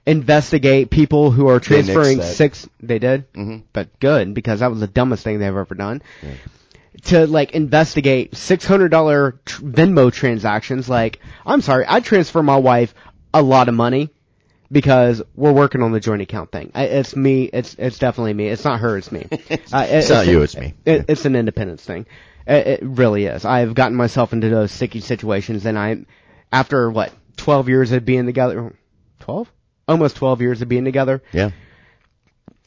investigate 0.06 0.90
people 0.90 1.32
who 1.32 1.48
are 1.48 1.60
transferring 1.62 2.18
that. 2.18 2.36
six 2.36 2.68
they 2.82 3.00
did 3.00 3.32
Mhm. 3.34 3.64
but 3.72 3.88
good 4.02 4.34
because 4.34 4.60
that 4.60 4.70
was 4.70 4.82
the 4.82 4.88
dumbest 4.88 5.24
thing 5.24 5.40
they've 5.40 5.48
ever 5.56 5.76
done 5.76 6.02
to 7.06 7.26
like 7.26 7.52
investigate 7.52 8.34
$600 8.34 9.34
tr- 9.46 9.62
Venmo 9.64 10.12
transactions 10.12 10.90
like 10.90 11.20
I'm 11.46 11.62
sorry 11.62 11.86
I 11.88 12.02
transfer 12.02 12.44
my 12.44 12.58
wife 12.58 12.94
a 13.34 13.42
lot 13.42 13.70
of 13.70 13.76
money 13.76 14.10
because 14.74 15.22
we're 15.36 15.54
working 15.54 15.82
on 15.84 15.92
the 15.94 16.00
joint 16.02 16.22
account 16.22 16.52
thing. 16.52 16.72
I, 16.76 16.86
it's 16.86 17.16
me. 17.16 17.44
It's 17.44 17.76
it's 17.76 18.00
definitely 18.00 18.34
me. 18.34 18.48
It's 18.48 18.66
not 18.66 18.80
her. 18.82 18.98
It's 18.98 19.12
me. 19.12 19.28
Uh, 19.72 19.86
It's 19.90 20.10
not 20.10 20.28
you, 20.28 20.42
it's 20.42 20.58
me. 20.58 20.74
It, 20.86 21.06
it's 21.08 21.26
an 21.26 21.36
independence 21.36 21.84
thing. 21.86 22.06
It, 22.46 22.68
it 22.68 22.80
really 22.84 23.26
is. 23.26 23.46
I've 23.46 23.74
gotten 23.74 23.96
myself 23.96 24.34
into 24.34 24.50
those 24.50 24.72
sticky 24.72 25.00
situations, 25.00 25.66
and 25.66 25.80
I, 25.80 26.06
after 26.52 26.92
what, 26.92 27.14
twelve 27.38 27.70
years 27.70 27.92
of 27.92 28.04
being 28.04 28.26
together, 28.26 28.76
twelve, 29.20 29.50
almost 29.88 30.18
twelve 30.18 30.42
years 30.42 30.62
of 30.62 30.68
being 30.68 30.84
together, 30.86 31.24
Yeah, 31.32 31.52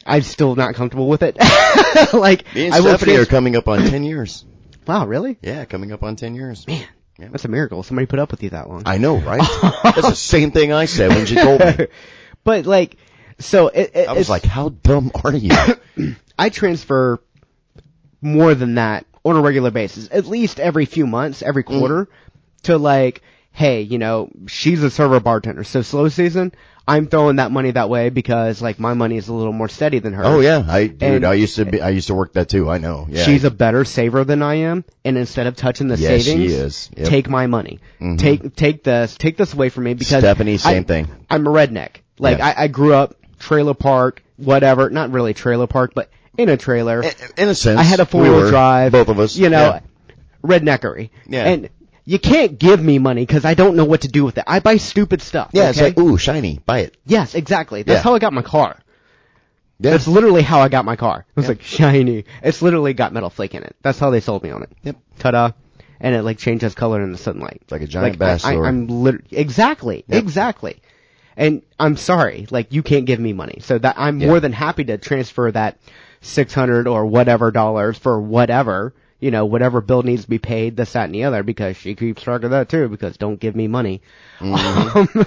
I'm 0.07 0.23
still 0.23 0.55
not 0.55 0.75
comfortable 0.75 1.09
with 1.09 1.23
it. 1.23 1.37
like 2.13 2.55
me 2.55 2.67
and 2.67 2.75
I 2.75 2.81
will 2.81 2.97
Stephanie 2.97 3.17
are 3.17 3.27
coming 3.27 3.57
up 3.57 3.69
on 3.69 3.81
ten 3.81 4.05
years. 4.05 4.45
wow, 4.87 5.07
really? 5.07 5.39
Yeah, 5.43 5.65
coming 5.65 5.93
up 5.93 6.03
on 6.03 6.17
ten 6.17 6.35
years. 6.35 6.67
Man, 6.67 6.87
Yeah. 7.19 7.29
that's 7.31 7.45
a 7.45 7.49
miracle. 7.49 7.83
Somebody 7.83 8.07
put 8.07 8.19
up 8.19 8.31
with 8.31 8.43
you 8.43 8.51
that 8.51 8.69
long. 8.69 8.83
I 8.87 8.99
know, 8.99 9.17
right? 9.17 9.41
That's 9.83 10.09
the 10.09 10.15
same 10.15 10.51
thing 10.51 10.73
I 10.73 10.85
said 10.85 11.11
when 11.11 11.25
she 11.25 11.35
told 11.35 11.61
me. 11.61 11.87
but 12.45 12.67
like, 12.67 12.97
so 13.39 13.69
it, 13.69 13.93
it, 13.95 14.09
I 14.09 14.13
was 14.13 14.29
like, 14.29 14.45
"How 14.45 14.69
dumb 14.69 15.13
are 15.25 15.35
you?" 15.35 15.57
I 16.39 16.51
transfer 16.51 17.23
more 18.21 18.55
than 18.55 18.75
that 18.75 19.07
on 19.25 19.37
a 19.37 19.41
regular 19.41 19.71
basis, 19.71 20.09
at 20.13 20.27
least 20.27 20.61
every 20.61 20.85
few 20.85 21.07
months, 21.07 21.43
every 21.43 21.65
mm. 21.65 21.79
quarter, 21.79 22.09
to 22.65 22.79
like, 22.79 23.23
hey, 23.53 23.81
you 23.81 23.99
know, 23.99 24.31
she's 24.47 24.83
a 24.83 24.91
server 24.91 25.21
bartender, 25.21 25.65
so 25.65 25.83
slow 25.83 26.09
season, 26.09 26.53
I'm 26.89 27.09
throwing 27.09 27.37
that 27.37 27.51
money 27.51 27.73
that 27.73 27.91
way 27.91 28.11
because 28.11 28.63
like 28.63 28.79
my 28.79 28.95
money 28.95 29.17
is 29.17 29.27
a 29.27 29.35
little 29.35 29.53
more 29.53 29.69
steady 29.69 29.99
than 29.99 30.13
hers. 30.13 30.27
Oh 30.27 30.41
yeah, 30.41 30.65
I 30.69 30.87
dude, 30.87 31.03
And- 31.03 31.25
I 31.27 31.35
used 31.35 31.57
to 31.57 31.65
be, 31.65 31.81
I 31.83 31.89
used 31.91 32.07
to 32.07 32.15
work 32.15 32.35
that 32.35 32.49
too. 32.49 32.71
I 32.71 32.79
know. 32.79 33.07
Yeah. 33.11 33.25
She's 33.25 33.43
a 33.45 33.51
better 33.51 33.85
saver 33.85 34.23
than 34.25 34.41
I 34.43 34.55
am, 34.57 34.85
and 35.05 35.19
instead 35.19 35.49
of 35.49 35.57
touching 35.57 35.89
the 35.89 35.97
Yes, 35.97 36.23
she 36.23 36.31
savings, 36.31 36.53
is. 36.53 36.91
Yep. 36.97 37.09
take 37.09 37.29
my 37.29 37.47
money. 37.49 37.81
Mhm. 38.01 38.19
Take 38.19 38.55
take 38.55 38.85
this 38.85 39.17
take 39.17 39.37
this 39.37 39.53
away 39.53 39.69
from 39.69 39.85
me 39.85 39.95
because 39.95 40.19
Stephanie, 40.21 40.59
same 40.59 40.81
I- 40.81 40.85
thing. 40.85 41.09
I'm 41.29 41.47
a 41.47 41.51
redneck. 41.51 41.97
Like 42.21 42.39
Yeah. 42.39 42.47
I, 42.57 42.65
I 42.65 42.69
grew 42.69 42.95
up 42.95 43.17
trailer 43.41 43.75
park, 43.75 44.23
whatever. 44.37 44.89
Not 44.89 45.11
really 45.11 45.35
trailer 45.35 45.67
park, 45.67 45.91
but 45.95 46.09
in 46.39 46.49
a 46.49 46.57
trailer. 46.57 47.03
In, 47.03 47.11
in 47.37 47.49
a 47.49 47.55
sense. 47.55 47.81
I 47.81 47.83
had 47.83 47.99
a 47.99 48.07
four 48.07 48.23
we 48.23 48.29
wheel 48.31 48.43
were, 48.43 48.49
drive. 48.51 48.93
Both 48.93 49.09
of 49.09 49.19
us. 49.19 49.35
You 49.37 49.49
know, 49.49 49.59
Yeah. 49.75 49.81
redneckery. 50.45 51.11
Yeah. 51.27 51.45
And 51.47 51.69
you 52.07 52.19
can't 52.19 52.59
give 52.59 52.81
me 52.81 52.99
money 52.99 53.23
because 53.27 53.45
I 53.45 53.55
don't 53.55 53.77
know 53.77 53.85
what 53.85 54.03
to 54.03 54.09
do 54.09 54.25
with 54.25 54.39
it. 54.39 54.45
I 54.47 54.61
buy 54.61 54.77
stupid 54.79 55.21
stuff. 55.21 55.51
Yeah, 55.53 55.69
it's 55.71 55.81
like 55.81 55.99
ooh, 55.99 56.17
shiny, 56.17 56.61
buy 56.65 56.79
it. 56.81 56.97
yes, 57.05 57.35
exactly. 57.35 57.83
That's 57.83 57.99
Yeah. 57.99 58.03
how 58.03 58.15
I 58.15 58.19
got 58.21 58.33
my 58.33 58.43
car. 58.43 58.79
Yeah. 59.79 59.91
That's 59.91 60.09
literally 60.09 60.43
how 60.43 60.61
I 60.61 60.69
got 60.69 60.85
my 60.87 60.97
car. 60.97 61.27
It 61.29 61.37
was 61.37 61.45
Yeah. 61.45 61.49
like 61.51 61.63
shiny. 61.63 62.25
It's 62.43 62.63
literally 62.63 62.95
got 62.95 63.13
metal 63.13 63.29
flake 63.29 63.55
in 63.55 63.63
it. 63.63 63.77
That's 63.83 63.99
how 63.99 64.11
they 64.11 64.21
sold 64.21 64.43
me 64.43 64.51
on 64.51 64.63
it. 64.63 64.71
Yep. 64.85 64.97
Ta-da. 65.19 65.51
And 66.01 66.15
it 66.15 66.23
like 66.23 66.39
changes 66.39 66.75
color 66.75 67.03
in 67.03 67.13
the 67.13 67.19
sunlight. 67.19 67.59
It's 67.63 67.73
like 67.73 67.83
a 67.83 67.87
giant 67.87 68.13
like, 68.13 68.19
bass 68.19 68.45
I, 68.45 68.55
am 68.55 68.87
lit- 68.87 69.27
exactly, 69.31 70.05
Yep. 70.09 70.23
exactly. 70.23 70.81
And 71.37 71.63
I'm 71.79 71.97
sorry, 71.97 72.47
like 72.51 72.73
you 72.73 72.83
can't 72.83 73.05
give 73.05 73.19
me 73.21 73.33
money. 73.33 73.59
So 73.63 73.79
that 73.79 73.97
I'm 73.99 74.21
Yeah. 74.21 74.29
more 74.29 74.41
than 74.41 74.53
happy 74.53 74.85
to 74.85 74.97
transfer 74.97 75.51
that 75.53 75.77
600 76.23 76.87
or 76.87 77.05
whatever 77.07 77.51
dollars 77.51 77.99
for 77.99 78.19
whatever, 78.21 78.95
you 79.21 79.31
know, 79.31 79.45
whatever 79.47 79.81
bill 79.81 80.03
needs 80.03 80.23
to 80.23 80.31
be 80.31 80.39
paid, 80.39 80.77
this, 80.77 80.93
that, 80.93 81.05
and 81.05 81.15
the 81.15 81.25
other, 81.25 81.43
because 81.43 81.77
she 81.77 81.95
keeps 81.95 82.23
track 82.23 82.43
of 82.43 82.51
that 82.51 82.69
too, 82.69 82.89
because 82.89 83.17
don't 83.17 83.41
give 83.41 83.57
me 83.57 83.69
money. 83.69 84.03
Mm-hmm. 84.39 85.21
Um, 85.21 85.27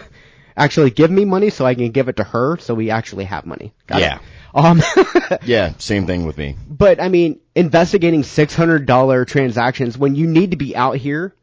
actually 0.58 0.92
give 0.92 1.10
me 1.10 1.24
money 1.24 1.50
so 1.50 1.66
I 1.66 1.74
can 1.74 1.92
give 1.92 2.10
it 2.10 2.18
to 2.18 2.24
her 2.24 2.58
so 2.58 2.74
we 2.76 2.90
actually 2.90 3.24
have 3.26 3.46
money. 3.46 3.74
Got 3.88 4.00
it? 4.00 4.02
Yeah. 4.02 4.20
Um, 4.54 4.82
yeah, 5.46 5.74
same 5.78 6.06
thing 6.06 6.26
with 6.26 6.38
me. 6.38 6.58
but 6.68 7.02
I 7.02 7.08
mean, 7.08 7.40
investigating 7.56 8.24
$600 8.24 9.28
transactions 9.28 9.98
when 9.98 10.16
you 10.16 10.28
need 10.28 10.52
to 10.52 10.58
be 10.58 10.76
out 10.76 10.98
here 10.98 11.34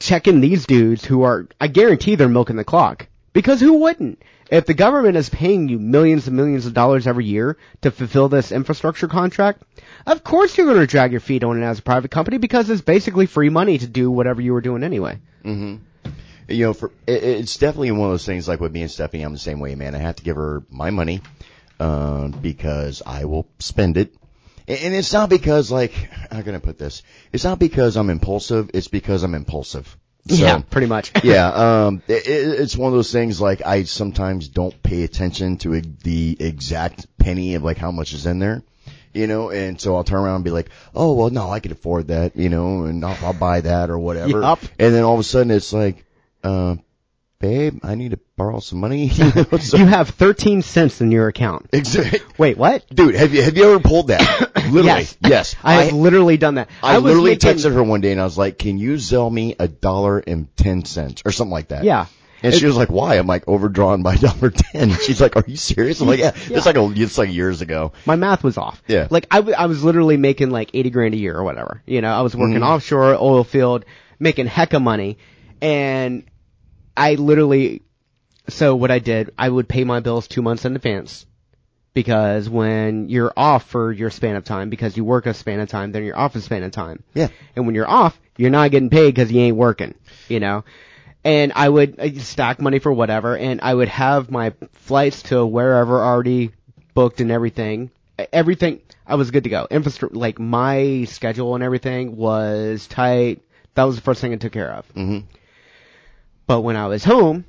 checking 0.00 0.40
these 0.40 0.66
dudes 0.66 1.04
who 1.04 1.22
are, 1.22 1.48
I 1.60 1.68
guarantee 1.68 2.14
they're 2.14 2.28
milking 2.28 2.56
the 2.56 2.64
clock. 2.64 3.08
Because 3.32 3.60
who 3.60 3.74
wouldn't? 3.74 4.22
If 4.50 4.64
the 4.64 4.74
government 4.74 5.16
is 5.16 5.28
paying 5.28 5.68
you 5.68 5.78
millions 5.78 6.26
and 6.26 6.36
millions 6.36 6.64
of 6.66 6.72
dollars 6.72 7.06
every 7.06 7.26
year 7.26 7.58
to 7.82 7.90
fulfill 7.90 8.28
this 8.28 8.50
infrastructure 8.50 9.08
contract, 9.08 9.62
of 10.06 10.24
course 10.24 10.56
you're 10.56 10.66
going 10.66 10.78
to 10.78 10.86
drag 10.86 11.12
your 11.12 11.20
feet 11.20 11.44
on 11.44 11.62
it 11.62 11.66
as 11.66 11.80
a 11.80 11.82
private 11.82 12.10
company 12.10 12.38
because 12.38 12.70
it's 12.70 12.80
basically 12.80 13.26
free 13.26 13.50
money 13.50 13.76
to 13.78 13.86
do 13.86 14.10
whatever 14.10 14.40
you 14.40 14.52
were 14.54 14.62
doing 14.62 14.82
anyway. 14.84 15.20
Mm-hmm 15.44 15.76
You 16.48 16.66
know, 16.66 16.72
for 16.72 16.90
it, 17.06 17.22
it's 17.22 17.58
definitely 17.58 17.90
one 17.90 18.08
of 18.08 18.12
those 18.14 18.24
things. 18.24 18.48
Like 18.48 18.60
with 18.60 18.72
me 18.72 18.82
and 18.82 18.90
Stephanie, 18.90 19.22
I'm 19.22 19.32
the 19.32 19.38
same 19.38 19.60
way, 19.60 19.74
man. 19.74 19.94
I 19.94 19.98
have 19.98 20.16
to 20.16 20.22
give 20.22 20.36
her 20.36 20.62
my 20.70 20.90
money 20.90 21.20
um, 21.78 22.30
because 22.30 23.02
I 23.04 23.26
will 23.26 23.46
spend 23.58 23.98
it, 23.98 24.14
and, 24.66 24.94
it's 24.94 25.12
not 25.12 25.28
because 25.28 25.70
like 25.70 25.92
how 25.92 26.40
can 26.42 26.54
I 26.54 26.58
put 26.58 26.78
this? 26.78 27.02
It's 27.32 27.44
not 27.44 27.58
because 27.58 27.96
I'm 27.96 28.10
impulsive. 28.10 28.70
It's 28.72 28.88
because 28.88 29.22
I'm 29.22 29.34
impulsive. 29.34 29.94
So, 30.28 30.36
yeah, 30.36 30.58
pretty 30.70 30.86
much. 30.86 31.12
yeah, 31.24 31.48
um, 31.86 32.02
it, 32.08 32.26
it- 32.26 32.60
it's 32.60 32.76
one 32.76 32.92
of 32.92 32.96
those 32.96 33.12
things 33.12 33.40
like 33.40 33.64
I 33.64 33.84
sometimes 33.84 34.48
don't 34.48 34.80
pay 34.82 35.02
attention 35.04 35.56
to 35.58 35.80
the 35.80 36.36
exact 36.38 37.06
penny 37.18 37.54
of 37.54 37.62
like 37.62 37.78
how 37.78 37.90
much 37.90 38.12
is 38.12 38.26
in 38.26 38.38
there, 38.38 38.62
you 39.14 39.26
know, 39.26 39.50
and 39.50 39.80
so 39.80 39.96
I'll 39.96 40.04
turn 40.04 40.20
around 40.20 40.36
and 40.36 40.44
be 40.44 40.50
like, 40.50 40.70
oh 40.94 41.14
well, 41.14 41.30
no, 41.30 41.50
I 41.50 41.60
can 41.60 41.72
afford 41.72 42.08
that, 42.08 42.36
you 42.36 42.48
know, 42.48 42.84
and 42.84 43.04
I'll, 43.04 43.26
I'll 43.26 43.32
buy 43.32 43.60
that 43.62 43.90
or 43.90 43.98
whatever. 43.98 44.40
Yup. 44.42 44.60
And 44.78 44.94
then 44.94 45.02
all 45.04 45.14
of 45.14 45.20
a 45.20 45.24
sudden 45.24 45.50
it's 45.50 45.72
like, 45.72 46.04
uh, 46.44 46.76
babe, 47.40 47.78
I 47.82 47.94
need 47.94 48.10
to 48.12 48.18
borrow 48.36 48.60
some 48.60 48.80
money. 48.80 49.06
You 49.12 49.24
know, 49.52 49.58
so- 49.58 49.76
You 49.76 49.86
have 49.86 50.10
13 50.10 50.62
cents 50.62 51.00
in 51.00 51.10
your 51.10 51.28
account. 51.28 51.68
Exactly. 51.72 52.20
Wait, 52.36 52.56
what? 52.58 52.84
Dude, 52.94 53.14
have 53.14 53.32
you 53.34 53.42
have 53.42 53.56
you 53.56 53.64
ever 53.72 53.80
pulled 53.80 54.08
that? 54.08 54.20
Literally, 54.56 54.84
yes. 54.86 55.16
yes. 55.22 55.56
I 55.62 55.74
have 55.84 55.92
literally 55.94 56.36
done 56.36 56.56
that. 56.56 56.68
I, 56.82 56.96
was 56.98 57.04
literally 57.04 57.30
making- 57.32 57.50
texted 57.56 57.72
her 57.74 57.82
one 57.82 58.00
day 58.00 58.12
and 58.12 58.20
I 58.20 58.24
was 58.24 58.36
like, 58.38 58.58
"Can 58.58 58.78
you 58.78 58.98
sell 58.98 59.28
me 59.30 59.54
a 59.58 59.68
dollar 59.68 60.18
and 60.18 60.54
ten 60.56 60.84
cents 60.84 61.22
or 61.24 61.32
something 61.32 61.52
like 61.52 61.68
that?" 61.68 61.84
Yeah. 61.84 62.06
And 62.40 62.54
she 62.54 62.66
was 62.66 62.76
like, 62.76 62.88
"Why?" 62.90 63.16
I'm 63.16 63.26
like, 63.26 63.48
"Overdrawn 63.48 64.02
by 64.04 64.14
dollar 64.26 64.50
ten. 64.50 64.90
She's 64.90 65.20
like, 65.20 65.34
"Are 65.36 65.44
you 65.46 65.56
serious?" 65.56 66.00
I'm 66.00 66.06
like, 66.06 66.20
"Yeah." 66.20 66.32
Yeah. 66.48 66.58
It's 66.58 66.66
like 66.66 66.76
a, 66.76 66.92
it's 66.94 67.18
like 67.18 67.32
years 67.32 67.62
ago. 67.62 67.92
My 68.06 68.14
math 68.16 68.44
was 68.44 68.56
off. 68.58 68.80
Yeah. 68.86 69.08
Like 69.10 69.26
I, 69.30 69.36
w- 69.38 69.56
I 69.58 69.66
was 69.66 69.82
literally 69.82 70.16
making 70.16 70.50
like 70.50 70.70
80 70.74 70.90
grand 70.90 71.14
a 71.14 71.16
year 71.16 71.34
or 71.36 71.42
whatever. 71.42 71.82
You 71.86 72.00
know, 72.00 72.12
I 72.12 72.20
was 72.20 72.36
working 72.36 72.58
Mhm. 72.60 72.66
offshore, 72.68 73.14
oil 73.14 73.42
field, 73.42 73.84
making 74.20 74.46
heck 74.46 74.72
of 74.72 74.82
money. 74.82 75.18
And 75.60 76.22
I 76.98 77.14
literally, 77.14 77.82
so 78.48 78.74
what 78.74 78.90
I 78.90 78.98
did, 78.98 79.32
I 79.38 79.48
would 79.48 79.68
pay 79.68 79.84
my 79.84 80.00
bills 80.00 80.26
two 80.26 80.42
months 80.42 80.64
in 80.64 80.74
advance. 80.74 81.24
Because 81.94 82.48
when 82.48 83.08
you're 83.08 83.32
off 83.36 83.64
for 83.70 83.90
your 83.90 84.10
span 84.10 84.36
of 84.36 84.44
time, 84.44 84.68
because 84.68 84.96
you 84.96 85.04
work 85.04 85.26
a 85.26 85.34
span 85.34 85.60
of 85.60 85.68
time, 85.68 85.92
then 85.92 86.04
you're 86.04 86.18
off 86.18 86.36
a 86.36 86.40
span 86.40 86.62
of 86.62 86.70
time. 86.70 87.02
Yeah. 87.14 87.28
And 87.56 87.66
when 87.66 87.74
you're 87.74 87.88
off, 87.88 88.20
you're 88.36 88.50
not 88.50 88.70
getting 88.70 88.90
paid 88.90 89.14
because 89.14 89.32
you 89.32 89.40
ain't 89.40 89.56
working, 89.56 89.94
you 90.28 90.38
know? 90.38 90.64
And 91.24 91.52
I 91.56 91.68
would 91.68 92.20
stack 92.20 92.60
money 92.60 92.78
for 92.78 92.92
whatever, 92.92 93.36
and 93.36 93.60
I 93.62 93.74
would 93.74 93.88
have 93.88 94.30
my 94.30 94.52
flights 94.74 95.22
to 95.24 95.44
wherever 95.44 96.00
already 96.00 96.52
booked 96.94 97.20
and 97.20 97.30
everything. 97.30 97.90
Everything, 98.32 98.80
I 99.06 99.16
was 99.16 99.30
good 99.30 99.44
to 99.44 99.50
go. 99.50 99.66
Infrastructure, 99.70 100.16
like 100.16 100.38
my 100.38 101.04
schedule 101.04 101.54
and 101.54 101.64
everything 101.64 102.16
was 102.16 102.86
tight. 102.86 103.42
That 103.74 103.84
was 103.84 103.96
the 103.96 104.02
first 104.02 104.20
thing 104.20 104.32
I 104.32 104.36
took 104.36 104.52
care 104.52 104.72
of. 104.72 104.86
hmm 104.90 105.20
But 106.48 106.62
when 106.62 106.76
I 106.76 106.86
was 106.86 107.04
home, 107.04 107.44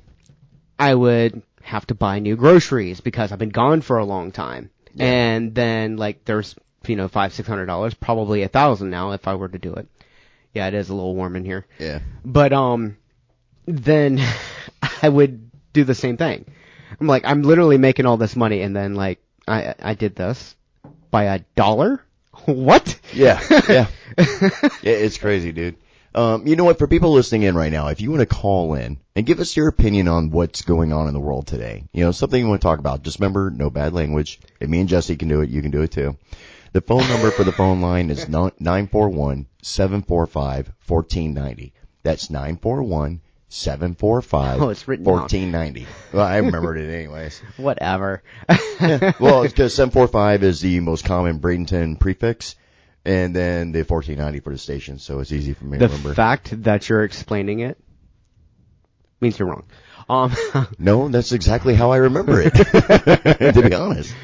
I 0.78 0.94
would 0.94 1.42
have 1.62 1.86
to 1.86 1.94
buy 1.94 2.18
new 2.18 2.36
groceries 2.36 3.00
because 3.00 3.32
I've 3.32 3.38
been 3.38 3.48
gone 3.48 3.80
for 3.80 3.96
a 3.98 4.04
long 4.04 4.30
time. 4.30 4.70
And 4.98 5.54
then 5.54 5.96
like 5.96 6.24
there's 6.26 6.54
you 6.86 6.96
know 6.96 7.08
five 7.08 7.32
six 7.32 7.48
hundred 7.48 7.66
dollars, 7.66 7.94
probably 7.94 8.42
a 8.42 8.48
thousand 8.48 8.90
now 8.90 9.12
if 9.12 9.26
I 9.26 9.34
were 9.36 9.48
to 9.48 9.58
do 9.58 9.74
it. 9.74 9.88
Yeah, 10.52 10.68
it 10.68 10.74
is 10.74 10.90
a 10.90 10.94
little 10.94 11.14
warm 11.14 11.34
in 11.34 11.44
here. 11.44 11.66
Yeah. 11.78 12.00
But 12.24 12.52
um, 12.52 12.98
then 13.66 14.20
I 15.02 15.08
would 15.08 15.50
do 15.72 15.84
the 15.84 15.94
same 15.94 16.16
thing. 16.16 16.44
I'm 17.00 17.06
like, 17.06 17.24
I'm 17.24 17.42
literally 17.42 17.78
making 17.78 18.04
all 18.04 18.18
this 18.18 18.36
money, 18.36 18.60
and 18.60 18.76
then 18.76 18.94
like 18.94 19.20
I 19.48 19.74
I 19.80 19.94
did 19.94 20.14
this 20.14 20.54
by 21.10 21.24
a 21.24 21.40
dollar. 21.56 22.04
What? 22.46 22.98
Yeah. 23.12 23.38
Yeah. 23.50 23.86
yeah. 24.18 24.66
It's 24.82 25.18
crazy, 25.18 25.52
dude. 25.52 25.76
Um, 26.14 26.46
you 26.46 26.56
know 26.56 26.64
what? 26.64 26.78
For 26.78 26.88
people 26.88 27.12
listening 27.12 27.44
in 27.44 27.54
right 27.54 27.72
now, 27.72 27.88
if 27.88 28.00
you 28.00 28.10
want 28.10 28.20
to 28.20 28.26
call 28.26 28.74
in 28.74 28.98
and 29.14 29.26
give 29.26 29.38
us 29.38 29.56
your 29.56 29.68
opinion 29.68 30.08
on 30.08 30.30
what's 30.30 30.62
going 30.62 30.92
on 30.92 31.06
in 31.06 31.14
the 31.14 31.20
world 31.20 31.46
today, 31.46 31.84
you 31.92 32.04
know, 32.04 32.10
something 32.10 32.40
you 32.40 32.48
want 32.48 32.60
to 32.60 32.66
talk 32.66 32.80
about, 32.80 33.02
just 33.02 33.20
remember, 33.20 33.50
no 33.50 33.70
bad 33.70 33.92
language. 33.92 34.40
If 34.58 34.68
me 34.68 34.80
and 34.80 34.88
Jesse 34.88 35.16
can 35.16 35.28
do 35.28 35.40
it, 35.40 35.50
you 35.50 35.62
can 35.62 35.70
do 35.70 35.82
it 35.82 35.92
too. 35.92 36.16
The 36.72 36.80
phone 36.80 37.08
number 37.08 37.30
for 37.30 37.44
the 37.44 37.52
phone 37.52 37.80
line 37.80 38.10
is 38.10 38.28
nine 38.28 38.86
four 38.88 39.08
one 39.08 39.46
seven 39.62 40.02
four 40.02 40.26
five 40.26 40.72
fourteen 40.78 41.34
ninety. 41.34 41.72
That's 42.02 42.30
nine 42.30 42.56
four 42.56 42.82
one 42.82 43.20
seven 43.48 43.94
four 43.96 44.22
five 44.22 44.62
Oh, 44.62 44.68
it's 44.70 44.86
written 44.86 45.04
fourteen 45.04 45.50
ninety. 45.50 45.86
Well, 46.12 46.24
I 46.24 46.36
remembered 46.38 46.78
it 46.78 46.92
anyways. 46.92 47.40
Whatever. 47.56 48.22
Well, 49.20 49.42
it's 49.42 49.52
because 49.52 49.74
seven 49.74 49.90
four 49.90 50.08
five 50.08 50.42
is 50.42 50.60
the 50.60 50.80
most 50.80 51.04
common 51.04 51.38
Bradenton 51.38 52.00
prefix, 52.00 52.54
and 53.04 53.34
then 53.34 53.72
the 53.72 53.84
fourteen 53.84 54.18
ninety 54.18 54.40
for 54.40 54.52
the 54.52 54.58
station, 54.58 54.98
so 54.98 55.20
it's 55.20 55.32
easy 55.32 55.52
for 55.54 55.64
me 55.64 55.78
the 55.78 55.86
to 55.86 55.92
remember. 55.92 56.14
fact 56.14 56.62
that 56.64 56.88
you're 56.88 57.04
explaining 57.04 57.60
it 57.60 57.78
means 59.20 59.38
you're 59.38 59.48
wrong. 59.48 59.64
Um, 60.08 60.34
No, 60.78 61.08
that's 61.08 61.32
exactly 61.32 61.74
how 61.74 61.92
I 61.92 61.98
remember 61.98 62.40
it. 62.40 62.50
to 63.54 63.62
be 63.68 63.74
honest. 63.74 64.14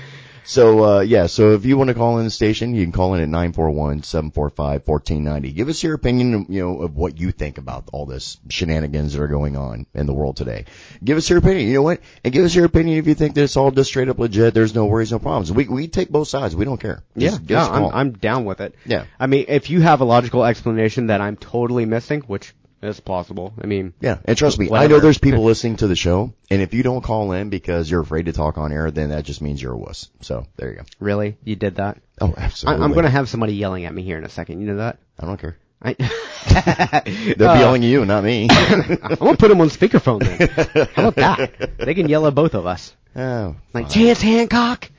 So 0.47 0.85
uh 0.85 1.01
yeah, 1.01 1.27
so 1.27 1.53
if 1.55 1.65
you 1.65 1.77
want 1.77 1.89
to 1.89 1.95
call 1.95 2.19
in 2.19 2.25
the 2.25 2.31
station, 2.31 2.73
you 2.75 2.85
can 2.85 2.93
call 2.93 3.15
in 3.15 3.21
at 3.21 3.29
941-745-1490. 3.29 5.55
Give 5.55 5.69
us 5.69 5.83
your 5.83 5.95
opinion, 5.95 6.47
you 6.49 6.63
know, 6.63 6.83
of 6.83 6.95
what 6.97 7.19
you 7.19 7.33
think 7.33 7.59
about 7.59 7.89
all 7.93 8.07
this 8.07 8.39
shenanigans 8.49 9.13
that 9.15 9.23
are 9.23 9.29
going 9.29 9.57
on 9.57 9.87
in 9.93 10.07
the 10.07 10.15
world 10.15 10.37
today. 10.37 10.67
Give 11.03 11.17
us 11.17 11.29
your 11.29 11.41
opinion. 11.41 11.67
You 11.69 11.75
know 11.75 11.83
what? 11.83 12.01
And 12.25 12.33
give 12.33 12.45
us 12.45 12.55
your 12.55 12.65
opinion 12.65 12.99
if 12.99 13.07
you 13.09 13.15
think 13.15 13.35
that 13.35 13.43
it's 13.43 13.57
all 13.57 13.71
just 13.73 13.91
straight 13.91 14.09
up 14.09 14.19
legit. 14.19 14.55
There's 14.55 14.75
no 14.75 14.87
worries, 14.87 15.11
no 15.13 15.19
problems. 15.19 15.53
We 15.53 15.67
we 15.67 15.89
take 15.89 16.11
both 16.11 16.29
sides. 16.29 16.55
We 16.55 16.65
don't 16.65 16.81
care. 16.81 17.03
yeah, 17.17 17.31
Just 17.31 17.43
yeah, 17.51 17.67
a 17.67 17.71
I'm. 17.71 17.85
I'm 17.95 18.13
down 18.13 18.45
with 18.45 18.61
it. 18.61 18.75
Yeah. 18.85 19.07
I 19.19 19.27
mean, 19.27 19.47
if 19.49 19.69
you 19.71 19.81
have 19.81 20.01
a 20.01 20.05
logical 20.05 20.45
explanation 20.45 21.09
that 21.09 21.21
I'm 21.21 21.37
totally 21.37 21.87
missing, 21.87 22.21
which 22.21 22.55
is 22.87 23.01
possible. 23.01 23.53
I 23.61 23.67
mean, 23.67 23.95
Yeah, 24.01 24.19
and 24.25 24.37
trust 24.37 24.59
me, 24.59 24.69
I 24.73 24.87
know 24.87 25.01
there's 25.01 25.19
people 25.19 25.45
listening 25.45 25.77
to 25.79 25.87
the 25.87 25.97
show, 25.97 26.33
and 26.51 26.63
if 26.63 26.75
you 26.75 26.83
don't 26.83 27.03
call 27.03 27.33
in 27.33 27.51
because 27.51 27.91
you're 27.91 28.01
afraid 28.01 28.27
to 28.27 28.33
talk 28.33 28.59
on 28.59 28.73
air, 28.73 28.91
then 28.91 29.09
that 29.11 29.25
just 29.25 29.41
means 29.43 29.61
you're 29.63 29.73
a 29.73 29.79
wuss. 29.79 30.09
So 30.21 30.47
there 30.57 30.71
you 30.71 30.77
go. 30.77 30.83
really, 31.01 31.37
you 31.45 31.57
did 31.57 31.77
that? 31.77 31.99
Oh, 32.21 32.33
I, 32.37 32.43
absolutely. 32.43 32.85
I'm 32.85 32.93
gonna 32.93 33.11
have 33.11 33.29
somebody 33.29 33.55
yelling 33.55 33.85
at 33.85 33.95
me 33.95 34.03
here 34.03 34.19
in 34.19 34.25
a 34.25 34.29
second. 34.29 34.61
You 34.61 34.67
know 34.69 34.77
that? 34.77 34.99
I 35.19 35.27
don't 35.27 35.39
care. 35.41 35.57
I, 35.83 35.93
They'll 37.37 37.49
Uh, 37.49 37.55
be 37.55 37.61
yelling 37.61 37.85
at 37.85 37.89
you, 37.91 38.05
not 38.07 38.25
me. 38.25 38.49
I'm 38.51 38.97
gonna 39.17 39.37
put 39.37 39.49
them 39.49 39.61
on 39.61 39.69
speakerphone 39.69 40.21
then. 40.25 40.87
How 40.95 41.09
about 41.09 41.17
that? 41.17 41.79
They 41.79 41.95
can 41.95 42.09
yell 42.09 42.27
at 42.27 42.35
both 42.35 42.55
of 42.55 42.65
us. 42.67 42.95
oh, 43.15 43.57
Like. 43.75 43.91
Chance 43.91 44.23
Hancock. 44.23 44.91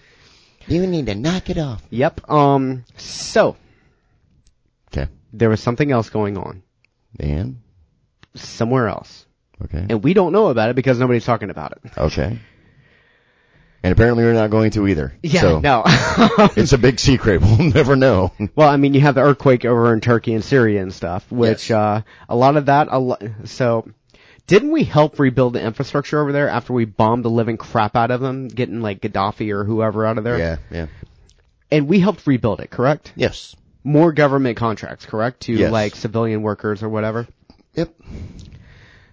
you 0.67 0.85
need 0.85 1.07
to 1.07 1.15
knock 1.15 1.49
it 1.49 1.57
off. 1.57 1.81
Yep. 1.89 2.29
Um. 2.29 2.83
So 2.97 3.55
Okay, 4.91 5.09
there 5.33 5.49
was 5.49 5.59
something 5.61 5.91
else 5.91 6.09
going 6.09 6.38
on. 6.38 6.61
and 7.19 7.57
somewhere 8.41 8.88
else. 8.88 9.25
Okay. 9.63 9.85
And 9.89 10.03
we 10.03 10.13
don't 10.13 10.31
know 10.33 10.47
about 10.47 10.69
it 10.69 10.75
because 10.75 10.99
nobody's 10.99 11.25
talking 11.25 11.49
about 11.49 11.73
it. 11.73 11.91
Okay. 11.97 12.39
And 13.83 13.91
apparently 13.93 14.23
we're 14.23 14.33
not 14.33 14.49
going 14.49 14.71
to 14.71 14.88
either. 14.88 15.13
Yeah, 15.21 15.41
So 15.41 15.59
no. 15.59 15.83
it's 16.57 16.73
a 16.73 16.77
big 16.77 16.99
secret. 16.99 17.41
We'll 17.41 17.71
never 17.71 17.95
know. 17.95 18.33
well, 18.55 18.67
I 18.69 18.75
mean, 18.77 18.93
you 18.95 19.01
have 19.01 19.15
the 19.15 19.21
earthquake 19.21 19.65
over 19.65 19.93
in 19.93 20.01
Turkey 20.01 20.33
and 20.33 20.43
Syria 20.43 20.81
and 20.81 20.91
stuff, 20.93 21.31
which, 21.31 21.69
Yes. 21.69 21.71
uh, 21.77 22.01
a 22.27 22.35
lot 22.35 22.57
of 22.57 22.65
that, 22.65 22.88
a 22.89 22.99
lo- 22.99 23.17
so, 23.45 23.88
didn't 24.47 24.71
we 24.71 24.83
help 24.83 25.19
rebuild 25.19 25.53
the 25.53 25.61
infrastructure 25.61 26.19
over 26.19 26.31
there 26.31 26.49
after 26.49 26.73
we 26.73 26.85
bombed 26.85 27.23
the 27.23 27.29
living 27.29 27.57
crap 27.57 27.95
out 27.95 28.09
of 28.11 28.19
them, 28.19 28.47
getting 28.47 28.81
like 28.81 28.99
Gaddafi 29.01 29.51
or 29.51 29.63
whoever 29.63 30.05
out 30.07 30.17
of 30.17 30.23
there? 30.23 30.38
Yeah, 30.39 30.57
yeah. 30.71 30.88
And 31.71 31.88
we 31.88 31.99
helped 31.99 32.25
rebuild 32.25 32.59
it, 32.61 32.69
correct? 32.71 33.13
Yes. 33.15 33.55
More 33.83 34.11
government 34.11 34.57
contracts, 34.57 35.05
correct? 35.05 35.41
To 35.41 35.53
Yes. 35.53 35.71
like 35.71 35.95
civilian 35.95 36.41
workers 36.41 36.81
or 36.81 36.89
whatever? 36.89 37.27
Yep. 37.78 37.93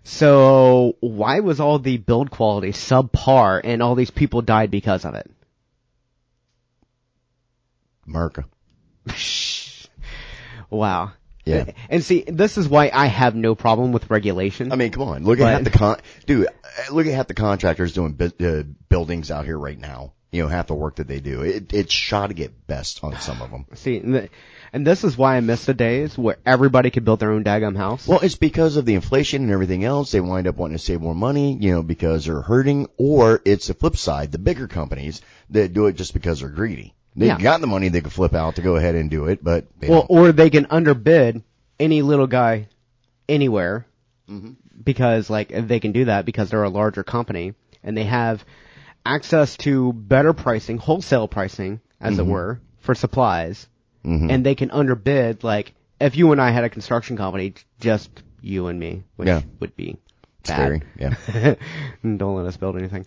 So, 0.05 0.97
why 1.01 1.41
was 1.41 1.61
all 1.61 1.79
the 1.79 1.97
build 1.99 2.31
quality 2.31 2.73
subpar 2.73 3.61
and 3.63 3.83
all 3.83 3.95
these 3.95 4.11
people 4.11 4.43
died 4.43 4.71
because 4.71 5.05
of 5.05 5.15
it? 5.15 5.31
America. 8.07 8.45
Wow. 10.71 11.13
Yeah. 11.45 11.71
And 11.89 12.03
see, 12.03 12.25
this 12.27 12.59
is 12.59 12.69
why 12.69 12.91
I 12.93 13.07
have 13.07 13.37
no 13.37 13.55
problem 13.55 13.93
with 13.93 14.11
regulation. 14.11 14.73
I 14.73 14.77
mean, 14.77 14.91
come 14.91 15.03
on. 15.05 15.23
Look 15.23 15.39
at 15.39 15.43
But- 15.43 15.53
half 15.53 15.65
the 15.65 15.71
con, 15.71 15.97
dude, 16.27 16.49
look 16.91 17.07
at 17.07 17.15
half 17.15 17.29
the 17.29 17.35
contractors 17.35 17.93
doing 17.93 18.13
bu- 18.15 18.33
uh, 18.45 18.63
buildings 18.89 19.31
out 19.31 19.45
here 19.45 19.59
right 19.59 19.79
now. 19.79 20.15
You 20.35 20.43
know, 20.43 20.49
half 20.49 20.67
the 20.67 20.75
work 20.75 20.97
that 20.97 21.07
they 21.07 21.21
do. 21.21 21.43
It, 21.43 21.73
it's 21.73 21.93
shot 21.95 22.27
to 22.27 22.35
get 22.35 22.67
best 22.67 23.05
on 23.05 23.17
some 23.21 23.41
of 23.41 23.51
them. 23.53 23.67
See, 23.75 23.99
and, 23.99 24.15
the, 24.15 24.29
and 24.73 24.85
this 24.85 25.05
is 25.05 25.17
why 25.17 25.37
I 25.37 25.41
miss 25.41 25.65
the 25.65 25.75
days 25.75 26.19
where 26.19 26.39
everybody 26.45 26.91
could 26.91 27.05
build 27.05 27.21
their 27.21 27.31
own 27.31 27.45
daggum 27.45 27.77
house. 27.77 28.09
Well, 28.09 28.19
it's 28.21 28.35
because 28.35 28.77
of 28.77 28.85
the 28.85 28.95
inflation 28.97 29.43
and 29.45 29.53
everything 29.53 29.85
else. 29.85 30.11
They 30.11 30.21
wind 30.21 30.49
up 30.49 30.57
wanting 30.57 30.77
to 30.77 30.83
save 30.83 31.01
more 31.01 31.15
money, 31.15 31.57
you 31.61 31.71
know, 31.73 31.83
because 31.85 32.25
they're 32.25 32.41
hurting, 32.43 32.89
or 32.97 33.41
it's 33.45 33.69
the 33.69 33.75
flip 33.75 33.97
side, 33.97 34.33
the 34.33 34.39
bigger 34.39 34.67
companies 34.67 35.23
that 35.51 35.73
do 35.73 35.87
it 35.87 35.93
just 35.95 36.13
because 36.15 36.41
they're 36.41 36.49
greedy. 36.49 36.95
They've 37.15 37.29
Yeah. 37.29 37.39
got 37.39 37.61
the 37.61 37.69
money 37.69 37.89
they 37.89 38.01
could 38.01 38.13
flip 38.13 38.35
out 38.35 38.57
to 38.57 38.63
go 38.63 38.75
ahead 38.75 38.97
and 38.97 39.09
do 39.09 39.27
it, 39.27 39.45
but 39.45 39.67
they 39.79 39.89
well, 39.89 40.01
don't. 40.09 40.11
or 40.11 40.33
they 40.33 40.51
can 40.51 40.67
underbid 40.69 41.43
any 41.79 42.03
little 42.03 42.27
guy 42.27 42.67
anywhere 43.29 43.87
Mm-hmm. 44.29 44.53
because 44.83 45.29
like 45.29 45.49
they 45.51 45.79
can 45.81 45.93
do 45.93 46.07
that 46.07 46.25
because 46.25 46.49
they're 46.51 46.63
a 46.63 46.71
larger 46.71 47.05
company 47.05 47.53
and 47.83 47.95
they 47.95 48.05
have 48.05 48.43
access 49.05 49.57
to 49.59 49.93
better 49.93 50.33
pricing, 50.33 50.79
wholesale 50.79 51.29
pricing, 51.29 51.81
as 52.01 52.15
Mm-hmm. 52.15 52.21
it 52.29 52.33
were, 52.33 52.61
for 52.81 52.95
supplies. 52.95 53.67
Mhm. 54.05 54.31
And 54.31 54.45
they 54.47 54.55
can 54.55 54.71
underbid 54.71 55.45
like 55.45 55.75
if 56.01 56.17
you 56.17 56.33
and 56.33 56.41
I 56.41 56.51
had 56.51 56.65
a 56.65 56.69
construction 56.71 57.17
company, 57.17 57.55
just 57.81 58.11
you 58.43 58.67
and 58.67 58.79
me, 58.79 59.05
which 59.17 59.29
Yeah. 59.29 59.41
would 59.61 59.75
be 59.77 59.97
It's 60.41 60.51
scary. 60.51 60.83
bad. 60.99 61.17
Yeah. 61.33 61.55
Don't 62.17 62.37
let 62.37 62.47
us 62.47 62.57
build 62.57 62.77
anything. 62.77 63.07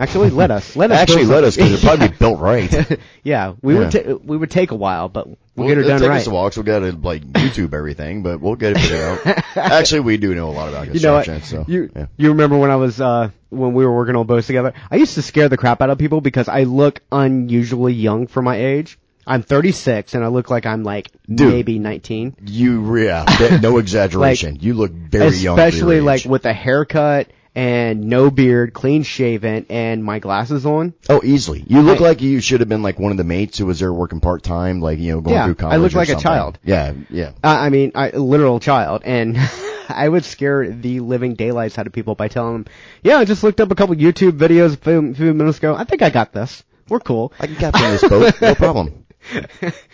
Actually, 0.00 0.30
let 0.30 0.50
us. 0.50 0.74
Let 0.76 0.90
us 0.90 0.98
Actually, 0.98 1.22
build 1.22 1.30
let 1.30 1.44
us, 1.44 1.56
because 1.56 1.72
it'll 1.74 1.86
probably 1.88 2.08
be 2.08 2.16
built 2.18 2.40
right. 2.40 2.98
yeah, 3.22 3.54
we 3.62 3.74
would 3.74 3.92
Yeah. 3.94 4.02
ta- 4.02 4.14
we 4.24 4.36
would 4.36 4.50
take 4.50 4.70
a 4.70 4.74
while, 4.74 5.08
but 5.10 5.26
we'll, 5.28 5.36
We'll, 5.56 5.68
get 5.68 5.76
it 5.78 5.80
it'll 5.82 5.90
done 5.90 6.00
take 6.00 6.08
right. 6.08 6.20
us 6.22 6.26
a 6.26 6.30
while 6.30 6.44
'cause 6.48 6.56
we 6.56 6.62
got 6.64 6.78
to 6.80 6.92
like 6.92 7.22
YouTube 7.32 7.74
everything, 7.74 8.22
but 8.22 8.40
we'll 8.40 8.56
get 8.56 8.72
it 8.76 8.80
figured 8.80 9.00
out. 9.26 9.44
Actually, 9.56 10.00
we 10.00 10.16
do 10.16 10.34
know 10.34 10.48
a 10.48 10.52
lot 10.52 10.68
about 10.70 10.94
You 10.94 11.00
know 11.00 11.12
what? 11.14 11.26
construction, 11.26 11.64
so 11.66 11.70
you 11.70 11.90
yeah. 11.94 12.06
you 12.16 12.30
remember 12.30 12.56
when 12.58 12.70
I 12.70 12.76
was 12.76 13.00
uh 13.00 13.30
when 13.50 13.74
we 13.74 13.84
were 13.84 13.94
working 13.94 14.16
on 14.16 14.26
boats 14.26 14.46
together? 14.46 14.72
I 14.90 14.96
used 14.96 15.14
to 15.16 15.22
scare 15.22 15.48
the 15.50 15.58
crap 15.58 15.82
out 15.82 15.90
of 15.90 15.98
people 15.98 16.20
because 16.22 16.48
I 16.48 16.62
look 16.64 17.00
unusually 17.12 17.92
young 17.92 18.26
for 18.26 18.40
my 18.42 18.56
age. 18.56 18.98
I'm 19.26 19.42
36 19.42 20.14
and 20.14 20.24
I 20.24 20.28
look 20.28 20.48
like 20.50 20.64
I'm 20.66 20.82
like 20.82 21.08
Dude. 21.32 21.52
maybe 21.52 21.78
19. 21.78 22.36
You, 22.46 22.96
yeah, 22.96 23.24
that- 23.26 23.60
no 23.62 23.76
exaggeration. 23.76 24.56
you 24.60 24.72
look 24.74 24.90
very 24.92 25.36
young. 25.36 25.56
for 25.56 25.60
your 25.60 25.68
Especially 25.68 25.96
age. 25.96 26.02
like 26.02 26.24
with 26.24 26.46
a 26.46 26.52
haircut 26.54 27.28
and 27.54 28.04
no 28.04 28.30
beard, 28.30 28.72
clean 28.72 29.02
shaven, 29.02 29.66
and 29.70 30.04
my 30.04 30.18
glasses 30.20 30.64
on. 30.66 30.94
Oh, 31.08 31.20
easily. 31.24 31.64
You 31.66 31.82
look 31.82 32.00
I- 32.00 32.04
like 32.04 32.22
you 32.22 32.40
should 32.40 32.60
have 32.60 32.68
been 32.68 32.82
like 32.82 32.98
one 32.98 33.10
of 33.10 33.18
the 33.18 33.24
mates 33.24 33.58
who 33.58 33.66
was 33.66 33.80
there 33.80 33.92
working 33.92 34.20
part 34.20 34.42
time, 34.42 34.80
like 34.80 34.98
you 34.98 35.12
know, 35.12 35.20
going 35.20 35.34
Yeah, 35.36 35.44
through 35.46 35.54
college. 35.56 35.74
I 35.74 35.76
look 35.78 35.92
like 35.94 36.08
a 36.10 36.16
child. 36.16 36.58
Yeah, 36.64 36.92
yeah. 37.10 37.30
Uh, 37.42 37.48
I 37.48 37.68
mean, 37.70 37.92
I, 37.94 38.10
a 38.10 38.18
literal 38.18 38.60
child, 38.60 39.02
and 39.04 39.36
I 39.88 40.08
would 40.08 40.24
scare 40.24 40.70
the 40.70 41.00
living 41.00 41.34
daylights 41.34 41.76
out 41.78 41.86
of 41.88 41.92
people 41.92 42.14
by 42.14 42.28
telling 42.28 42.52
them, 42.52 42.66
"Yeah, 43.02 43.16
I 43.18 43.24
just 43.24 43.42
looked 43.42 43.60
up 43.60 43.70
a 43.72 43.74
couple 43.74 43.96
YouTube 43.96 44.38
videos 44.38 44.74
a 44.74 44.76
few, 44.76 45.14
few 45.14 45.34
minutes 45.34 45.58
ago. 45.58 45.74
I 45.74 45.84
think 45.84 46.02
I 46.02 46.10
got 46.10 46.32
this. 46.32 46.62
We're 46.88 47.00
cool." 47.00 47.32
I 47.40 47.46
can 47.48 47.56
captain 47.56 47.90
this 47.90 48.02
boat, 48.08 48.34
no 48.40 48.54
problem. 48.54 49.04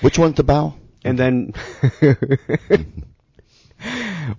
Which 0.00 0.18
one's 0.18 0.36
the 0.36 0.44
bow? 0.44 0.74
And 1.04 1.18
then 1.18 1.52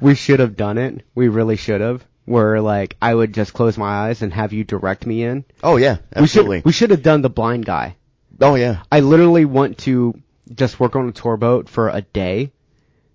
we 0.01 0.15
should 0.15 0.39
have 0.39 0.55
done 0.55 0.77
it. 0.77 1.05
We 1.15 1.27
really 1.27 1.55
should 1.55 1.81
have. 1.81 2.05
Where 2.27 2.59
like 2.61 2.97
I 3.01 3.15
would 3.15 3.33
just 3.33 3.53
close 3.53 3.77
my 3.77 3.87
eyes 4.07 4.21
and 4.21 4.33
have 4.33 4.51
you 4.51 4.63
direct 4.65 5.05
me 5.07 5.23
in. 5.23 5.45
Oh 5.63 5.77
yeah, 5.77 5.97
absolutely. 6.13 6.57
We 6.57 6.59
should 6.59 6.65
we 6.65 6.71
should 6.73 6.91
have 6.91 7.01
done 7.01 7.21
the 7.21 7.29
blind 7.29 7.65
guy. 7.65 7.95
oh 8.41 8.55
yeah. 8.55 8.83
I 8.91 8.99
literally 8.99 9.45
want 9.45 9.77
to 9.79 10.13
just 10.53 10.79
work 10.79 10.95
on 10.97 11.07
a 11.07 11.13
tour 11.13 11.37
boat 11.37 11.69
for 11.69 11.87
a 11.89 12.01
day 12.01 12.51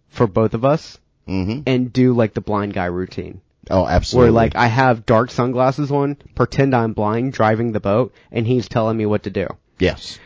for 0.08 0.26
both 0.26 0.54
of 0.54 0.64
us 0.64 0.98
hmm 1.26 1.60
and 1.66 1.92
do 1.92 2.14
like 2.14 2.32
the 2.34 2.40
blind 2.40 2.72
guy 2.72 2.86
routine. 2.86 3.42
Oh, 3.70 3.86
absolutely. 3.86 4.30
Where 4.30 4.32
like 4.32 4.56
I 4.56 4.66
have 4.66 5.04
dark 5.06 5.30
sunglasses 5.30 5.92
on, 5.92 6.16
pretend 6.34 6.74
I'm 6.74 6.94
blind 6.94 7.34
driving 7.34 7.72
the 7.72 7.80
boat, 7.80 8.12
and 8.32 8.46
he's 8.46 8.66
telling 8.68 8.96
me 8.96 9.06
what 9.06 9.24
to 9.24 9.30
do. 9.30 9.46
yes, 9.78 10.18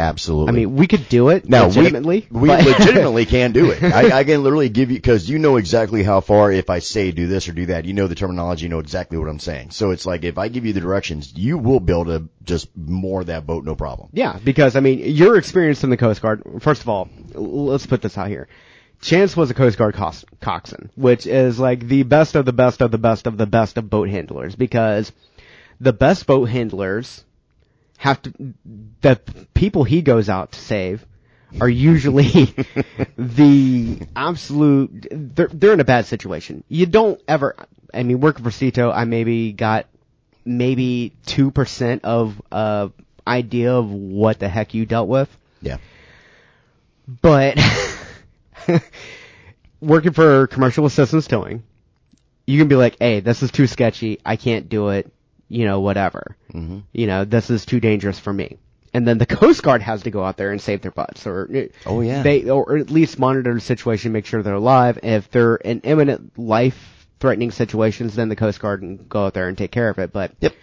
absolutely. 0.00 0.48
I 0.48 0.52
mean, 0.52 0.76
we 0.76 0.86
could 0.86 1.08
do 1.08 1.28
it 1.28 1.48
Now 1.48 1.66
legitimately. 1.66 2.26
we, 2.30 2.40
we 2.40 2.48
legitimately 2.48 3.26
can 3.26 3.52
do 3.52 3.70
it. 3.70 3.82
I, 3.82 4.20
I 4.20 4.24
can 4.24 4.42
literally 4.42 4.68
give 4.68 4.90
you 4.90 4.96
because 4.96 5.28
you 5.28 5.38
know 5.38 5.56
exactly 5.56 6.02
how 6.02 6.20
far. 6.20 6.50
If 6.50 6.70
I 6.70 6.78
say 6.80 7.10
do 7.12 7.26
this 7.26 7.48
or 7.48 7.52
do 7.52 7.66
that, 7.66 7.84
you 7.84 7.92
know 7.92 8.06
the 8.06 8.14
terminology, 8.14 8.64
you 8.64 8.68
know 8.68 8.78
exactly 8.80 9.18
what 9.18 9.28
I'm 9.28 9.38
saying. 9.38 9.70
So 9.70 9.90
it's 9.90 10.06
like 10.06 10.24
if 10.24 10.38
I 10.38 10.48
give 10.48 10.66
you 10.66 10.72
the 10.72 10.80
directions, 10.80 11.32
you 11.36 11.58
will 11.58 11.80
be 11.80 11.92
able 11.92 12.06
to 12.06 12.28
just 12.44 12.68
moor 12.76 13.22
that 13.24 13.46
boat, 13.46 13.64
no 13.64 13.74
problem. 13.76 14.08
yeah, 14.12 14.38
because 14.42 14.76
I 14.76 14.80
mean, 14.80 14.98
your 15.00 15.36
experience 15.36 15.84
in 15.84 15.90
the 15.90 15.96
Coast 15.96 16.22
Guard. 16.22 16.42
First 16.60 16.82
of 16.82 16.88
all, 16.88 17.08
let's 17.34 17.86
put 17.86 18.02
this 18.02 18.16
out 18.18 18.28
here. 18.28 18.48
Chance 19.02 19.34
was 19.36 19.50
a 19.50 19.54
Coast 19.54 19.78
Guard 19.78 19.94
coxswain, 19.94 20.90
which 20.94 21.26
is 21.26 21.58
like 21.58 21.86
the 21.86 22.02
best 22.02 22.34
of 22.36 22.44
the 22.44 22.52
best 22.52 22.82
of 22.82 22.90
the 22.90 22.98
best 22.98 23.26
of 23.26 23.38
the 23.38 23.46
best 23.46 23.78
of 23.78 23.88
boat 23.88 24.10
handlers 24.10 24.54
because 24.56 25.10
the 25.80 25.92
best 25.94 26.26
boat 26.26 26.50
handlers 26.50 27.24
have 28.00 28.22
to, 28.22 28.32
the 29.02 29.20
people 29.52 29.84
he 29.84 30.00
goes 30.00 30.30
out 30.30 30.52
to 30.52 30.58
save 30.58 31.04
are 31.60 31.68
usually 31.68 32.22
the 33.18 34.00
absolute, 34.16 35.06
they're, 35.10 35.48
they're 35.52 35.74
in 35.74 35.80
a 35.80 35.84
bad 35.84 36.06
situation. 36.06 36.64
You 36.66 36.86
don't 36.86 37.20
ever, 37.28 37.54
I 37.92 38.02
mean, 38.02 38.20
working 38.20 38.42
for 38.42 38.50
Sea 38.50 38.70
Tow, 38.70 38.90
I 38.90 39.04
maybe 39.04 39.52
got 39.52 39.84
maybe 40.46 41.12
2% 41.26 42.00
of, 42.04 42.40
uh, 42.50 42.88
idea 43.26 43.74
of 43.74 43.90
what 43.90 44.38
the 44.38 44.48
heck 44.48 44.72
you 44.72 44.86
dealt 44.86 45.08
with. 45.08 45.28
Yeah. 45.60 45.76
But 47.06 47.58
working 49.82 50.12
for 50.14 50.46
commercial 50.46 50.86
assistance 50.86 51.26
towing, 51.26 51.64
you 52.46 52.58
can 52.58 52.68
be 52.68 52.76
like, 52.76 52.96
"Hey, 52.98 53.20
this 53.20 53.42
is 53.42 53.50
too 53.50 53.66
sketchy. 53.66 54.20
I 54.24 54.36
can't 54.36 54.70
do 54.70 54.88
it. 54.88 55.12
You 55.50 55.66
know, 55.66 55.80
whatever. 55.80 56.36
hmm 56.52 56.78
You 56.92 57.06
know, 57.06 57.24
this 57.26 57.50
is 57.50 57.66
too 57.66 57.80
dangerous 57.80 58.18
for 58.18 58.32
me." 58.32 58.56
And 58.94 59.06
then 59.06 59.18
the 59.18 59.26
Coast 59.38 59.62
Guard 59.62 59.82
has 59.82 60.02
to 60.04 60.10
go 60.10 60.24
out 60.24 60.36
there 60.36 60.50
and 60.52 60.60
save 60.60 60.80
their 60.80 60.90
butts, 60.90 61.26
or 61.26 61.48
Oh, 61.86 62.00
yeah. 62.00 62.22
they, 62.22 62.48
or 62.48 62.78
at 62.78 62.90
least 62.90 63.18
monitor 63.18 63.52
the 63.54 63.60
situation, 63.60 64.12
make 64.12 64.26
sure 64.26 64.42
they're 64.42 64.54
alive. 64.54 64.98
If 65.02 65.30
they're 65.30 65.56
in 65.56 65.80
imminent 65.82 66.38
life-threatening 66.38 67.50
situations, 67.50 68.14
then 68.16 68.28
the 68.28 68.36
Coast 68.36 68.60
Guard 68.60 68.80
can 68.80 68.96
go 69.08 69.26
out 69.26 69.34
there 69.34 69.48
and 69.48 69.56
take 69.58 69.70
care 69.70 69.88
of 69.90 69.98
it. 69.98 70.12
But 70.12 70.32
Yep. 70.40 70.54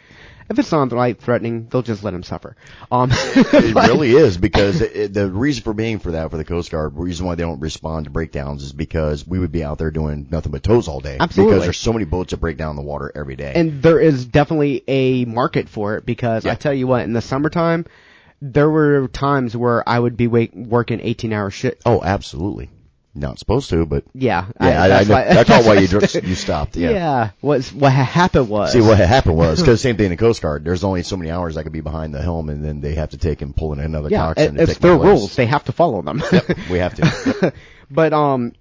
If 0.50 0.58
it's 0.60 0.72
not 0.72 0.91
life-threatening, 0.91 1.68
they'll 1.70 1.82
just 1.82 2.04
let 2.04 2.12
them 2.12 2.24
suffer. 2.24 2.56
Um, 2.91 3.10
It 3.14 3.76
really 3.88 4.12
is 4.12 4.38
because 4.38 4.82
it, 4.82 4.95
it- 4.95 5.14
the 5.14 5.30
reason 5.30 5.64
for 5.64 5.74
being 5.74 6.00
for 6.00 6.12
that 6.12 6.32
for 6.32 6.38
the 6.38 6.45
Coast 6.45 6.72
Guard, 6.72 6.95
the 6.95 7.00
reason 7.02 7.26
why 7.26 7.36
they 7.36 7.43
don't 7.43 7.60
respond 7.60 8.06
to 8.06 8.12
breakdowns 8.12 8.64
is 8.64 8.72
because 8.74 9.26
we 9.28 9.39
would 9.39 9.52
be 9.52 9.64
out 9.64 9.78
there 9.78 9.91
doing 9.91 10.28
nothing 10.32 10.52
but 10.52 10.64
tows 10.64 10.88
all 10.88 11.00
day. 11.00 11.18
Absolutely. 11.20 11.54
Because 11.56 11.66
there's 11.66 11.78
so 11.78 11.93
many 11.93 12.06
boats 12.06 12.32
that 12.32 12.38
break 12.38 12.58
down 12.58 12.72
in 12.72 12.76
the 12.76 12.82
water 12.82 13.12
every 13.16 13.36
day. 13.36 13.54
and 13.56 13.82
there 13.82 14.00
is 14.00 14.26
definitely 14.26 14.84
a 14.88 15.26
market 15.26 15.70
for 15.70 15.98
it 15.98 16.06
because 16.06 16.45
I 16.45 16.56
tell 16.56 16.74
you 16.74 16.88
what, 16.88 17.04
in 17.04 17.14
the 17.14 17.22
summertime, 17.22 17.86
there 18.41 18.70
were 18.70 19.08
times 19.08 19.58
where 19.58 19.88
I 19.88 19.98
would 19.98 20.16
be 20.16 20.28
wait, 20.28 20.56
working 20.56 21.00
18 21.02 21.34
hour 21.34 21.50
shit. 21.50 21.82
oh, 21.86 22.02
absolutely. 22.04 22.70
Not 23.18 23.39
supposed 23.39 23.72
to, 23.72 23.86
but 23.88 24.03
Yeah, 24.13 24.45
yeah, 24.61 24.82
I, 24.82 24.86
I, 24.86 24.88
that's 24.89 25.09
why- 25.09 25.24
that's 25.26 25.49
all 25.49 25.63
why 25.65 25.74
you 25.80 25.88
dr- 25.99 26.24
you 26.24 26.36
stopped. 26.36 26.78
Yeah, 26.78 26.91
Yeah. 26.91 27.30
what's, 27.41 27.74
what 27.74 27.91
happened 27.91 28.47
was. 28.47 28.74
See 28.74 28.80
what 28.82 28.99
happened 28.99 29.36
was 29.38 29.59
because 29.59 29.82
same 29.88 29.97
thing 29.97 30.05
in 30.05 30.11
the 30.11 30.18
Coast 30.18 30.41
Guard. 30.41 30.63
There's 30.63 30.84
only 30.84 31.01
so 31.01 31.18
many 31.18 31.32
hours 31.32 31.57
I 31.57 31.63
could 31.63 31.72
be 31.72 31.82
behind 31.82 32.13
the 32.13 32.22
helm, 32.22 32.49
and 32.49 32.63
then 32.63 32.80
they 32.80 32.93
have 32.93 33.09
to 33.09 33.18
take 33.18 33.41
and 33.41 33.55
pull 33.55 33.74
in 33.74 33.80
another 33.80 34.09
yeah, 34.09 34.20
coxswain 34.20 34.57
it, 34.59 34.70
it's 34.70 34.78
their 34.78 34.95
rules. 34.97 35.36
They 35.36 35.47
have 35.47 35.63
to 35.65 35.72
follow 35.72 36.01
them. 36.03 36.22
We 36.70 36.78
have 36.78 36.93
to. 36.95 37.53
but 37.91 38.13
um, 38.13 38.53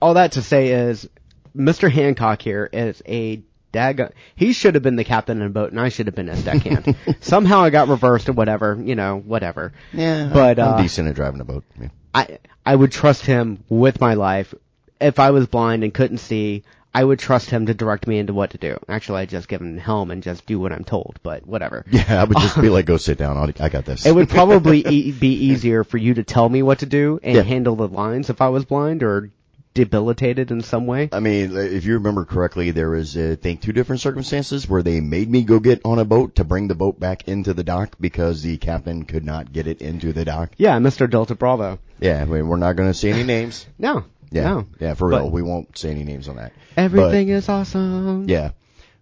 all 0.00 0.14
that 0.14 0.32
to 0.32 0.42
say 0.42 0.68
is, 0.68 1.08
Mr. 1.56 1.90
Hancock 1.90 2.40
here 2.40 2.70
is 2.72 3.02
a 3.08 3.42
dag. 3.72 4.12
He 4.36 4.52
should 4.52 4.74
have 4.74 4.82
been 4.84 4.96
the 4.96 5.04
captain 5.04 5.42
of 5.42 5.52
the 5.52 5.60
boat, 5.60 5.72
and 5.72 5.80
I 5.80 5.88
should 5.88 6.06
have 6.06 6.14
been 6.14 6.28
his 6.28 6.44
deckhand. 6.44 6.94
Somehow 7.20 7.62
I 7.62 7.70
got 7.70 7.88
reversed 7.88 8.28
or 8.28 8.32
whatever. 8.32 8.78
You 8.80 8.94
know, 8.94 9.18
whatever. 9.18 9.72
Yeah, 9.92 10.30
But, 10.32 10.60
I'm 10.60 10.74
uh, 10.74 10.82
decent 10.82 11.08
at 11.08 11.16
driving 11.16 11.40
a 11.40 11.44
boat. 11.44 11.64
Yeah. 11.80 11.88
I 12.14 12.38
I 12.64 12.74
would 12.74 12.92
trust 12.92 13.24
him 13.26 13.64
with 13.68 14.00
my 14.00 14.14
life. 14.14 14.54
If 15.00 15.18
I 15.18 15.30
was 15.30 15.46
blind 15.46 15.84
and 15.84 15.94
couldn't 15.94 16.18
see, 16.18 16.64
I 16.92 17.04
would 17.04 17.18
trust 17.18 17.50
him 17.50 17.66
to 17.66 17.74
direct 17.74 18.06
me 18.08 18.18
into 18.18 18.34
what 18.34 18.50
to 18.50 18.58
do. 18.58 18.78
Actually, 18.88 19.20
I'd 19.20 19.28
just 19.28 19.46
give 19.48 19.60
him 19.60 19.76
the 19.76 19.80
helm 19.80 20.10
and 20.10 20.22
just 20.22 20.44
do 20.46 20.58
what 20.58 20.72
I'm 20.72 20.84
told, 20.84 21.20
but 21.22 21.46
whatever. 21.46 21.84
Yeah, 21.90 22.20
I 22.20 22.24
would 22.24 22.38
just 22.38 22.60
be 22.60 22.68
like, 22.76 22.86
go 22.86 22.96
sit 22.96 23.18
down. 23.18 23.36
I'll, 23.36 23.50
I 23.60 23.68
got 23.68 23.84
this. 23.84 24.04
It 24.06 24.12
would 24.14 24.28
probably 24.38 24.84
e- 24.86 25.12
be 25.12 25.32
easier 25.34 25.84
for 25.84 25.98
you 25.98 26.14
to 26.14 26.24
tell 26.24 26.48
me 26.48 26.62
what 26.62 26.80
to 26.80 26.86
do 26.86 27.20
and 27.22 27.36
Yeah. 27.36 27.42
handle 27.42 27.76
the 27.76 27.86
lines 27.88 28.30
if 28.30 28.40
I 28.40 28.48
was 28.48 28.64
blind 28.64 29.02
or 29.02 29.30
debilitated 29.74 30.50
in 30.50 30.60
some 30.62 30.86
way. 30.86 31.08
I 31.12 31.20
mean, 31.20 31.56
if 31.56 31.84
you 31.84 31.94
remember 31.94 32.24
correctly, 32.24 32.70
there 32.72 32.90
was, 32.90 33.16
uh, 33.16 33.30
I 33.32 33.34
think, 33.36 33.60
two 33.60 33.72
different 33.72 34.00
circumstances 34.00 34.68
where 34.68 34.82
they 34.82 35.00
made 35.00 35.30
me 35.30 35.42
go 35.42 35.60
get 35.60 35.80
on 35.84 35.98
a 35.98 36.04
boat 36.04 36.36
to 36.36 36.44
bring 36.44 36.68
the 36.68 36.74
boat 36.74 36.98
back 36.98 37.28
into 37.28 37.54
the 37.54 37.64
dock 37.64 37.96
because 38.00 38.42
the 38.42 38.56
captain 38.58 39.04
could 39.04 39.24
not 39.24 39.52
get 39.52 39.66
it 39.66 39.80
into 39.82 40.12
the 40.12 40.24
dock. 40.24 40.50
Yeah, 40.56 40.78
Mr. 40.78 41.08
Delta 41.08 41.34
Bravo. 41.34 41.78
Yeah, 42.00 42.20
I 42.20 42.24
mean, 42.24 42.48
we're 42.48 42.56
not 42.56 42.76
going 42.76 42.88
to 42.90 42.94
say 42.94 43.10
any 43.12 43.24
names. 43.24 43.66
No. 43.78 44.04
Yeah, 44.30 44.42
No. 44.44 44.66
yeah, 44.80 44.94
for 44.94 45.08
But- 45.10 45.22
real. 45.22 45.30
We 45.30 45.42
won't 45.42 45.78
say 45.78 45.90
any 45.90 46.04
names 46.04 46.28
on 46.28 46.36
that. 46.36 46.52
Everything 46.76 47.28
is 47.28 47.48
awesome. 47.48 48.28
Yeah, 48.28 48.50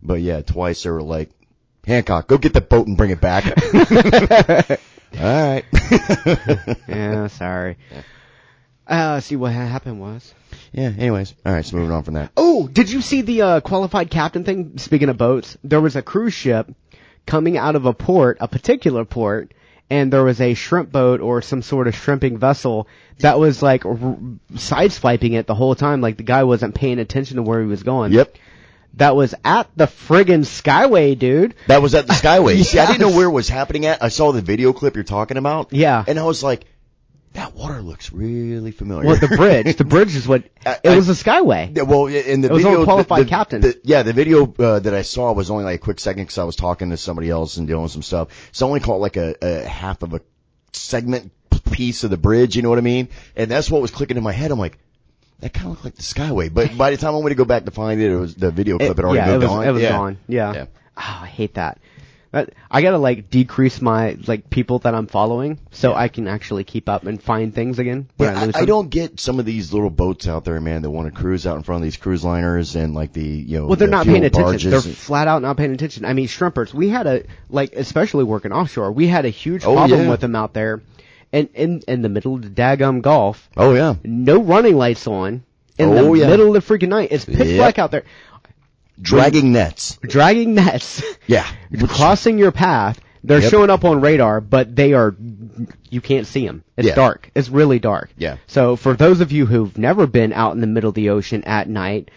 but 0.02 0.20
yeah, 0.20 0.42
twice 0.42 0.82
they 0.84 0.90
were 0.90 1.02
like, 1.02 1.30
Hancock, 1.86 2.26
go 2.28 2.38
get 2.38 2.52
the 2.52 2.60
boat 2.60 2.86
and 2.86 2.96
bring 2.96 3.10
it 3.10 3.20
back. 3.20 3.44
All 5.18 5.22
right. 5.22 5.64
Yeah, 6.88 7.26
sorry. 7.28 7.76
Uh, 8.86 9.20
see 9.20 9.36
what 9.36 9.52
happened 9.52 10.00
was. 10.00 10.32
yeah. 10.72 10.92
Anyways, 10.96 11.34
all 11.44 11.52
right. 11.52 11.64
So 11.64 11.76
moving 11.76 11.92
on 11.92 12.02
from 12.04 12.14
that. 12.14 12.30
Oh, 12.36 12.68
did 12.68 12.90
you 12.90 13.00
see 13.00 13.22
the 13.22 13.42
uh, 13.42 13.60
qualified 13.60 14.10
captain 14.10 14.44
thing? 14.44 14.78
Speaking 14.78 15.08
of 15.08 15.16
boats, 15.18 15.56
there 15.64 15.80
was 15.80 15.96
a 15.96 16.02
cruise 16.02 16.34
ship 16.34 16.72
coming 17.26 17.58
out 17.58 17.74
of 17.74 17.86
a 17.86 17.92
port, 17.92 18.38
a 18.40 18.46
particular 18.46 19.04
port, 19.04 19.52
and 19.90 20.12
there 20.12 20.22
was 20.22 20.40
a 20.40 20.54
shrimp 20.54 20.92
boat 20.92 21.20
or 21.20 21.42
some 21.42 21.62
sort 21.62 21.88
of 21.88 21.96
shrimping 21.96 22.38
vessel 22.38 22.86
that 23.18 23.38
was 23.40 23.60
like 23.62 23.84
r- 23.84 23.96
sideswiping 24.54 25.32
it 25.32 25.46
the 25.46 25.54
whole 25.54 25.74
time. 25.74 26.00
Like 26.00 26.16
the 26.16 26.22
guy 26.22 26.44
wasn't 26.44 26.74
paying 26.74 26.98
attention 26.98 27.36
to 27.36 27.42
where 27.42 27.60
he 27.60 27.66
was 27.66 27.82
going. 27.82 28.12
Yep. 28.12 28.36
That 28.94 29.14
was 29.14 29.34
at 29.44 29.68
the 29.76 29.86
friggin' 29.86 30.40
Skyway, 30.46 31.18
dude. 31.18 31.54
That 31.66 31.82
was 31.82 31.94
at 31.94 32.06
the 32.06 32.12
Skyway. 32.14 32.64
See, 32.64 32.78
I 32.78 32.86
didn't 32.86 33.00
know 33.00 33.14
where 33.16 33.26
it 33.28 33.32
was 33.32 33.48
happening 33.48 33.84
at. 33.86 34.02
I 34.02 34.08
saw 34.08 34.32
the 34.32 34.40
video 34.40 34.72
clip 34.72 34.94
you're 34.94 35.04
talking 35.04 35.36
about. 35.36 35.72
Yeah. 35.72 36.02
And 36.06 36.18
I 36.18 36.24
was 36.24 36.42
like, 36.42 36.64
that 37.36 37.54
water 37.54 37.82
looks 37.82 38.12
really 38.12 38.70
familiar. 38.70 39.06
Well, 39.06 39.16
the 39.16 39.28
bridge. 39.28 39.76
the 39.76 39.84
bridge 39.94 40.16
is 40.16 40.26
what. 40.26 40.44
It 40.44 40.80
I- 40.84 40.96
was 40.96 41.06
the 41.06 41.12
Skyway. 41.12 41.76
Yeah, 41.76 41.82
well, 41.82 42.06
in 42.06 42.40
the 42.40 42.48
It 42.48 42.56
video, 42.56 42.84
Qualified 42.84 43.20
the, 43.20 43.24
the, 43.24 43.30
Captain. 43.30 43.60
the- 43.60 43.80
yeah, 43.84 44.02
the 44.02 44.12
video 44.12 44.52
uh, 44.58 44.80
that 44.80 44.94
I 44.94 45.02
saw 45.02 45.32
was 45.32 45.50
only 45.50 45.64
like 45.64 45.76
a 45.76 45.82
quick 45.82 46.00
second 46.00 46.24
because 46.24 46.38
I 46.38 46.44
was 46.44 46.56
talking 46.56 46.90
to 46.90 46.96
somebody 46.96 47.30
else 47.30 47.58
and 47.58 47.68
doing 47.68 47.88
some 47.88 48.02
stuff. 48.02 48.28
So 48.52 48.66
I 48.66 48.68
only 48.68 48.80
caught 48.80 49.00
like 49.00 49.16
a, 49.16 49.36
a 49.42 49.68
half 49.68 50.02
of 50.02 50.14
a 50.14 50.20
segment 50.72 51.30
piece 51.70 52.04
of 52.04 52.10
the 52.10 52.16
bridge. 52.16 52.56
You 52.56 52.62
know 52.62 52.70
what 52.70 52.78
I 52.78 52.82
mean? 52.82 53.08
And 53.36 53.50
that's 53.50 53.70
what 53.70 53.82
was 53.82 53.90
clicking 53.90 54.16
in 54.16 54.22
my 54.22 54.32
head. 54.32 54.50
I'm 54.50 54.58
like, 54.58 54.78
that 55.40 55.52
kind 55.52 55.66
of 55.66 55.72
looked 55.72 55.84
like 55.84 55.94
the 55.94 56.02
Skyway. 56.02 56.52
But 56.52 56.76
by 56.78 56.90
the 56.90 56.96
time 56.96 57.14
I 57.14 57.18
went 57.18 57.28
to 57.30 57.34
go 57.34 57.44
back 57.44 57.66
to 57.66 57.70
find 57.70 58.00
it, 58.00 58.10
it 58.10 58.16
was 58.16 58.34
the 58.34 58.50
video 58.50 58.78
clip 58.78 58.96
had 58.96 59.04
already 59.04 59.18
yeah, 59.18 59.28
it 59.28 59.32
moved 59.32 59.42
was, 59.42 59.52
on. 59.52 59.66
It 59.68 59.70
was 59.72 59.82
yeah. 59.82 59.90
gone. 59.90 60.18
Yeah. 60.26 60.52
Yeah. 60.54 60.66
Oh, 60.96 61.18
I 61.22 61.26
hate 61.26 61.54
that. 61.54 61.78
That- 62.32 62.50
I 62.70 62.82
gotta 62.82 62.98
like 62.98 63.30
decrease 63.30 63.80
my 63.80 64.16
like 64.26 64.50
people 64.50 64.80
that 64.80 64.94
I'm 64.94 65.06
following 65.06 65.58
so 65.70 65.94
I 65.94 66.08
can 66.08 66.28
actually 66.28 66.64
keep 66.64 66.88
up 66.88 67.04
and 67.06 67.22
find 67.22 67.54
things 67.54 67.78
again 67.78 68.08
when 68.16 68.32
Yeah, 68.32 68.40
I 68.40 68.44
lose 68.46 68.56
I, 68.56 68.60
I 68.60 68.64
don't 68.64 68.90
get 68.90 69.20
some 69.20 69.38
of 69.38 69.46
these 69.46 69.72
little 69.72 69.90
boats 69.90 70.26
out 70.28 70.44
there, 70.44 70.60
man, 70.60 70.82
that 70.82 70.90
want 70.90 71.06
to 71.12 71.18
cruise 71.18 71.46
out 71.46 71.56
in 71.56 71.62
front 71.62 71.80
of 71.80 71.84
these 71.84 71.96
cruise 71.96 72.24
liners 72.24 72.76
and 72.76 72.94
like 72.94 73.12
the, 73.12 73.24
you 73.24 73.58
know, 73.58 73.66
Well, 73.68 73.76
they're 73.76 73.86
the 73.88 73.92
not 73.92 74.06
paying 74.06 74.24
attention. 74.24 74.70
They're 74.70 74.80
flat 74.80 75.28
out 75.28 75.40
not 75.42 75.56
paying 75.56 75.72
attention. 75.72 76.04
I 76.04 76.12
mean, 76.12 76.26
shrimpers. 76.26 76.74
We 76.74 76.88
had 76.88 77.06
a 77.06 77.22
like, 77.48 77.72
especially 77.74 78.24
working 78.24 78.52
offshore. 78.52 78.92
We 78.92 79.06
had 79.06 79.24
a 79.24 79.30
huge 79.30 79.64
Oh, 79.64 79.74
problem 79.74 80.02
yeah. 80.02 80.10
with 80.10 80.20
them 80.20 80.34
out 80.36 80.52
there, 80.52 80.82
and 81.32 81.48
in 81.54 81.82
in 81.88 82.02
the 82.02 82.08
middle 82.08 82.34
of 82.34 82.42
the 82.42 82.48
daggum 82.50 83.02
Gulf, 83.02 83.48
oh 83.56 83.72
yeah. 83.74 83.94
no 84.04 84.42
running 84.42 84.76
lights 84.76 85.06
on. 85.06 85.42
In 85.78 85.90
Oh, 85.90 86.14
the 86.14 86.20
yeah. 86.20 86.28
middle 86.28 86.56
of 86.56 86.66
the 86.66 86.74
freaking 86.78 86.88
night, 86.88 87.08
it's 87.10 87.26
pitch 87.26 87.36
Yep. 87.48 87.56
black 87.58 87.78
out 87.78 87.90
there. 87.90 88.04
Dragging 89.00 89.52
nets. 89.52 89.98
Dragging 90.02 90.54
nets. 90.54 91.02
Yeah. 91.26 91.46
crossing 91.88 92.38
your 92.38 92.52
path. 92.52 93.00
They're 93.24 93.40
Yep. 93.40 93.50
showing 93.50 93.70
up 93.70 93.84
on 93.84 94.00
radar, 94.00 94.40
but 94.40 94.76
they 94.76 94.92
are 94.92 95.14
you 95.90 96.00
can't 96.00 96.26
see 96.26 96.46
them. 96.46 96.62
It's 96.76 96.86
Yeah. 96.88 96.94
dark. 96.94 97.30
It's 97.34 97.48
really 97.48 97.78
dark. 97.80 98.10
Yeah. 98.16 98.36
So 98.46 98.76
for 98.76 98.94
those 98.94 99.20
of 99.20 99.32
you 99.32 99.44
who've 99.46 99.76
never 99.76 100.06
been 100.06 100.32
out 100.32 100.54
in 100.54 100.60
the 100.60 100.66
middle 100.68 100.88
of 100.90 100.94
the 100.94 101.10
ocean 101.10 101.42
at 101.44 101.68
night, 101.68 102.10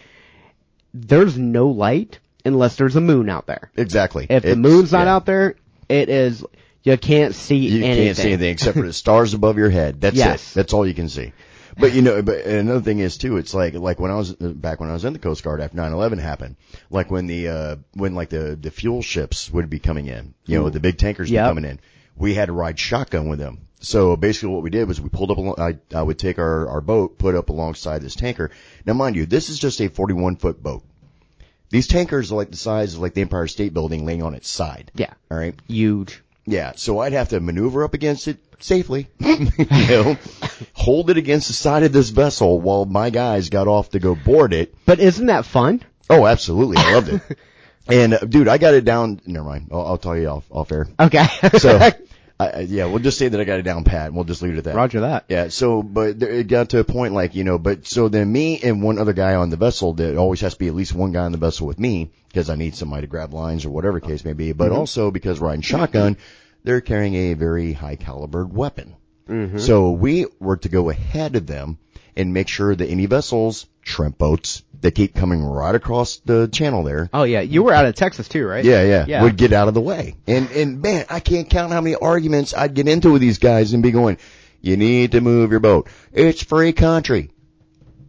there's 0.94 1.36
no 1.36 1.68
light 1.68 2.18
unless 2.44 2.76
there's 2.76 2.96
a 2.96 3.00
moon 3.00 3.28
out 3.28 3.46
there. 3.46 3.70
Exactly. 3.76 4.26
If 4.30 4.42
the 4.44 4.56
moon's 4.56 4.92
not 4.92 5.06
yeah. 5.06 5.14
out 5.14 5.26
there, 5.26 5.56
it 5.88 6.08
is 6.08 6.44
you 6.82 6.96
can't 6.96 7.34
see 7.34 7.56
You 7.56 7.84
anything. 7.84 8.04
can't 8.06 8.16
see 8.16 8.28
anything 8.32 8.50
except 8.52 8.76
for 8.78 8.86
the 8.86 8.92
stars 9.04 9.34
above 9.34 9.58
your 9.58 9.70
head. 9.70 10.00
That's 10.00 10.16
Yes. 10.16 10.52
it. 10.52 10.54
That's 10.54 10.72
all 10.72 10.86
you 10.86 10.94
can 10.94 11.08
see. 11.08 11.32
But 11.78 11.94
you 11.94 12.02
know, 12.02 12.22
but 12.22 12.44
another 12.44 12.80
thing 12.80 12.98
is 12.98 13.16
too, 13.18 13.36
it's 13.36 13.54
like, 13.54 13.74
like 13.74 14.00
when 14.00 14.10
I 14.10 14.16
was, 14.16 14.32
back 14.34 14.80
when 14.80 14.90
I 14.90 14.92
was 14.92 15.04
in 15.04 15.12
the 15.12 15.18
Coast 15.18 15.44
Guard 15.44 15.60
after 15.60 15.76
9-11 15.76 16.18
happened, 16.18 16.56
like 16.90 17.10
when 17.10 17.26
the, 17.26 17.48
uh, 17.48 17.76
when 17.94 18.14
like 18.14 18.30
the, 18.30 18.56
the 18.60 18.70
fuel 18.70 19.02
ships 19.02 19.50
would 19.50 19.70
be 19.70 19.78
coming 19.78 20.06
in, 20.06 20.34
you 20.46 20.58
know, 20.58 20.68
the 20.70 20.80
big 20.80 20.98
tankers 20.98 21.30
Yep. 21.30 21.44
be 21.44 21.48
coming 21.48 21.70
in, 21.70 21.80
we 22.16 22.34
had 22.34 22.46
to 22.46 22.52
ride 22.52 22.78
shotgun 22.78 23.28
with 23.28 23.38
them. 23.38 23.66
So 23.80 24.16
basically 24.16 24.50
what 24.50 24.62
we 24.62 24.70
did 24.70 24.86
was 24.88 25.00
we 25.00 25.08
pulled 25.08 25.30
up, 25.30 25.38
along, 25.38 25.54
I, 25.58 25.78
I 25.94 26.02
would 26.02 26.18
take 26.18 26.38
our, 26.38 26.68
our 26.68 26.80
boat, 26.80 27.18
put 27.18 27.34
up 27.34 27.48
alongside 27.48 28.02
this 28.02 28.14
tanker. 28.14 28.50
Now 28.84 28.92
mind 28.92 29.16
you, 29.16 29.26
this 29.26 29.48
is 29.48 29.58
just 29.58 29.80
a 29.80 29.88
41 29.88 30.36
foot 30.36 30.62
boat. 30.62 30.82
These 31.70 31.86
tankers 31.86 32.32
are 32.32 32.34
like 32.36 32.50
the 32.50 32.56
size 32.56 32.94
of 32.94 33.00
like 33.00 33.14
the 33.14 33.20
Empire 33.22 33.46
State 33.46 33.72
Building 33.72 34.04
laying 34.04 34.22
on 34.22 34.34
its 34.34 34.48
side. 34.48 34.90
Yeah. 34.94 35.14
All 35.30 35.38
right. 35.38 35.54
Huge. 35.68 36.22
Yeah, 36.50 36.72
so 36.76 36.98
I'd 36.98 37.12
have 37.12 37.30
to 37.30 37.40
maneuver 37.40 37.84
up 37.84 37.94
against 37.94 38.28
it 38.28 38.38
safely, 38.58 39.08
you 39.18 39.46
know, 39.88 40.18
hold 40.74 41.10
it 41.10 41.16
against 41.16 41.48
the 41.48 41.54
side 41.54 41.82
of 41.82 41.92
this 41.92 42.10
vessel 42.10 42.60
while 42.60 42.84
my 42.84 43.10
guys 43.10 43.48
got 43.48 43.68
off 43.68 43.90
to 43.90 43.98
go 43.98 44.14
board 44.14 44.52
it. 44.52 44.74
But 44.84 45.00
isn't 45.00 45.26
that 45.26 45.46
fun? 45.46 45.82
Oh, 46.08 46.26
absolutely, 46.26 46.76
I 46.78 46.94
loved 46.94 47.08
it. 47.08 47.38
And 47.88 48.14
uh, 48.14 48.18
dude, 48.18 48.46
I 48.46 48.58
got 48.58 48.74
it 48.74 48.84
down. 48.84 49.20
Never 49.26 49.44
mind, 49.44 49.70
I'll, 49.72 49.84
I'll 49.84 49.98
tell 49.98 50.16
you 50.16 50.28
off 50.28 50.44
off 50.50 50.70
air. 50.70 50.86
Okay. 51.00 51.26
So, 51.58 51.90
I, 52.40 52.60
yeah, 52.60 52.86
we'll 52.86 53.00
just 53.00 53.18
say 53.18 53.28
that 53.28 53.38
I 53.38 53.44
got 53.44 53.58
it 53.58 53.62
down 53.62 53.84
pat, 53.84 54.06
and 54.06 54.14
we'll 54.14 54.24
just 54.24 54.40
leave 54.40 54.54
it 54.54 54.58
at 54.58 54.64
that. 54.64 54.74
Roger 54.74 55.00
that. 55.00 55.26
Yeah, 55.28 55.48
so, 55.48 55.82
but 55.82 56.18
there, 56.18 56.30
it 56.30 56.48
got 56.48 56.70
to 56.70 56.78
a 56.78 56.84
point 56.84 57.12
like, 57.12 57.34
you 57.34 57.44
know, 57.44 57.58
but 57.58 57.86
so 57.86 58.08
then 58.08 58.32
me 58.32 58.60
and 58.62 58.82
one 58.82 58.98
other 58.98 59.12
guy 59.12 59.34
on 59.34 59.50
the 59.50 59.58
vessel, 59.58 59.92
there 59.92 60.16
always 60.16 60.40
has 60.40 60.54
to 60.54 60.58
be 60.58 60.68
at 60.68 60.74
least 60.74 60.94
one 60.94 61.12
guy 61.12 61.24
on 61.24 61.32
the 61.32 61.38
vessel 61.38 61.66
with 61.66 61.78
me, 61.78 62.10
because 62.28 62.48
I 62.48 62.54
need 62.54 62.74
somebody 62.74 63.02
to 63.02 63.06
grab 63.08 63.34
lines 63.34 63.66
or 63.66 63.70
whatever 63.70 64.00
case 64.00 64.24
may 64.24 64.32
be, 64.32 64.52
but 64.52 64.72
also 64.72 65.10
because 65.10 65.38
riding 65.38 65.60
shotgun, 65.60 66.16
they're 66.64 66.80
carrying 66.80 67.14
a 67.14 67.34
very 67.34 67.72
high 67.72 67.96
calibered 67.96 68.52
weapon. 68.52 68.96
Mm-hmm. 69.28 69.58
So 69.58 69.90
we 69.92 70.26
were 70.38 70.56
to 70.58 70.68
go 70.68 70.90
ahead 70.90 71.36
of 71.36 71.46
them 71.46 71.78
and 72.16 72.34
make 72.34 72.48
sure 72.48 72.74
that 72.74 72.90
any 72.90 73.06
vessels, 73.06 73.66
shrimp 73.82 74.18
boats, 74.18 74.62
that 74.80 74.92
keep 74.94 75.14
coming 75.14 75.42
right 75.44 75.74
across 75.74 76.16
the 76.24 76.48
channel 76.48 76.82
there, 76.82 77.08
Oh 77.12 77.22
yeah, 77.22 77.40
you 77.40 77.62
were 77.62 77.72
out 77.72 77.84
of 77.86 77.94
Texas 77.94 78.28
too, 78.28 78.46
right? 78.46 78.64
yeah, 78.64 78.82
yeah, 78.82 79.04
Yeah. 79.06 79.22
Would 79.22 79.36
get 79.36 79.52
out 79.52 79.68
of 79.68 79.74
the 79.74 79.80
way. 79.80 80.16
And 80.26 80.50
and 80.50 80.82
man, 80.82 81.04
I 81.08 81.20
can't 81.20 81.48
count 81.48 81.72
how 81.72 81.80
many 81.80 81.94
arguments 81.96 82.54
I'd 82.54 82.74
get 82.74 82.88
into 82.88 83.12
with 83.12 83.20
these 83.20 83.38
guys 83.38 83.72
and 83.72 83.82
be 83.82 83.90
going, 83.90 84.16
"You 84.60 84.76
need 84.76 85.12
to 85.12 85.20
move 85.20 85.50
your 85.50 85.60
boat. 85.60 85.88
It's 86.12 86.42
free 86.42 86.72
country. 86.72 87.30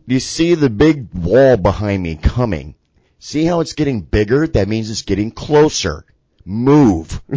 Do 0.07 0.13
You 0.15 0.19
see 0.19 0.55
the 0.55 0.69
big 0.69 1.13
wall 1.13 1.57
behind 1.57 2.01
me 2.01 2.15
coming. 2.15 2.75
See 3.19 3.45
how 3.45 3.59
it's 3.59 3.73
getting 3.73 4.01
bigger? 4.01 4.47
That 4.47 4.67
means 4.67 4.89
it's 4.89 5.03
getting 5.03 5.29
closer. 5.31 6.05
Move. 6.43 7.21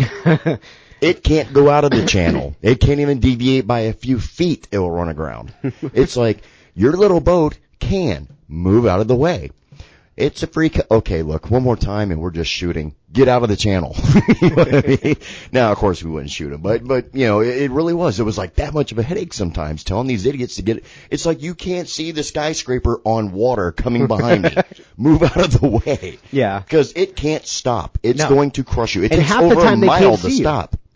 it 1.05 1.23
can't 1.23 1.53
go 1.53 1.69
out 1.71 1.85
of 1.85 1.91
the 1.91 2.07
channel. 2.07 2.55
It 2.63 2.81
can't 2.81 3.01
even 3.01 3.21
deviate 3.21 3.67
by 3.67 3.81
a 3.81 3.93
few 3.93 4.19
feet. 4.19 4.69
It 4.73 4.79
will 4.79 4.91
run 4.91 5.09
aground. 5.09 5.53
It's 5.93 6.17
like 6.17 6.43
your 6.75 6.93
little 6.93 7.21
boat 7.21 7.59
can 7.79 8.29
move 8.49 8.87
out 8.87 9.01
of 9.01 9.09
the 9.09 9.15
way. 9.17 9.51
It's 10.17 10.45
a 10.45 10.47
free. 10.47 10.69
Co- 10.71 10.83
okay, 10.99 11.23
look, 11.23 11.51
one 11.51 11.65
more 11.65 11.77
time, 11.77 12.13
and 12.13 12.21
we're 12.21 12.31
just 12.31 12.49
shooting. 12.51 12.95
Get 13.13 13.27
out 13.27 13.43
of 13.43 13.49
the 13.49 13.57
channel. 13.57 13.97
you 14.41 14.51
know 14.51 14.63
I 14.63 14.99
mean? 15.03 15.17
Now, 15.51 15.73
of 15.73 15.79
course, 15.79 16.05
we 16.05 16.11
wouldn't 16.11 16.31
shoot 16.31 16.51
them, 16.51 16.61
but 16.61 16.85
but 16.87 17.15
you 17.17 17.27
know, 17.27 17.41
it, 17.41 17.63
it 17.63 17.71
really 17.73 17.95
was. 17.95 18.21
It 18.21 18.23
was 18.23 18.39
like 18.39 18.55
that 18.55 18.73
much 18.73 18.93
of 18.93 18.99
a 19.01 19.03
headache 19.03 19.33
sometimes 19.33 19.83
telling 19.83 20.07
these 20.07 20.25
idiots 20.25 20.55
to 20.57 20.63
get. 20.63 20.85
It's 21.11 21.27
like 21.27 21.43
you 21.43 21.57
can't 21.57 21.89
see 21.89 22.13
the 22.13 22.23
skyscraper 22.23 23.01
on 23.05 23.33
water 23.33 23.73
coming 23.73 24.07
behind 24.07 24.45
me. 24.45 24.55
Move 24.97 25.25
out 25.25 25.37
of 25.37 25.61
the 25.61 25.67
way. 25.85 26.19
Yeah. 26.31 26.61
because 26.61 26.93
it 26.95 27.17
can't 27.17 27.45
stop. 27.45 27.99
It's 28.05 28.21
No. 28.21 28.29
going 28.29 28.53
to 28.53 28.63
crush 28.63 28.95
you. 28.95 29.03
It 29.03 29.11
And 29.11 29.21
takes 29.21 29.33
half 29.33 29.43
over 29.43 29.57
the 29.57 29.63
time 29.63 29.83
a 29.83 29.87
mile 29.87 30.17
to 30.17 30.31
see 30.31 30.39
you. 30.39 30.45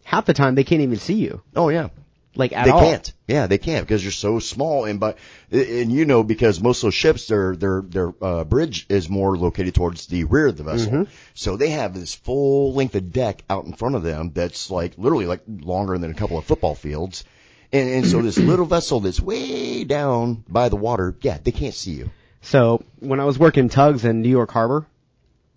Half 0.08 0.24
the 0.26 0.34
time 0.34 0.54
they 0.54 0.64
can't 0.64 0.80
even 0.82 0.98
see 0.98 1.14
you, 1.14 1.42
Oh 1.54 1.68
yeah. 1.68 1.88
like 2.34 2.52
at 2.54 2.64
they 2.64 2.70
all. 2.70 2.80
can't. 2.80 3.12
Yeah, 3.26 3.46
they 3.46 3.58
can't 3.58 3.86
because 3.86 4.02
you're 4.02 4.12
so 4.12 4.38
small. 4.38 4.86
And 4.86 4.98
but 4.98 5.18
and 5.50 5.92
you 5.92 6.04
know 6.06 6.22
because 6.22 6.60
most 6.62 6.78
of 6.78 6.86
those 6.86 6.94
ships, 6.94 7.26
their 7.28 7.54
their 7.54 7.82
their 7.82 8.12
uh, 8.22 8.44
bridge 8.44 8.86
is 8.88 9.08
more 9.10 9.36
located 9.36 9.74
towards 9.74 10.06
the 10.06 10.24
rear 10.24 10.46
of 10.46 10.56
the 10.56 10.62
vessel, 10.64 10.92
Mm-hmm. 10.92 11.12
so 11.34 11.56
they 11.56 11.70
have 11.70 11.92
this 11.94 12.14
full 12.14 12.72
length 12.72 12.94
of 12.94 13.12
deck 13.12 13.42
out 13.50 13.66
in 13.66 13.74
front 13.74 13.96
of 13.96 14.02
them 14.02 14.30
that's 14.34 14.70
like 14.70 14.94
literally 14.96 15.26
like 15.26 15.42
longer 15.46 15.98
than 15.98 16.10
a 16.10 16.14
couple 16.14 16.38
of 16.38 16.44
football 16.46 16.74
fields. 16.74 17.24
And, 17.70 17.88
and 17.90 18.06
so 18.06 18.22
this 18.22 18.38
little 18.38 18.64
vessel 18.76 19.00
that's 19.00 19.20
way 19.20 19.84
down 19.84 20.42
by 20.48 20.70
the 20.70 20.76
water, 20.76 21.14
yeah, 21.20 21.36
they 21.36 21.52
can't 21.52 21.74
see 21.74 21.92
you. 21.92 22.08
So 22.40 22.82
when 23.00 23.20
I 23.20 23.24
was 23.26 23.38
working 23.38 23.68
tugs 23.68 24.06
in 24.06 24.22
New 24.22 24.30
York 24.30 24.50
Harbor, 24.50 24.86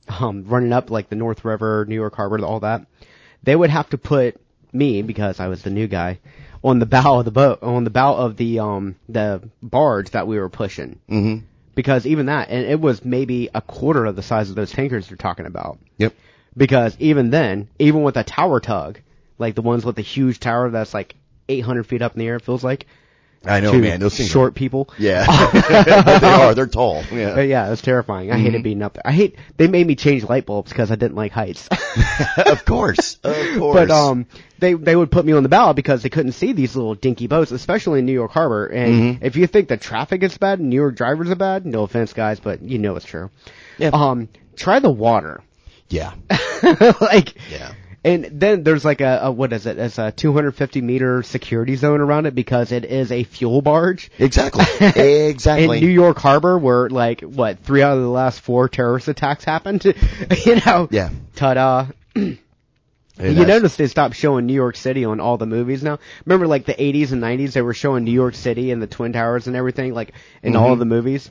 um, 0.10 0.43
running 0.45 0.74
up 0.74 0.89
like 0.91 1.08
the 1.10 1.16
North 1.16 1.45
River, 1.45 1.86
New 1.88 1.95
York 1.95 2.16
Harbor, 2.16 2.43
all 2.43 2.60
that, 2.62 2.86
they 3.43 3.55
would 3.55 3.69
have 3.69 3.89
to 3.89 3.97
put 3.97 4.39
me 4.73 5.01
because 5.01 5.39
I 5.39 5.47
was 5.47 5.63
the 5.63 5.69
new 5.69 5.87
guy 5.87 6.19
on 6.63 6.79
the 6.79 6.85
bow 6.85 7.19
of 7.19 7.25
the 7.25 7.31
boat, 7.31 7.59
on 7.63 7.83
the 7.83 7.89
bow 7.89 8.15
of 8.15 8.37
the 8.37 8.59
um 8.59 8.95
the 9.09 9.41
barge 9.61 10.11
that 10.11 10.27
we 10.27 10.37
were 10.39 10.49
pushing, 10.49 10.99
Mm-hmm. 11.09 11.45
because 11.75 12.05
even 12.05 12.27
that, 12.27 12.49
and 12.49 12.65
it 12.65 12.79
was 12.79 13.03
maybe 13.03 13.49
a 13.53 13.61
quarter 13.61 14.05
of 14.05 14.15
the 14.15 14.23
size 14.23 14.49
of 14.49 14.55
those 14.55 14.71
tankers 14.71 15.09
you're 15.09 15.17
talking 15.17 15.45
about. 15.45 15.79
Yep. 15.97 16.13
Because 16.55 16.95
even 16.99 17.29
then, 17.31 17.69
even 17.79 18.03
with 18.03 18.17
a 18.17 18.23
tower 18.23 18.59
tug, 18.59 18.99
like 19.37 19.55
the 19.55 19.61
ones 19.61 19.85
with 19.85 19.95
the 19.95 20.01
huge 20.01 20.39
tower 20.39 20.69
that's 20.69 20.93
like 20.93 21.15
800 21.49 21.87
feet 21.87 22.01
up 22.01 22.13
in 22.13 22.19
the 22.19 22.27
air, 22.27 22.35
it 22.35 22.43
feels 22.43 22.63
like. 22.63 22.85
I 23.43 23.59
know, 23.59 23.73
man. 23.73 23.99
Those 23.99 24.15
things. 24.15 24.29
short 24.29 24.53
people. 24.53 24.87
Yeah. 24.99 25.25
they 26.21 26.27
are. 26.27 26.53
They're 26.53 26.67
tall. 26.67 27.03
Yeah. 27.11 27.39
yeah, 27.39 27.69
that's 27.69 27.81
terrifying. 27.81 28.29
I 28.31 28.35
Mm-hmm. 28.35 28.43
hated 28.45 28.63
being 28.63 28.81
up 28.83 28.93
there. 28.93 29.01
I 29.05 29.11
hate, 29.11 29.35
they 29.57 29.67
made 29.67 29.87
me 29.87 29.95
change 29.95 30.23
light 30.23 30.45
bulbs 30.45 30.69
because 30.69 30.91
I 30.91 30.95
didn't 30.95 31.15
like 31.15 31.31
heights. 31.31 31.67
of 32.37 32.63
course. 32.65 33.17
Of 33.23 33.57
course. 33.57 33.73
But 33.75 33.89
um, 33.91 34.27
they 34.59 34.73
they 34.75 34.95
would 34.95 35.09
put 35.11 35.25
me 35.25 35.33
on 35.33 35.41
the 35.41 35.49
bow 35.49 35.73
because 35.73 36.03
they 36.03 36.09
couldn't 36.09 36.33
see 36.33 36.53
these 36.53 36.75
little 36.75 36.93
dinky 36.93 37.25
boats, 37.27 37.51
especially 37.51 37.99
in 37.99 38.05
New 38.05 38.13
York 38.13 38.31
Harbor. 38.31 38.67
And 38.67 38.93
Mm-hmm. 39.17 39.25
if 39.25 39.35
you 39.35 39.47
think 39.47 39.69
the 39.69 39.77
traffic 39.77 40.21
is 40.21 40.37
bad, 40.37 40.59
and 40.59 40.69
New 40.69 40.75
York 40.75 40.95
drivers 40.95 41.31
are 41.31 41.35
bad. 41.35 41.65
No 41.65 41.81
offense, 41.83 42.13
guys, 42.13 42.39
but 42.39 42.61
you 42.61 42.77
know 42.77 42.95
it's 42.95 43.05
true. 43.05 43.31
Yeah. 43.79 43.89
Um, 43.93 44.29
try 44.55 44.77
the 44.79 44.91
water, 44.91 45.41
Yeah. 45.89 46.13
like. 47.01 47.33
Yeah. 47.51 47.73
And 48.04 48.26
then 48.26 48.64
there's 48.64 48.84
like 48.84 49.02
a, 49.02 49.20
a 49.24 49.32
what 49.32 49.54
is 49.54 49.68
it? 49.68 49.78
It's 49.78 49.99
a 49.99 50.12
250 50.12 50.82
meter 50.82 51.22
security 51.22 51.76
zone 51.76 52.02
around 52.02 52.26
it 52.26 52.34
because 52.34 52.72
it 52.72 52.84
is 52.84 53.12
a 53.12 53.24
fuel 53.24 53.62
barge. 53.62 54.10
Exactly. 54.18 54.66
In 54.95 55.30
Exactly. 55.30 55.82
New 55.82 55.89
York 55.89 56.18
Harbor, 56.18 56.58
where 56.58 56.89
like 56.89 57.22
what 57.22 57.60
three 57.60 57.84
out 57.84 57.97
of 57.97 58.02
the 58.04 58.10
last 58.10 58.41
four 58.41 58.68
terrorist 58.70 59.08
attacks 59.08 59.43
happened, 59.43 59.84
you 60.45 60.56
know. 60.66 60.88
Yeah. 60.89 61.10
Ta-da! 61.36 61.88
You 63.20 63.45
notice 63.45 63.76
they 63.76 63.86
stopped 63.86 64.16
showing 64.16 64.47
New 64.47 64.54
York 64.54 64.76
City 64.76 65.06
on 65.06 65.20
all 65.20 65.38
the 65.38 65.45
movies 65.45 65.84
now. 65.84 65.99
Remember, 66.26 66.47
like 66.47 66.66
the 66.66 66.74
80s 66.74 67.12
and 67.12 67.22
90s, 67.22 67.54
they 67.54 67.62
were 67.62 67.76
showing 67.76 68.04
New 68.04 68.12
York 68.12 68.34
City 68.34 68.72
and 68.72 68.82
the 68.82 68.88
Twin 68.88 69.14
Towers 69.14 69.45
and 69.45 69.56
everything, 69.56 69.93
like 69.93 70.14
in 70.41 70.56
all 70.56 70.74
of 70.74 70.80
the 70.80 70.86
movies. 70.86 71.30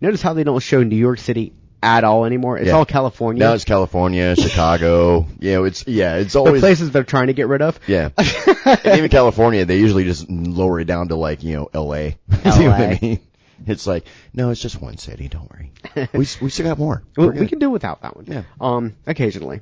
Notice 0.00 0.22
how 0.22 0.34
they 0.34 0.44
don't 0.44 0.62
show 0.62 0.84
New 0.84 0.94
York 0.94 1.18
City 1.18 1.52
at 1.82 2.04
all 2.04 2.24
anymore. 2.24 2.58
It's 2.58 2.68
Yeah. 2.68 2.74
all 2.74 2.84
California. 2.84 3.40
Now 3.44 3.54
it's 3.54 3.64
California, 3.64 4.36
Chicago. 4.40 5.26
You 5.40 5.52
know, 5.52 5.64
it's 5.64 5.86
yeah, 5.86 6.16
it's 6.16 6.34
the 6.34 6.38
always 6.38 6.60
places 6.60 6.90
they're 6.92 7.02
trying 7.04 7.26
to 7.26 7.32
get 7.34 7.48
rid 7.48 7.62
of. 7.62 7.78
yeah. 7.86 8.10
even 8.84 9.08
California, 9.10 9.64
they 9.64 9.78
usually 9.78 10.04
just 10.04 10.30
lower 10.30 10.80
it 10.80 10.84
down 10.84 11.08
to 11.08 11.16
like 11.16 11.42
you 11.42 11.56
know 11.56 11.68
L.A. 11.74 12.16
you 12.30 12.44
know 12.44 12.70
what 12.70 12.80
I 12.80 12.98
mean? 13.02 13.20
It's 13.66 13.86
like 13.86 14.04
no, 14.32 14.50
it's 14.50 14.60
just 14.60 14.80
one 14.80 14.96
city. 14.98 15.28
Don't 15.28 15.50
worry. 15.50 15.72
we 16.12 16.26
we 16.40 16.50
still 16.50 16.66
got 16.66 16.78
more. 16.78 17.02
We, 17.16 17.28
we 17.30 17.46
can 17.46 17.58
do 17.58 17.70
without 17.70 18.02
that 18.02 18.16
one. 18.16 18.26
Yeah. 18.26 18.42
Um, 18.60 18.96
occasionally. 19.06 19.60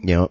you 0.00 0.14
know, 0.16 0.30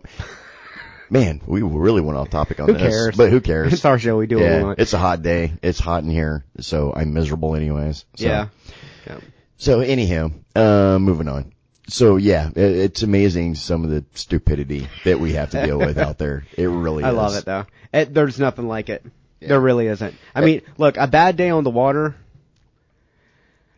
man, 1.10 1.42
we 1.46 1.62
really 1.62 2.02
went 2.02 2.18
off 2.18 2.30
topic 2.30 2.60
on 2.60 2.68
Who 2.68 2.74
this, 2.74 2.82
cares? 2.82 3.16
but 3.18 3.30
who 3.32 3.42
cares? 3.42 3.74
It's 3.74 3.86
our 3.86 3.98
show. 4.00 4.18
We 4.18 4.28
do 4.28 4.40
yeah, 4.40 4.74
it's 4.78 4.94
a 4.94 4.98
hot 4.98 5.22
day. 5.22 5.54
It's 5.62 5.80
hot 5.80 6.04
in 6.04 6.10
here, 6.10 6.46
so 6.60 6.94
I'm 6.96 7.14
miserable 7.14 7.56
anyways. 7.56 8.06
So. 8.16 8.26
yeah. 8.26 8.48
yeah. 9.08 9.18
So 9.58 9.80
anyhow, 9.82 10.32
uh, 10.56 10.98
moving 11.00 11.28
on. 11.28 11.54
So 11.90 12.18
yeah, 12.18 12.50
it, 12.50 12.58
it's 12.58 13.04
amazing 13.04 13.56
some 13.56 13.84
of 13.84 13.90
the 13.90 14.04
stupidity 14.14 14.88
that 15.06 15.20
we 15.20 15.34
have 15.34 15.52
to 15.52 15.66
deal 15.66 15.80
with 15.80 15.98
out 15.98 16.18
there. 16.18 16.46
It 16.58 16.68
really 16.68 17.04
is. 17.04 17.08
I 17.08 17.10
is. 17.10 17.16
love 17.16 17.36
it 17.36 17.46
though. 17.46 17.66
It, 17.94 18.14
there's 18.14 18.40
nothing 18.40 18.68
like 18.68 18.90
it. 18.90 19.06
There 19.40 19.60
really 19.60 19.88
isn't. 19.88 20.16
I 20.34 20.42
mean, 20.42 20.62
look, 20.78 20.98
a 20.98 21.08
bad 21.08 21.38
day 21.38 21.50
on 21.52 21.64
the 21.64 21.70
water, 21.70 22.16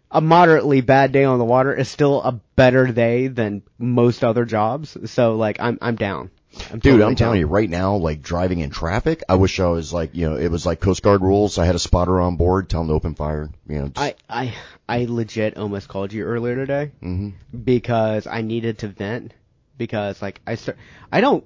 a 0.09 0.21
moderately 0.21 0.81
bad 0.81 1.11
day 1.11 1.25
on 1.25 1.37
the 1.37 1.45
water 1.45 1.73
is 1.73 1.89
still 1.89 2.21
a 2.21 2.31
better 2.55 2.87
day 2.87 3.27
than 3.27 3.61
most 3.77 4.23
other 4.23 4.45
jobs. 4.45 4.97
So 5.11 5.35
like, 5.35 5.57
I'm 5.59 5.77
I'm 5.81 5.95
down. 5.95 6.31
I'm 6.71 6.79
Dude, 6.79 6.93
totally 6.93 7.03
I'm 7.03 7.15
telling 7.15 7.35
down. 7.35 7.39
you 7.41 7.47
right 7.47 7.69
now, 7.69 7.95
like 7.97 8.21
driving 8.21 8.59
in 8.59 8.71
traffic, 8.71 9.21
I 9.29 9.35
wish 9.35 9.59
I 9.59 9.67
was 9.67 9.93
like, 9.93 10.15
you 10.15 10.29
know, 10.29 10.35
it 10.35 10.49
was 10.49 10.65
like 10.65 10.79
Coast 10.79 11.03
Guard 11.03 11.21
rules. 11.21 11.59
I 11.59 11.65
had 11.65 11.75
a 11.75 11.79
spotter 11.79 12.19
on 12.19 12.37
board, 12.37 12.69
tell 12.69 12.81
him 12.81 12.87
to 12.87 12.93
open 12.93 13.13
fire. 13.13 13.49
You 13.67 13.79
know, 13.79 13.87
just, 13.89 13.99
I 13.99 14.15
I 14.27 14.53
I 14.89 15.05
legit 15.07 15.57
almost 15.57 15.87
called 15.87 16.11
you 16.13 16.23
earlier 16.25 16.55
today 16.55 16.91
hmm 16.99 17.29
because 17.63 18.27
I 18.27 18.41
needed 18.41 18.79
to 18.79 18.87
vent 18.89 19.33
because 19.77 20.21
like 20.21 20.41
I 20.47 20.55
start 20.55 20.77
I 21.11 21.21
don't 21.21 21.43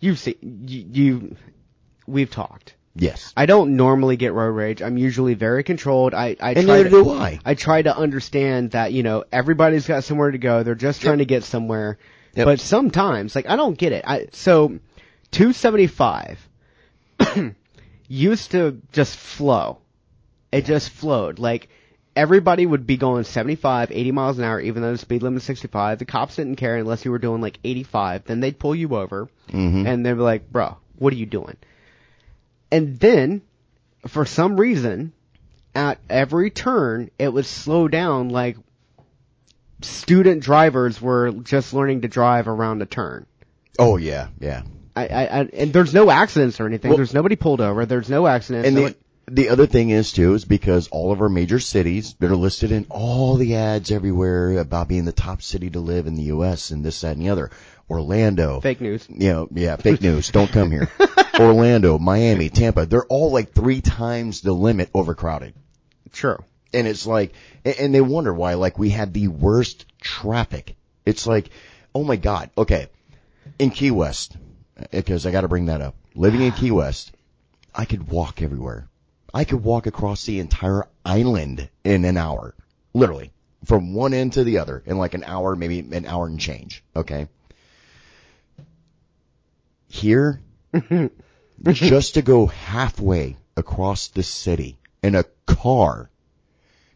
you 0.00 0.14
see 0.16 0.36
you, 0.42 0.86
you 0.92 1.36
we've 2.06 2.30
talked. 2.30 2.74
yes. 2.94 3.32
I 3.36 3.46
don't 3.46 3.76
normally 3.76 4.16
get 4.16 4.32
road 4.34 4.54
rage. 4.56 4.82
I'm 4.82 4.98
usually 4.98 5.34
very 5.34 5.62
controlled. 5.64 6.12
I 6.14 6.36
I 6.40 6.52
And 6.52 6.66
try 6.66 6.76
neither 6.76 6.90
to, 6.90 7.02
do 7.04 7.10
I. 7.10 7.38
I 7.44 7.54
try 7.54 7.82
to 7.82 7.96
understand 7.96 8.72
that 8.72 8.92
you 8.92 9.02
know 9.02 9.24
everybody's 9.32 9.86
got 9.86 10.04
somewhere 10.04 10.30
to 10.30 10.38
go. 10.38 10.62
They're 10.62 10.74
just 10.74 11.00
trying 11.00 11.18
to 11.18 11.24
get 11.24 11.44
somewhere. 11.44 11.98
Yep. 12.34 12.44
But 12.46 12.60
sometimes, 12.60 13.34
like 13.34 13.48
I 13.48 13.56
don't 13.56 13.78
get 13.78 13.92
it. 13.92 14.04
I 14.06 14.26
so 14.32 14.78
275 15.30 16.48
used 18.08 18.50
to 18.52 18.80
just 18.92 19.16
flow. 19.16 19.78
It 20.50 20.64
just 20.66 20.90
flowed. 20.90 21.38
Like 21.38 21.68
everybody 22.14 22.66
would 22.66 22.86
be 22.86 22.96
going 22.96 23.24
75, 23.24 23.90
80 23.90 24.12
miles 24.12 24.38
an 24.38 24.44
hour, 24.44 24.60
even 24.60 24.82
though 24.82 24.92
the 24.92 24.98
speed 24.98 25.22
limit 25.22 25.38
is 25.42 25.44
65. 25.44 25.98
The 25.98 26.04
cops 26.04 26.36
didn't 26.36 26.56
care 26.56 26.76
unless 26.76 27.04
you 27.04 27.10
were 27.10 27.18
doing 27.18 27.40
like 27.40 27.58
85. 27.64 28.24
Then 28.24 28.40
they'd 28.40 28.58
pull 28.58 28.74
you 28.74 28.96
over, 28.96 29.28
Mhm. 29.50 29.86
and 29.86 30.04
they'd 30.04 30.12
be 30.12 30.20
like, 30.20 30.50
"Bro, 30.50 30.76
what 30.98 31.12
are 31.12 31.16
you 31.16 31.26
doing?" 31.26 31.56
And 32.70 32.98
then, 33.00 33.42
for 34.06 34.24
some 34.26 34.58
reason, 34.58 35.12
at 35.74 35.98
every 36.10 36.50
turn, 36.50 37.10
it 37.18 37.32
would 37.32 37.46
slow 37.46 37.88
down 37.88 38.28
like 38.28 38.56
student 39.80 40.42
drivers 40.42 41.00
were 41.00 41.32
just 41.32 41.74
learning 41.74 42.02
to 42.02 42.08
drive 42.08 42.46
around 42.48 42.82
a 42.82 42.86
turn. 42.86 43.26
Oh 43.78 43.96
yeah, 43.96 44.28
yeah. 44.38 44.62
I, 44.94 45.06
I, 45.06 45.22
I 45.22 45.40
and 45.54 45.72
there's 45.72 45.94
no 45.94 46.10
accidents 46.10 46.60
or 46.60 46.66
anything. 46.66 46.90
Well- 46.90 46.98
there's 46.98 47.14
nobody 47.14 47.36
pulled 47.36 47.60
over. 47.60 47.86
There's 47.86 48.10
no 48.10 48.26
accidents. 48.26 48.66
And 48.68 48.76
no 48.76 48.88
the 48.88 48.94
the 49.26 49.48
other 49.50 49.66
thing 49.66 49.90
is 49.90 50.12
too 50.12 50.34
is 50.34 50.44
because 50.44 50.88
all 50.88 51.12
of 51.12 51.20
our 51.20 51.28
major 51.28 51.60
cities 51.60 52.14
that 52.18 52.30
are 52.30 52.36
listed 52.36 52.72
in 52.72 52.86
all 52.90 53.36
the 53.36 53.56
ads 53.56 53.90
everywhere 53.90 54.58
about 54.58 54.88
being 54.88 55.04
the 55.04 55.12
top 55.12 55.42
city 55.42 55.70
to 55.70 55.80
live 55.80 56.06
in 56.06 56.14
the 56.14 56.24
U.S. 56.24 56.70
and 56.70 56.84
this 56.84 57.00
that 57.02 57.16
and 57.16 57.24
the 57.24 57.30
other. 57.30 57.50
Orlando, 57.90 58.60
fake 58.60 58.80
news. 58.80 59.06
you 59.08 59.32
know, 59.32 59.48
yeah, 59.52 59.76
fake 59.76 60.00
news. 60.00 60.30
Don't 60.30 60.50
come 60.50 60.70
here. 60.70 60.88
Orlando, 61.38 61.98
Miami, 61.98 62.48
Tampa. 62.48 62.86
They're 62.86 63.04
all 63.04 63.30
like 63.32 63.52
three 63.52 63.80
times 63.80 64.40
the 64.40 64.52
limit 64.52 64.90
overcrowded. 64.94 65.54
True. 66.12 66.38
And 66.72 66.86
it's 66.86 67.06
like, 67.06 67.34
and 67.64 67.94
they 67.94 68.00
wonder 68.00 68.32
why, 68.32 68.54
like, 68.54 68.78
we 68.78 68.88
had 68.88 69.12
the 69.12 69.28
worst 69.28 69.84
traffic. 70.00 70.74
It's 71.04 71.26
like, 71.26 71.50
oh 71.94 72.02
my 72.02 72.16
God. 72.16 72.50
Okay. 72.56 72.88
In 73.58 73.70
Key 73.70 73.90
West, 73.90 74.36
because 74.90 75.26
I 75.26 75.30
gotta 75.30 75.48
bring 75.48 75.66
that 75.66 75.82
up. 75.82 75.94
Living 76.14 76.40
in 76.40 76.52
Key 76.52 76.70
West, 76.70 77.12
I 77.74 77.84
could 77.84 78.08
walk 78.08 78.40
everywhere. 78.40 78.88
I 79.34 79.44
could 79.44 79.64
walk 79.64 79.86
across 79.86 80.24
the 80.24 80.40
entire 80.40 80.86
island 81.04 81.68
in 81.84 82.04
an 82.04 82.16
hour. 82.16 82.54
Literally. 82.92 83.32
From 83.64 83.94
one 83.94 84.12
end 84.12 84.34
to 84.34 84.44
the 84.44 84.58
other 84.58 84.82
in 84.84 84.98
like 84.98 85.14
an 85.14 85.24
hour, 85.24 85.54
maybe 85.54 85.78
an 85.78 86.04
hour 86.06 86.26
and 86.26 86.38
change. 86.38 86.82
Okay. 86.96 87.28
Here, 89.88 90.40
just 91.62 92.14
to 92.14 92.22
go 92.22 92.46
halfway 92.46 93.36
across 93.56 94.08
the 94.08 94.22
city 94.22 94.78
in 95.02 95.14
a 95.14 95.24
car 95.46 96.10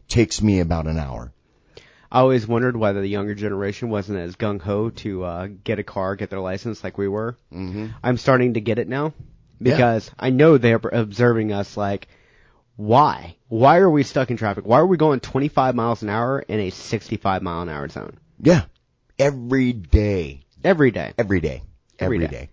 takes 0.07 0.41
me 0.41 0.59
about 0.59 0.87
an 0.87 0.97
hour. 0.97 1.31
I 2.11 2.19
always 2.19 2.47
wondered 2.47 2.75
why 2.77 2.93
the 2.93 3.05
younger 3.05 3.35
generation 3.35 3.89
wasn't 3.89 4.19
as 4.19 4.35
gung 4.35 4.61
ho 4.61 4.89
to 4.89 5.23
uh, 5.23 5.47
get 5.63 5.79
a 5.79 5.83
car, 5.83 6.15
get 6.15 6.29
their 6.29 6.39
license 6.39 6.83
like 6.83 6.97
we 6.97 7.07
were. 7.07 7.37
Mm-hmm. 7.53 7.87
I'm 8.01 8.17
starting 8.17 8.53
to 8.53 8.61
get 8.61 8.79
it 8.79 8.87
now 8.87 9.13
because 9.61 10.09
I 10.17 10.29
know 10.29 10.57
they're 10.57 10.79
observing 10.91 11.51
us. 11.51 11.75
Like, 11.75 12.07
why? 12.77 13.35
Why 13.49 13.77
are 13.77 13.89
we 13.89 14.03
stuck 14.03 14.31
in 14.31 14.37
traffic? 14.37 14.65
Why 14.65 14.79
are 14.79 14.85
we 14.85 14.97
going 14.97 15.19
25 15.19 15.75
miles 15.75 16.03
an 16.03 16.09
hour 16.09 16.39
in 16.39 16.59
a 16.59 16.69
65 16.69 17.41
mile 17.41 17.63
an 17.63 17.69
hour 17.69 17.89
zone 17.89 18.17
Yeah. 18.39 18.63
Every 19.19 19.73
day. 19.73 20.45
every 20.63 20.91
day? 20.91 21.13
Every 21.17 21.41
day. 21.41 21.63
Every 21.99 22.17
Every 22.17 22.27
day. 22.27 22.27
day. 22.27 22.49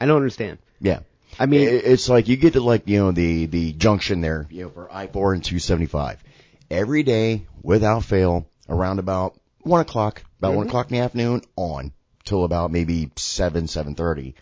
I 0.00 0.06
don't 0.06 0.16
understand. 0.16 0.58
Yeah. 0.80 1.00
I 1.38 1.46
mean, 1.46 1.68
it's 1.68 2.08
like 2.08 2.28
you 2.28 2.36
get 2.36 2.52
to 2.52 2.60
like, 2.60 2.86
you 2.86 3.00
know, 3.00 3.10
the, 3.10 3.46
the 3.46 3.72
junction 3.72 4.20
there, 4.20 4.46
you 4.50 4.64
know, 4.64 4.70
for 4.70 4.92
I-4 4.92 5.34
and 5.34 5.44
275. 5.44 6.22
Every 6.70 7.02
day, 7.02 7.46
without 7.60 8.04
fail, 8.04 8.46
around 8.68 9.00
about 9.00 9.38
one 9.62 9.80
o'clock, 9.80 10.22
about 10.38 10.48
mm-hmm. 10.50 10.56
one 10.58 10.66
o'clock 10.68 10.90
in 10.90 10.98
the 10.98 11.02
afternoon 11.02 11.42
on 11.56 11.92
till 12.24 12.44
about 12.44 12.70
maybe 12.70 13.10
seven, 13.16 13.66
seven 13.66 13.94
thirty. 13.94 14.34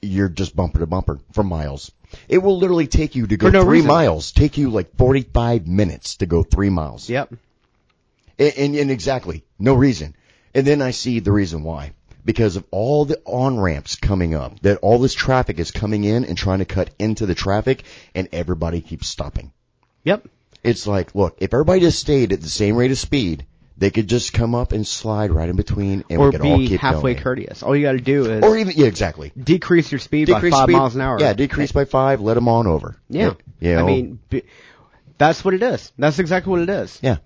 You're 0.00 0.28
just 0.28 0.54
bumper 0.54 0.78
to 0.78 0.86
bumper 0.86 1.18
for 1.32 1.42
miles. 1.42 1.90
It 2.28 2.38
will 2.38 2.58
literally 2.58 2.86
take 2.86 3.14
you 3.16 3.26
to 3.26 3.36
go 3.36 3.50
no 3.50 3.64
three 3.64 3.78
reason. 3.78 3.88
miles, 3.88 4.32
take 4.32 4.56
you 4.56 4.70
like 4.70 4.96
45 4.96 5.66
minutes 5.66 6.16
to 6.16 6.26
go 6.26 6.42
three 6.42 6.70
miles. 6.70 7.08
yep. 7.08 7.32
And, 8.38 8.54
and, 8.56 8.76
and 8.76 8.90
exactly, 8.90 9.44
no 9.58 9.74
reason. 9.74 10.14
And 10.54 10.66
then 10.66 10.80
I 10.80 10.92
see 10.92 11.18
the 11.18 11.32
reason 11.32 11.64
why. 11.64 11.92
Because 12.24 12.56
of 12.56 12.64
all 12.70 13.04
the 13.04 13.20
on 13.24 13.58
ramps 13.58 13.96
coming 13.96 14.34
up, 14.34 14.60
that 14.60 14.78
all 14.78 14.98
this 14.98 15.14
traffic 15.14 15.58
is 15.58 15.70
coming 15.70 16.04
in 16.04 16.24
and 16.24 16.36
trying 16.36 16.58
to 16.60 16.64
cut 16.64 16.90
into 16.98 17.26
the 17.26 17.34
traffic, 17.34 17.84
and 18.14 18.28
everybody 18.32 18.80
keeps 18.80 19.08
stopping. 19.08 19.52
Yep. 20.04 20.28
It's 20.62 20.86
like, 20.86 21.14
look, 21.14 21.38
if 21.40 21.52
everybody 21.52 21.80
just 21.80 21.98
stayed 22.00 22.32
at 22.32 22.40
the 22.40 22.48
same 22.48 22.76
rate 22.76 22.90
of 22.90 22.98
speed, 22.98 23.46
they 23.78 23.90
could 23.90 24.08
just 24.08 24.32
come 24.32 24.54
up 24.54 24.72
and 24.72 24.86
slide 24.86 25.30
right 25.30 25.48
in 25.48 25.54
between, 25.56 26.04
and 26.10 26.20
Or 26.20 26.26
we 26.26 26.32
could 26.32 26.40
all 26.40 26.58
be 26.58 26.68
keep 26.68 26.80
halfway 26.80 27.14
going. 27.14 27.22
courteous. 27.22 27.62
All 27.62 27.76
you 27.76 27.82
got 27.82 27.92
to 27.92 27.98
do 28.00 28.30
is 28.30 28.42
Or 28.42 28.56
even, 28.58 28.74
yeah, 28.76 28.86
exactly. 28.86 29.32
decrease 29.40 29.92
your 29.92 30.00
speed 30.00 30.26
Decrease 30.26 30.50
by 30.52 30.58
five 30.58 30.64
speed- 30.64 30.72
miles 30.76 30.94
an 30.96 31.00
hour. 31.00 31.18
Yeah, 31.20 31.32
decrease 31.32 31.70
by 31.72 31.84
five, 31.84 32.20
let 32.20 32.34
them 32.34 32.48
on 32.48 32.66
over. 32.66 32.96
Yeah. 33.08 33.34
You 33.60 33.74
know, 33.74 33.82
I 33.84 33.86
mean, 33.86 34.18
b- 34.28 34.42
that's 35.16 35.44
what 35.44 35.54
it 35.54 35.62
is. 35.62 35.92
That's 35.98 36.18
exactly 36.18 36.50
what 36.50 36.60
it 36.60 36.70
is. 36.70 36.98
yeah. 37.02 37.16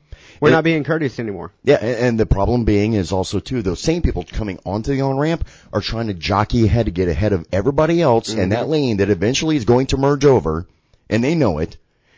We're 0.41 0.49
It- 0.49 0.53
not 0.53 0.65
being 0.65 0.83
courteous 0.85 1.19
anymore. 1.21 1.53
Yeah, 1.65 1.77
and 1.77 2.19
the 2.19 2.27
problem 2.27 2.65
being 2.65 2.95
is 2.95 3.13
also 3.13 3.39
too 3.39 3.63
those 3.63 3.81
same 3.81 4.03
people 4.03 4.25
coming 4.31 4.59
onto 4.67 4.93
the 4.93 5.01
on 5.03 5.17
ramp 5.17 5.47
are 5.73 5.81
trying 5.81 6.09
to 6.09 6.15
jockey 6.15 6.65
ahead 6.65 6.87
to 6.87 6.93
get 6.93 7.09
ahead 7.09 7.33
of 7.33 7.47
everybody 7.53 8.03
else 8.03 8.31
mm-hmm. 8.31 8.41
in 8.41 8.49
that 8.51 8.69
lane 8.69 8.97
that 8.99 9.09
eventually 9.09 9.57
is 9.57 9.65
going 9.65 9.87
to 9.87 9.97
merge 9.97 10.25
over, 10.25 10.67
and 11.09 11.23
they 11.23 11.35
know 11.35 11.59
it, 11.59 11.77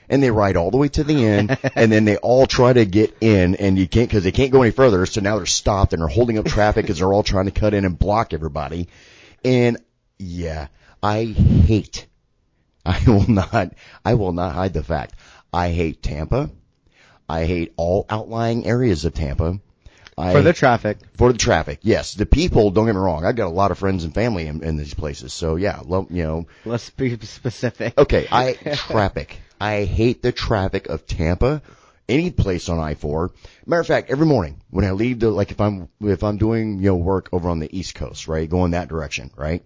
and 0.09 0.23
they 0.23 0.31
ride 0.31 0.57
all 0.57 0.71
the 0.71 0.77
way 0.77 0.89
to 0.89 1.05
the 1.05 1.25
end, 1.25 1.57
and 1.75 1.91
then 1.91 2.05
they 2.05 2.17
all 2.19 2.47
try 2.47 2.73
to 2.73 2.85
get 2.85 3.17
in, 3.21 3.55
and 3.57 3.79
you 3.79 3.87
can't 3.89 4.09
because 4.09 4.25
they 4.25 4.33
can't 4.33 4.51
go 4.53 4.63
any 4.63 4.71
further, 4.73 5.07
so 5.07 5.21
now 5.21 5.37
they're 5.37 5.47
stopped 5.47 5.93
and 5.93 6.01
they're 6.03 6.09
holding 6.09 6.39
up 6.39 6.47
traffic 6.47 6.85
because 6.85 6.99
they're 6.99 7.13
all 7.13 7.23
trying 7.23 7.47
to 7.47 7.51
cut 7.51 7.75
in 7.75 7.85
and 7.85 7.99
block 7.99 8.33
everybody, 8.33 8.89
and 9.45 9.79
yeah, 10.19 10.69
I 11.03 11.25
hate. 11.25 12.07
I 12.87 13.03
will 13.07 13.29
not. 13.31 13.73
I 14.05 14.15
will 14.15 14.33
not 14.33 14.55
hide 14.55 14.75
the 14.75 14.83
fact. 14.83 15.15
I 15.53 15.71
hate 15.71 16.03
Tampa. 16.03 16.51
I 17.29 17.45
hate 17.47 17.73
all 17.77 18.05
outlying 18.11 18.67
areas 18.67 19.05
of 19.07 19.15
Tampa. 19.15 19.59
I, 20.17 20.33
For 20.33 20.43
the 20.43 20.53
traffic. 20.53 20.99
for 21.17 21.33
the 21.33 21.39
traffic, 21.39 21.81
yes. 21.83 22.15
The 22.15 22.27
people, 22.27 22.71
don't 22.71 22.87
get 22.87 22.95
me 22.95 23.01
wrong. 23.01 23.25
I've 23.25 23.35
got 23.35 23.47
a 23.47 23.49
lot 23.49 23.73
of 23.73 23.79
friends 23.79 24.05
and 24.05 24.15
family 24.15 24.47
in, 24.47 24.63
in 24.63 24.77
these 24.77 24.95
places, 24.95 25.33
so 25.33 25.57
yeah, 25.57 25.81
lo- 25.85 26.07
you 26.09 26.23
know. 26.23 26.47
Let's 26.65 26.91
be 26.91 27.19
specific. 27.19 27.99
Okay, 27.99 28.29
I 28.31 28.53
traffic. 28.75 29.39
I 29.65 29.85
hate 29.85 30.21
the 30.21 30.31
traffic 30.31 30.91
of 30.91 31.07
Tampa. 31.07 31.63
Any 32.07 32.31
place 32.31 32.69
on 32.69 32.79
I 32.79 32.93
four. 32.97 33.33
Matter 33.65 33.81
of 33.81 33.87
fact, 33.87 34.11
every 34.11 34.27
morning 34.27 34.61
when 34.69 34.85
I 34.85 34.91
leave 34.91 35.21
the 35.21 35.31
like 35.31 35.53
if 35.53 35.59
I'm 35.59 35.89
if 36.03 36.23
I'm 36.23 36.37
doing 36.37 36.81
you 36.81 36.91
know 36.91 36.97
work 36.97 37.31
over 37.33 37.49
on 37.49 37.61
the 37.61 37.79
East 37.79 37.95
Coast, 37.95 38.29
right, 38.29 38.47
going 38.47 38.73
that 38.73 38.89
direction, 38.89 39.31
right. 39.37 39.65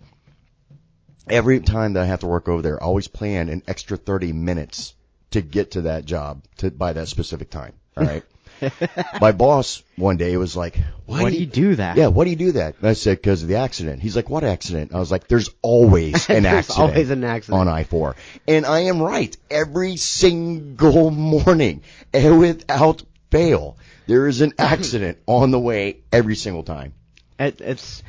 Every 1.29 1.59
time 1.59 1.95
that 1.95 2.05
I 2.05 2.07
have 2.07 2.21
to 2.21 2.29
work 2.29 2.49
over 2.49 2.63
there, 2.63 2.81
I 2.81 2.87
always 2.87 3.09
plan 3.09 3.49
an 3.49 3.65
extra 3.67 3.97
thirty 3.97 4.33
minutes 4.33 4.95
to 5.33 5.41
get 5.41 5.73
to 5.73 5.83
that 5.83 6.05
job 6.05 6.45
to 6.59 6.71
by 6.71 6.93
that 6.93 7.09
specific 7.09 7.51
time. 7.51 7.73
All 7.97 8.05
right. 8.05 8.23
My 9.21 9.33
boss 9.33 9.83
one 9.97 10.17
day 10.17 10.37
was 10.37 10.57
like, 10.57 10.77
"Why 11.07 11.23
Why 11.25 11.31
do 11.31 11.37
you 11.39 11.47
do 11.47 11.75
that? 11.77 11.97
yeah, 11.97 12.09
why 12.09 12.25
do 12.25 12.31
you 12.31 12.37
do 12.37 12.53
that? 12.53 12.77
And 12.79 12.89
I 12.89 12.93
said, 12.93 13.19
because 13.19 13.43
of 13.43 13.49
the 13.49 13.57
accident. 13.57 14.01
He's 14.03 14.17
like, 14.17 14.29
what 14.31 14.45
accident? 14.45 14.93
I 14.95 14.99
was 14.99 15.11
like, 15.11 15.29
there's 15.29 15.51
always 15.63 16.29
an 16.29 16.43
There's 16.45 16.55
accident. 16.71 16.91
always 16.91 17.11
an 17.11 17.25
accident. 17.25 17.61
On 17.61 17.69
I-4. 17.69 18.15
And 18.47 18.67
I 18.67 18.81
am 18.81 19.01
right. 19.03 19.37
Every 19.51 19.97
single 19.97 21.11
morning, 21.11 21.83
and 22.13 22.39
without 22.39 23.03
fail, 23.31 23.77
there 24.07 24.27
is 24.27 24.41
an 24.41 24.55
accident 24.59 25.19
on 25.27 25.51
the 25.51 25.59
way 25.61 25.99
every 26.13 26.37
single 26.37 26.63
time. 26.63 26.95
It, 27.39 27.61
it's 27.61 28.03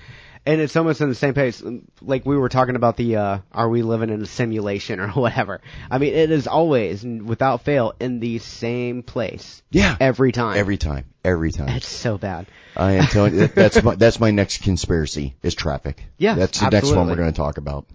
and 0.50 0.60
it's 0.62 0.76
almost 0.76 1.00
in 1.00 1.10
the 1.10 1.16
same 1.16 1.36
pace. 1.36 1.62
Like 2.02 2.26
we 2.26 2.36
were 2.36 2.50
talking 2.50 2.76
about 2.76 2.98
the 2.98 3.18
uh, 3.18 3.38
are 3.52 3.70
we 3.70 3.84
living 3.84 4.10
in 4.10 4.20
a 4.22 4.26
simulation 4.26 5.00
or 5.00 5.08
whatever. 5.10 5.62
I 5.92 6.00
mean, 6.00 6.14
it 6.14 6.32
is 6.32 6.48
always 6.48 7.04
without 7.04 7.62
fail 7.62 7.94
in 8.00 8.20
the 8.20 8.40
same 8.40 9.04
place 9.04 9.62
Yeah. 9.70 9.96
every 10.00 10.32
time. 10.32 10.58
Every 10.58 10.78
time. 10.78 11.06
Every 11.24 11.52
time. 11.52 11.70
It's 11.70 11.88
so 11.88 12.18
bad. 12.18 12.48
I 12.76 12.94
am 12.94 13.06
telling 13.06 13.36
you, 13.36 13.48
that's 13.48 13.84
my, 13.84 13.94
that's 13.94 14.20
my 14.20 14.32
next 14.32 14.64
conspiracy 14.64 15.36
is 15.44 15.54
traffic. 15.54 16.04
Yeah, 16.18 16.34
That's 16.34 16.60
the 16.60 16.70
next 16.70 16.92
one 16.94 17.08
we're 17.08 17.16
going 17.16 17.32
to 17.32 17.38
talk 17.38 17.58
about. 17.58 17.86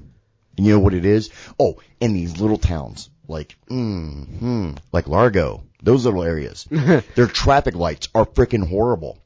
And 0.57 0.65
you 0.67 0.75
know 0.75 0.79
what 0.81 0.95
it 0.95 1.05
is? 1.05 1.31
Oh, 1.59 1.81
in 2.01 2.13
these 2.13 2.39
little 2.41 2.59
towns, 2.59 3.11
like, 3.27 3.57
mm, 3.69 4.39
hmm, 4.39 4.71
like 4.93 5.09
Largo, 5.09 5.65
those 5.83 6.05
little 6.05 6.23
areas, 6.23 6.69
their 6.71 7.27
traffic 7.27 7.75
lights 7.75 8.09
are 8.15 8.27
freaking 8.27 8.69
horrible. 8.69 9.19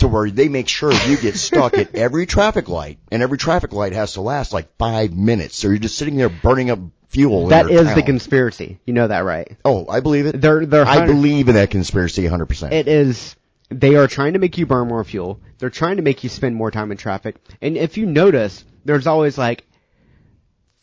To 0.00 0.08
where 0.08 0.30
they 0.30 0.48
make 0.48 0.68
sure 0.68 0.92
you 0.92 1.16
get 1.16 1.36
stuck 1.36 1.76
at 1.78 1.94
every 1.94 2.26
traffic 2.26 2.68
light, 2.68 2.98
and 3.10 3.22
every 3.22 3.38
traffic 3.38 3.72
light 3.72 3.92
has 3.92 4.14
to 4.14 4.20
last 4.22 4.52
like 4.52 4.68
five 4.78 5.12
minutes. 5.14 5.56
So 5.58 5.68
you're 5.68 5.78
just 5.78 5.96
sitting 5.98 6.16
there 6.16 6.28
burning 6.28 6.70
up 6.70 6.78
fuel. 7.08 7.48
That 7.48 7.70
is 7.70 7.94
the 7.94 8.02
conspiracy. 8.02 8.78
You 8.86 8.94
know 8.94 9.08
that, 9.08 9.20
right? 9.20 9.56
Oh, 9.64 9.86
I 9.88 10.00
believe 10.00 10.26
it. 10.26 10.40
They're 10.40 10.64
they're 10.66 10.86
I 10.86 11.06
believe 11.06 11.48
in 11.48 11.54
that 11.56 11.70
conspiracy 11.70 12.22
100%. 12.24 12.72
it 12.72 12.88
is 12.88 13.36
they 13.68 13.94
are 13.96 14.06
trying 14.08 14.32
to 14.32 14.38
make 14.38 14.58
you 14.58 14.66
burn 14.66 14.88
more 14.88 15.04
fuel. 15.04 15.40
They're 15.58 15.70
trying 15.70 15.96
to 15.96 16.02
make 16.02 16.24
you 16.24 16.28
spend 16.30 16.56
more 16.56 16.70
time 16.70 16.90
in 16.90 16.96
traffic. 16.96 17.36
And 17.62 17.76
if 17.76 17.96
you 17.96 18.06
notice, 18.06 18.64
there's 18.84 19.06
always 19.06 19.36
like 19.38 19.64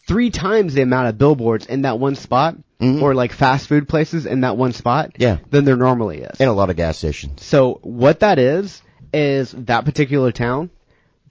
three 0.08 0.30
times 0.30 0.74
the 0.74 0.82
amount 0.84 1.08
of 1.10 1.18
billboards 1.18 1.66
in 1.66 1.82
that 1.84 2.00
one 2.00 2.16
spot, 2.16 2.56
or 2.80 3.16
like 3.16 3.32
fast 3.34 3.68
food 3.68 3.90
places 3.90 4.26
in 4.28 4.42
that 4.42 4.56
one 4.56 4.72
spot, 4.72 5.14
Mm-hmm. 5.14 5.22
Yeah. 5.24 5.38
than 5.50 5.66
there 5.66 5.76
normally 5.76 6.20
is. 6.22 6.40
and 6.40 6.50
a 6.50 6.54
lot 6.54 6.70
of 6.70 6.76
gas 6.76 6.98
stations. 7.00 7.44
So 7.44 7.80
what 7.82 8.20
that 8.20 8.38
is 8.40 8.82
is 9.14 9.52
that 9.52 9.86
particular 9.86 10.32
town 10.32 10.70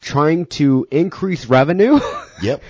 trying 0.01 0.47
to 0.47 0.87
increase 0.91 1.47
revenue 1.47 1.99
Yep. 2.43 2.62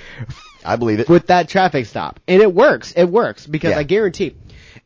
I 0.65 0.77
believe 0.77 1.01
it. 1.01 1.09
with 1.09 1.29
that 1.29 1.49
traffic 1.49 1.87
stop, 1.87 2.19
and 2.27 2.43
it 2.43 2.53
works. 2.53 2.93
It 2.97 3.05
works 3.05 3.47
because 3.47 3.71
Yeah. 3.71 3.79
I 3.79 3.83
guarantee. 3.85 4.35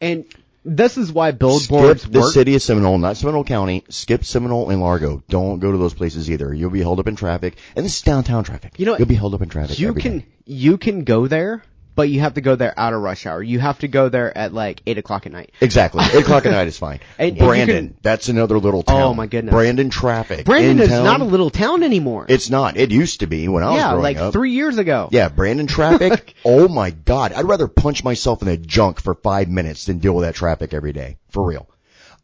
And 0.01 0.25
this 0.65 0.99
is 0.99 1.11
why 1.11 1.31
billboards 1.31 2.03
Skip 2.03 2.13
the 2.13 2.21
work. 2.21 2.33
city 2.35 2.55
of 2.55 2.61
Seminole, 2.63 2.99
not 2.99 3.17
Seminole 3.17 3.45
County. 3.45 3.83
Skip 3.89 4.25
Seminole 4.25 4.69
and 4.71 4.81
Largo. 4.83 5.23
Don't 5.31 5.59
go 5.59 5.73
to 5.73 5.79
those 5.79 5.95
places 5.95 6.31
either. 6.31 6.53
You'll 6.53 6.69
be 6.71 6.83
held 6.83 7.01
up 7.01 7.07
in 7.07 7.17
traffic, 7.17 7.57
and 7.77 7.85
this 7.85 7.97
is 7.97 8.03
downtown 8.03 8.45
traffic. 8.45 8.75
You 8.79 8.87
know, 8.87 8.97
you'll 8.99 9.09
be 9.09 9.15
held 9.15 9.35
up 9.35 9.41
in 9.41 9.49
traffic. 9.49 9.79
you 9.79 9.95
can 9.95 10.19
day. 10.19 10.27
you 10.45 10.77
can 10.77 11.05
go 11.05 11.27
there, 11.27 11.63
but 11.95 12.09
you 12.09 12.21
have 12.21 12.35
to 12.35 12.41
go 12.41 12.57
there 12.57 12.73
out 12.79 12.93
of 12.93 13.03
rush 13.03 13.27
hour. 13.27 13.43
You 13.43 13.59
have 13.59 13.79
to 13.81 13.89
go 13.89 14.09
there 14.09 14.37
at 14.37 14.55
like 14.55 14.83
eight 14.87 14.99
o'clock 14.99 15.27
at 15.27 15.33
night. 15.33 15.53
exactly 15.61 16.05
eight 16.05 16.23
o'clock 16.23 16.47
at 16.47 16.53
night 16.53 16.69
is 16.69 16.79
fine. 16.79 17.01
And- 17.19 17.31
and 17.31 17.39
Brandon, 17.39 17.89
can- 17.89 17.97
that's 18.03 18.29
another 18.29 18.59
little 18.59 18.83
town. 18.83 19.03
Oh, 19.03 19.15
my 19.15 19.27
goodness. 19.27 19.53
Brandon 19.53 19.91
traffic. 19.91 20.47
Brandon 20.47 20.81
is 20.81 20.89
town. 20.89 21.05
not 21.05 21.21
a 21.21 21.25
little 21.25 21.51
town 21.51 21.83
anymore. 21.83 22.27
It's 22.29 22.51
not. 22.51 22.77
It 22.77 22.91
used 22.91 23.21
to 23.21 23.27
be 23.27 23.49
when 23.49 23.63
I 23.63 23.71
was 23.71 23.77
yeah, 23.77 23.93
like 23.93 24.17
up. 24.17 24.33
three 24.33 24.53
years 24.53 24.79
ago. 24.79 25.09
Yeah, 25.13 25.29
Brandon 25.29 25.67
traffic. 25.67 26.35
oh 26.45 26.69
my 26.69 26.91
God, 26.91 27.33
I'd 27.33 27.45
rather 27.45 27.69
punch 27.69 28.03
myself 28.05 28.43
in 28.43 28.49
the 28.49 28.57
junk 28.57 29.01
for 29.01 29.15
five 29.15 29.49
minutes 29.49 29.87
than 29.87 29.99
deal 29.99 30.15
with 30.15 30.25
that 30.25 30.35
traffic 30.35 30.73
every 30.75 30.93
day. 30.93 31.19
For 31.31 31.47
real. 31.47 31.69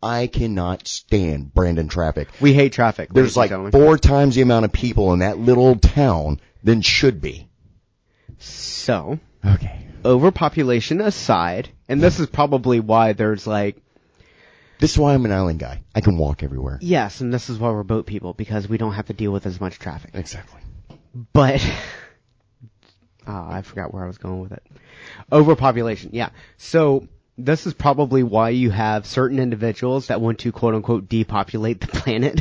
I 0.03 0.27
cannot 0.27 0.87
stand 0.87 1.53
Brandon 1.55 1.89
traffic. 1.89 2.29
We 2.41 2.53
hate 2.53 2.73
traffic. 2.73 3.13
There's 3.13 3.37
like 3.37 3.51
four 3.73 3.99
times 3.99 4.35
the 4.35 4.43
amount 4.43 4.65
of 4.65 4.73
people 4.73 5.13
in 5.13 5.21
that 5.21 5.39
little 5.39 5.77
town 5.77 6.41
than 6.63 6.83
should 6.83 7.21
be. 7.21 7.49
So 8.39 9.19
Okay. 9.47 9.79
overpopulation 10.05 11.01
aside, 11.01 11.69
and 11.89 12.01
this 12.01 12.19
is 12.21 12.27
probably 12.27 12.81
why 12.81 13.13
there's 13.13 13.47
like 13.47 13.77
This 14.79 14.93
is 14.93 14.99
why 14.99 15.15
I'm 15.15 15.25
an 15.25 15.33
island 15.33 15.59
guy. 15.61 15.83
I 15.95 16.01
can 16.01 16.19
walk 16.19 16.43
everywhere. 16.43 16.79
yes, 16.83 17.21
and 17.21 17.33
this 17.33 17.49
is 17.49 17.59
why 17.59 17.71
we're 17.71 17.83
boat 17.83 18.07
people 18.07 18.35
because 18.35 18.69
we 18.69 18.79
don't 18.79 18.93
have 18.95 19.07
to 19.07 19.13
deal 19.15 19.33
with 19.33 19.47
as 19.47 19.61
much 19.61 19.79
traffic. 19.79 20.11
Exactly. 20.15 20.61
But 21.33 21.65
oh, 23.27 23.33
I 23.49 23.63
forgot 23.63 23.93
where 23.95 24.05
I 24.05 24.07
was 24.07 24.19
going 24.19 24.41
with 24.41 24.53
it. 24.53 24.63
Overpopulation, 25.31 26.11
yeah. 26.13 26.31
So 26.57 27.09
this 27.39 27.67
is 27.67 27.75
probably 27.75 28.23
why 28.23 28.51
you 28.51 28.71
have 28.71 29.07
certain 29.07 29.39
individuals 29.39 30.09
that 30.09 30.21
want 30.21 30.41
to 30.41 30.53
quote 30.53 30.75
unquote 30.75 31.09
depopulate 31.09 31.81
the 31.81 31.87
planet 32.01 32.41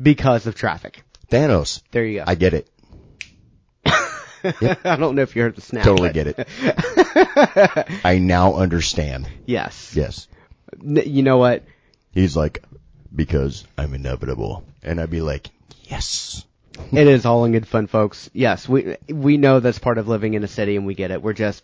because 0.00 0.46
of 0.46 0.54
traffic. 0.54 1.02
Thanos. 1.30 1.82
There 1.90 2.04
you 2.04 2.18
go. 2.18 2.24
I 2.26 2.34
get 2.34 2.54
it. 2.54 2.68
I 4.84 4.96
don't 4.96 5.14
know 5.14 5.22
if 5.22 5.34
you 5.36 5.42
heard 5.42 5.56
the 5.56 5.60
snap. 5.60 5.84
Totally 5.84 6.10
but- 6.10 6.14
get 6.14 6.26
it. 6.38 8.00
I 8.04 8.18
now 8.18 8.54
understand. 8.54 9.28
Yes. 9.46 9.94
Yes. 9.96 10.28
You 10.82 11.22
know 11.22 11.38
what? 11.38 11.64
He's 12.12 12.36
like, 12.36 12.62
because 13.14 13.64
I'm 13.78 13.94
inevitable. 13.94 14.64
And 14.82 15.00
I'd 15.00 15.10
be 15.10 15.20
like, 15.20 15.48
yes. 15.84 16.44
it 16.92 17.06
is 17.06 17.24
all 17.26 17.44
in 17.44 17.52
good 17.52 17.66
fun, 17.68 17.86
folks. 17.86 18.28
Yes, 18.32 18.68
we 18.68 18.96
we 19.08 19.36
know 19.36 19.60
that's 19.60 19.78
part 19.78 19.96
of 19.98 20.08
living 20.08 20.34
in 20.34 20.42
a 20.42 20.48
city, 20.48 20.74
and 20.76 20.84
we 20.86 20.94
get 20.94 21.12
it. 21.12 21.22
We're 21.22 21.32
just 21.32 21.62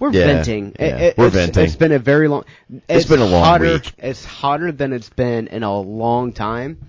we're 0.00 0.10
Yeah, 0.12 0.26
venting. 0.26 0.74
yeah, 0.78 0.96
It- 0.98 1.18
we're 1.18 1.26
it's, 1.26 1.36
venting. 1.36 1.64
It's 1.64 1.76
been 1.76 1.92
a 1.92 1.98
very 2.00 2.26
long. 2.26 2.44
It's 2.88 3.06
been 3.06 3.20
a 3.20 3.26
long 3.26 3.44
hotter, 3.44 3.74
week. 3.74 3.92
It's 3.98 4.24
hotter 4.24 4.72
than 4.72 4.92
it's 4.92 5.10
been 5.10 5.46
in 5.46 5.62
a 5.62 5.78
long 5.78 6.32
time, 6.32 6.88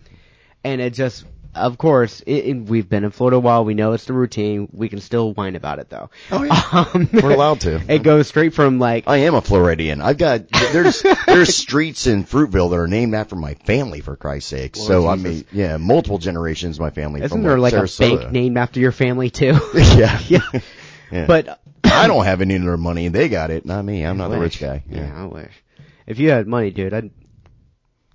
and 0.63 0.81
it 0.81 0.93
just, 0.95 1.25
of 1.55 1.77
course, 1.77 2.21
it, 2.21 2.45
it- 2.45 2.53
we've 2.65 2.87
been 2.87 3.03
in 3.03 3.11
Florida 3.11 3.37
a 3.37 3.39
while. 3.39 3.65
We 3.65 3.73
know 3.73 3.93
it's 3.93 4.05
the 4.05 4.13
routine. 4.13 4.69
We 4.71 4.87
can 4.89 4.99
still 4.99 5.33
whine 5.33 5.55
about 5.55 5.79
it 5.79 5.89
though. 5.89 6.09
Oh, 6.31 6.43
yeah. 6.43 6.59
Um, 6.71 7.09
We're 7.11 7.31
allowed 7.31 7.61
to. 7.61 7.81
It 7.91 8.03
goes 8.03 8.27
straight 8.27 8.53
from 8.53 8.77
like 8.79 9.05
I 9.07 9.17
am 9.17 9.33
a 9.33 9.41
Floridian. 9.41 10.01
I've 10.01 10.17
got 10.19 10.47
there's 10.49 11.03
there's 11.25 11.55
streets 11.55 12.05
in 12.05 12.23
Fruitville 12.25 12.69
that 12.69 12.77
are 12.77 12.87
named 12.87 13.15
after 13.15 13.35
my 13.35 13.55
family 13.55 14.01
for 14.01 14.15
Christ's 14.15 14.49
sake. 14.49 14.77
Lord 14.77 14.87
so 14.87 15.07
I 15.07 15.15
mean, 15.15 15.45
yeah, 15.51 15.77
multiple 15.77 16.19
generations 16.19 16.77
of 16.77 16.81
my 16.81 16.91
family. 16.91 17.21
isn't 17.21 17.35
from 17.35 17.43
there 17.43 17.57
like 17.57 17.73
a 17.73 17.87
bank 17.97 18.31
named 18.31 18.57
after 18.57 18.79
your 18.79 18.91
family 18.91 19.29
too? 19.31 19.59
yeah, 19.73 20.19
yeah. 20.27 20.41
yeah. 21.11 21.25
But 21.25 21.59
I 21.83 22.07
don't 22.07 22.25
have 22.25 22.41
any 22.41 22.55
of 22.55 22.61
their 22.63 22.77
money. 22.77 23.07
They 23.07 23.29
got 23.29 23.49
it, 23.49 23.65
not 23.65 23.83
me. 23.83 24.05
I'm 24.05 24.17
not 24.17 24.29
the 24.29 24.39
rich 24.39 24.61
wish. 24.61 24.69
guy. 24.69 24.83
Yeah. 24.87 25.23
I 25.23 25.25
wish. 25.25 25.51
If 26.05 26.19
you 26.19 26.29
had 26.29 26.47
money, 26.47 26.69
dude, 26.71 26.93
I'd 26.93 27.09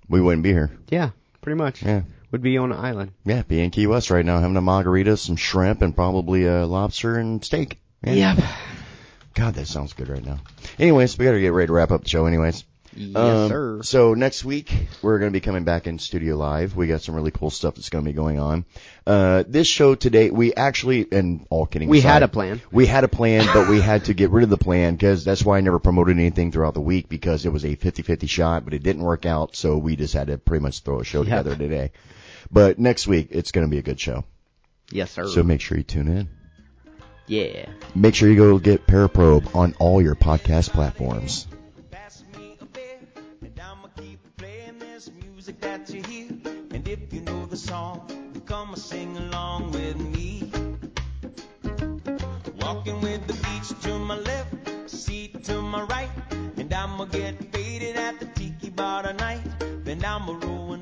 we 0.07 0.21
wouldn't 0.21 0.43
be 0.43 0.51
here. 0.51 0.71
yeah, 0.89 1.09
pretty 1.41 1.57
much. 1.57 1.81
Yeah. 1.83 2.03
Would 2.35 2.41
be 2.41 2.57
on 2.57 2.73
an 2.73 2.77
island. 2.77 3.13
Yeah, 3.23 3.43
be 3.43 3.61
in 3.61 3.71
Key 3.71 3.87
West 3.87 4.09
right 4.09 4.25
now, 4.25 4.41
having 4.41 4.57
a 4.57 4.61
margarita, 4.61 5.15
some 5.15 5.37
shrimp, 5.37 5.81
and 5.81 5.95
probably 5.95 6.45
a 6.45 6.65
lobster 6.65 7.17
and 7.17 7.41
steak. 7.41 7.79
Yeah. 8.03 8.35
Yep. 8.35 8.43
God, 9.35 9.53
that 9.53 9.67
sounds 9.67 9.93
good 9.93 10.09
right 10.09 10.25
now. 10.25 10.39
Anyways, 10.77 11.17
we 11.17 11.23
gotta 11.23 11.39
get 11.39 11.53
ready 11.53 11.67
to 11.67 11.71
wrap 11.73 11.91
up 11.91 12.03
the 12.03 12.09
show. 12.09 12.25
Anyways, 12.25 12.65
Yes, 12.97 13.15
Um, 13.17 13.49
sir. 13.49 13.79
So 13.83 14.13
next 14.15 14.43
week 14.45 14.73
we're 15.01 15.19
going 15.19 15.29
to 15.29 15.33
be 15.35 15.41
coming 15.41 15.65
back 15.65 15.85
in 15.85 15.99
studio 15.99 16.37
live. 16.37 16.77
We 16.77 16.87
got 16.87 17.01
some 17.01 17.13
really 17.13 17.31
cool 17.31 17.49
stuff 17.49 17.75
that's 17.75 17.89
going 17.89 18.05
to 18.05 18.09
be 18.09 18.15
going 18.15 18.39
on. 18.39 18.63
Uh, 19.05 19.43
this 19.45 19.67
show 19.67 19.95
today, 19.95 20.29
we 20.29 20.53
actually, 20.53 21.05
and 21.11 21.45
all 21.49 21.65
kidding 21.65 21.89
We 21.89 21.99
aside, 21.99 22.07
had 22.09 22.23
a 22.23 22.27
plan. 22.29 22.61
We 22.71 22.85
had 22.85 23.03
a 23.03 23.09
plan, 23.09 23.45
but 23.53 23.67
we 23.67 23.81
had 23.81 24.05
to 24.05 24.13
get 24.13 24.29
rid 24.29 24.45
of 24.45 24.49
the 24.49 24.55
plan 24.57 24.95
because 24.95 25.25
that's 25.25 25.43
why 25.43 25.57
I 25.57 25.61
never 25.61 25.79
promoted 25.79 26.17
anything 26.17 26.53
throughout 26.53 26.73
the 26.73 26.79
week 26.79 27.09
because 27.09 27.45
it 27.45 27.51
was 27.51 27.65
a 27.65 27.75
50-50 27.75 28.29
shot, 28.29 28.63
but 28.63 28.73
it 28.73 28.81
didn't 28.81 29.03
work 29.03 29.25
out. 29.25 29.57
So 29.57 29.77
we 29.77 29.97
just 29.97 30.13
had 30.13 30.27
to 30.27 30.37
pretty 30.37 30.61
much 30.63 30.79
throw 30.79 31.01
a 31.01 31.03
show 31.03 31.23
Yep. 31.23 31.25
together 31.43 31.55
today. 31.57 31.91
But 32.51 32.79
next 32.79 33.07
week 33.07 33.27
it's 33.31 33.51
going 33.51 33.65
to 33.67 33.71
be 33.71 33.77
a 33.77 33.81
good 33.83 33.99
show. 33.99 34.23
Yes, 34.91 35.11
sir. 35.11 35.27
So 35.27 35.43
make 35.43 35.61
sure 35.61 35.77
you 35.77 35.83
tune 35.83 36.07
in. 36.07 36.29
yeah. 37.27 37.65
Make 37.95 38.13
sure 38.15 38.29
you 38.29 38.35
go 38.35 38.59
get 38.59 38.85
Paraprobe 38.85 39.55
on 39.55 39.73
all 39.79 40.01
your 40.01 40.15
podcast 40.15 40.69
platforms. 40.69 41.47
Pass 41.89 42.23
me 42.37 42.55
a 42.61 42.65
beer, 42.65 42.99
and 43.41 43.59
I'ma 43.59 43.87
keep 43.97 44.19
playing 44.37 44.77
this 44.79 45.09
music 45.21 45.59
that 45.61 45.89
you 45.89 46.03
hear. 46.03 46.29
And 46.71 46.87
if 46.87 47.11
you 47.11 47.21
know 47.21 47.45
the 47.47 47.57
song, 47.57 48.07
come 48.45 48.69
and 48.73 48.77
sing 48.77 49.17
along 49.17 49.71
with 49.71 49.97
me. 49.97 50.51
Walking 52.61 53.01
with 53.01 53.25
the 53.27 53.33
beach 53.33 53.79
to 53.83 53.97
my 53.99 54.17
left, 54.17 54.89
seat 54.89 55.43
to 55.45 55.61
my 55.61 55.81
right, 55.83 56.09
and 56.57 56.71
I'ma 56.73 57.05
get 57.05 57.51
faded 57.53 57.95
at 57.95 58.19
the 58.19 58.25
tiki 58.27 58.69
bar 58.69 59.03
tonight. 59.03 59.41
Then 59.83 60.03
I'ma 60.05 60.37
roll 60.43 60.73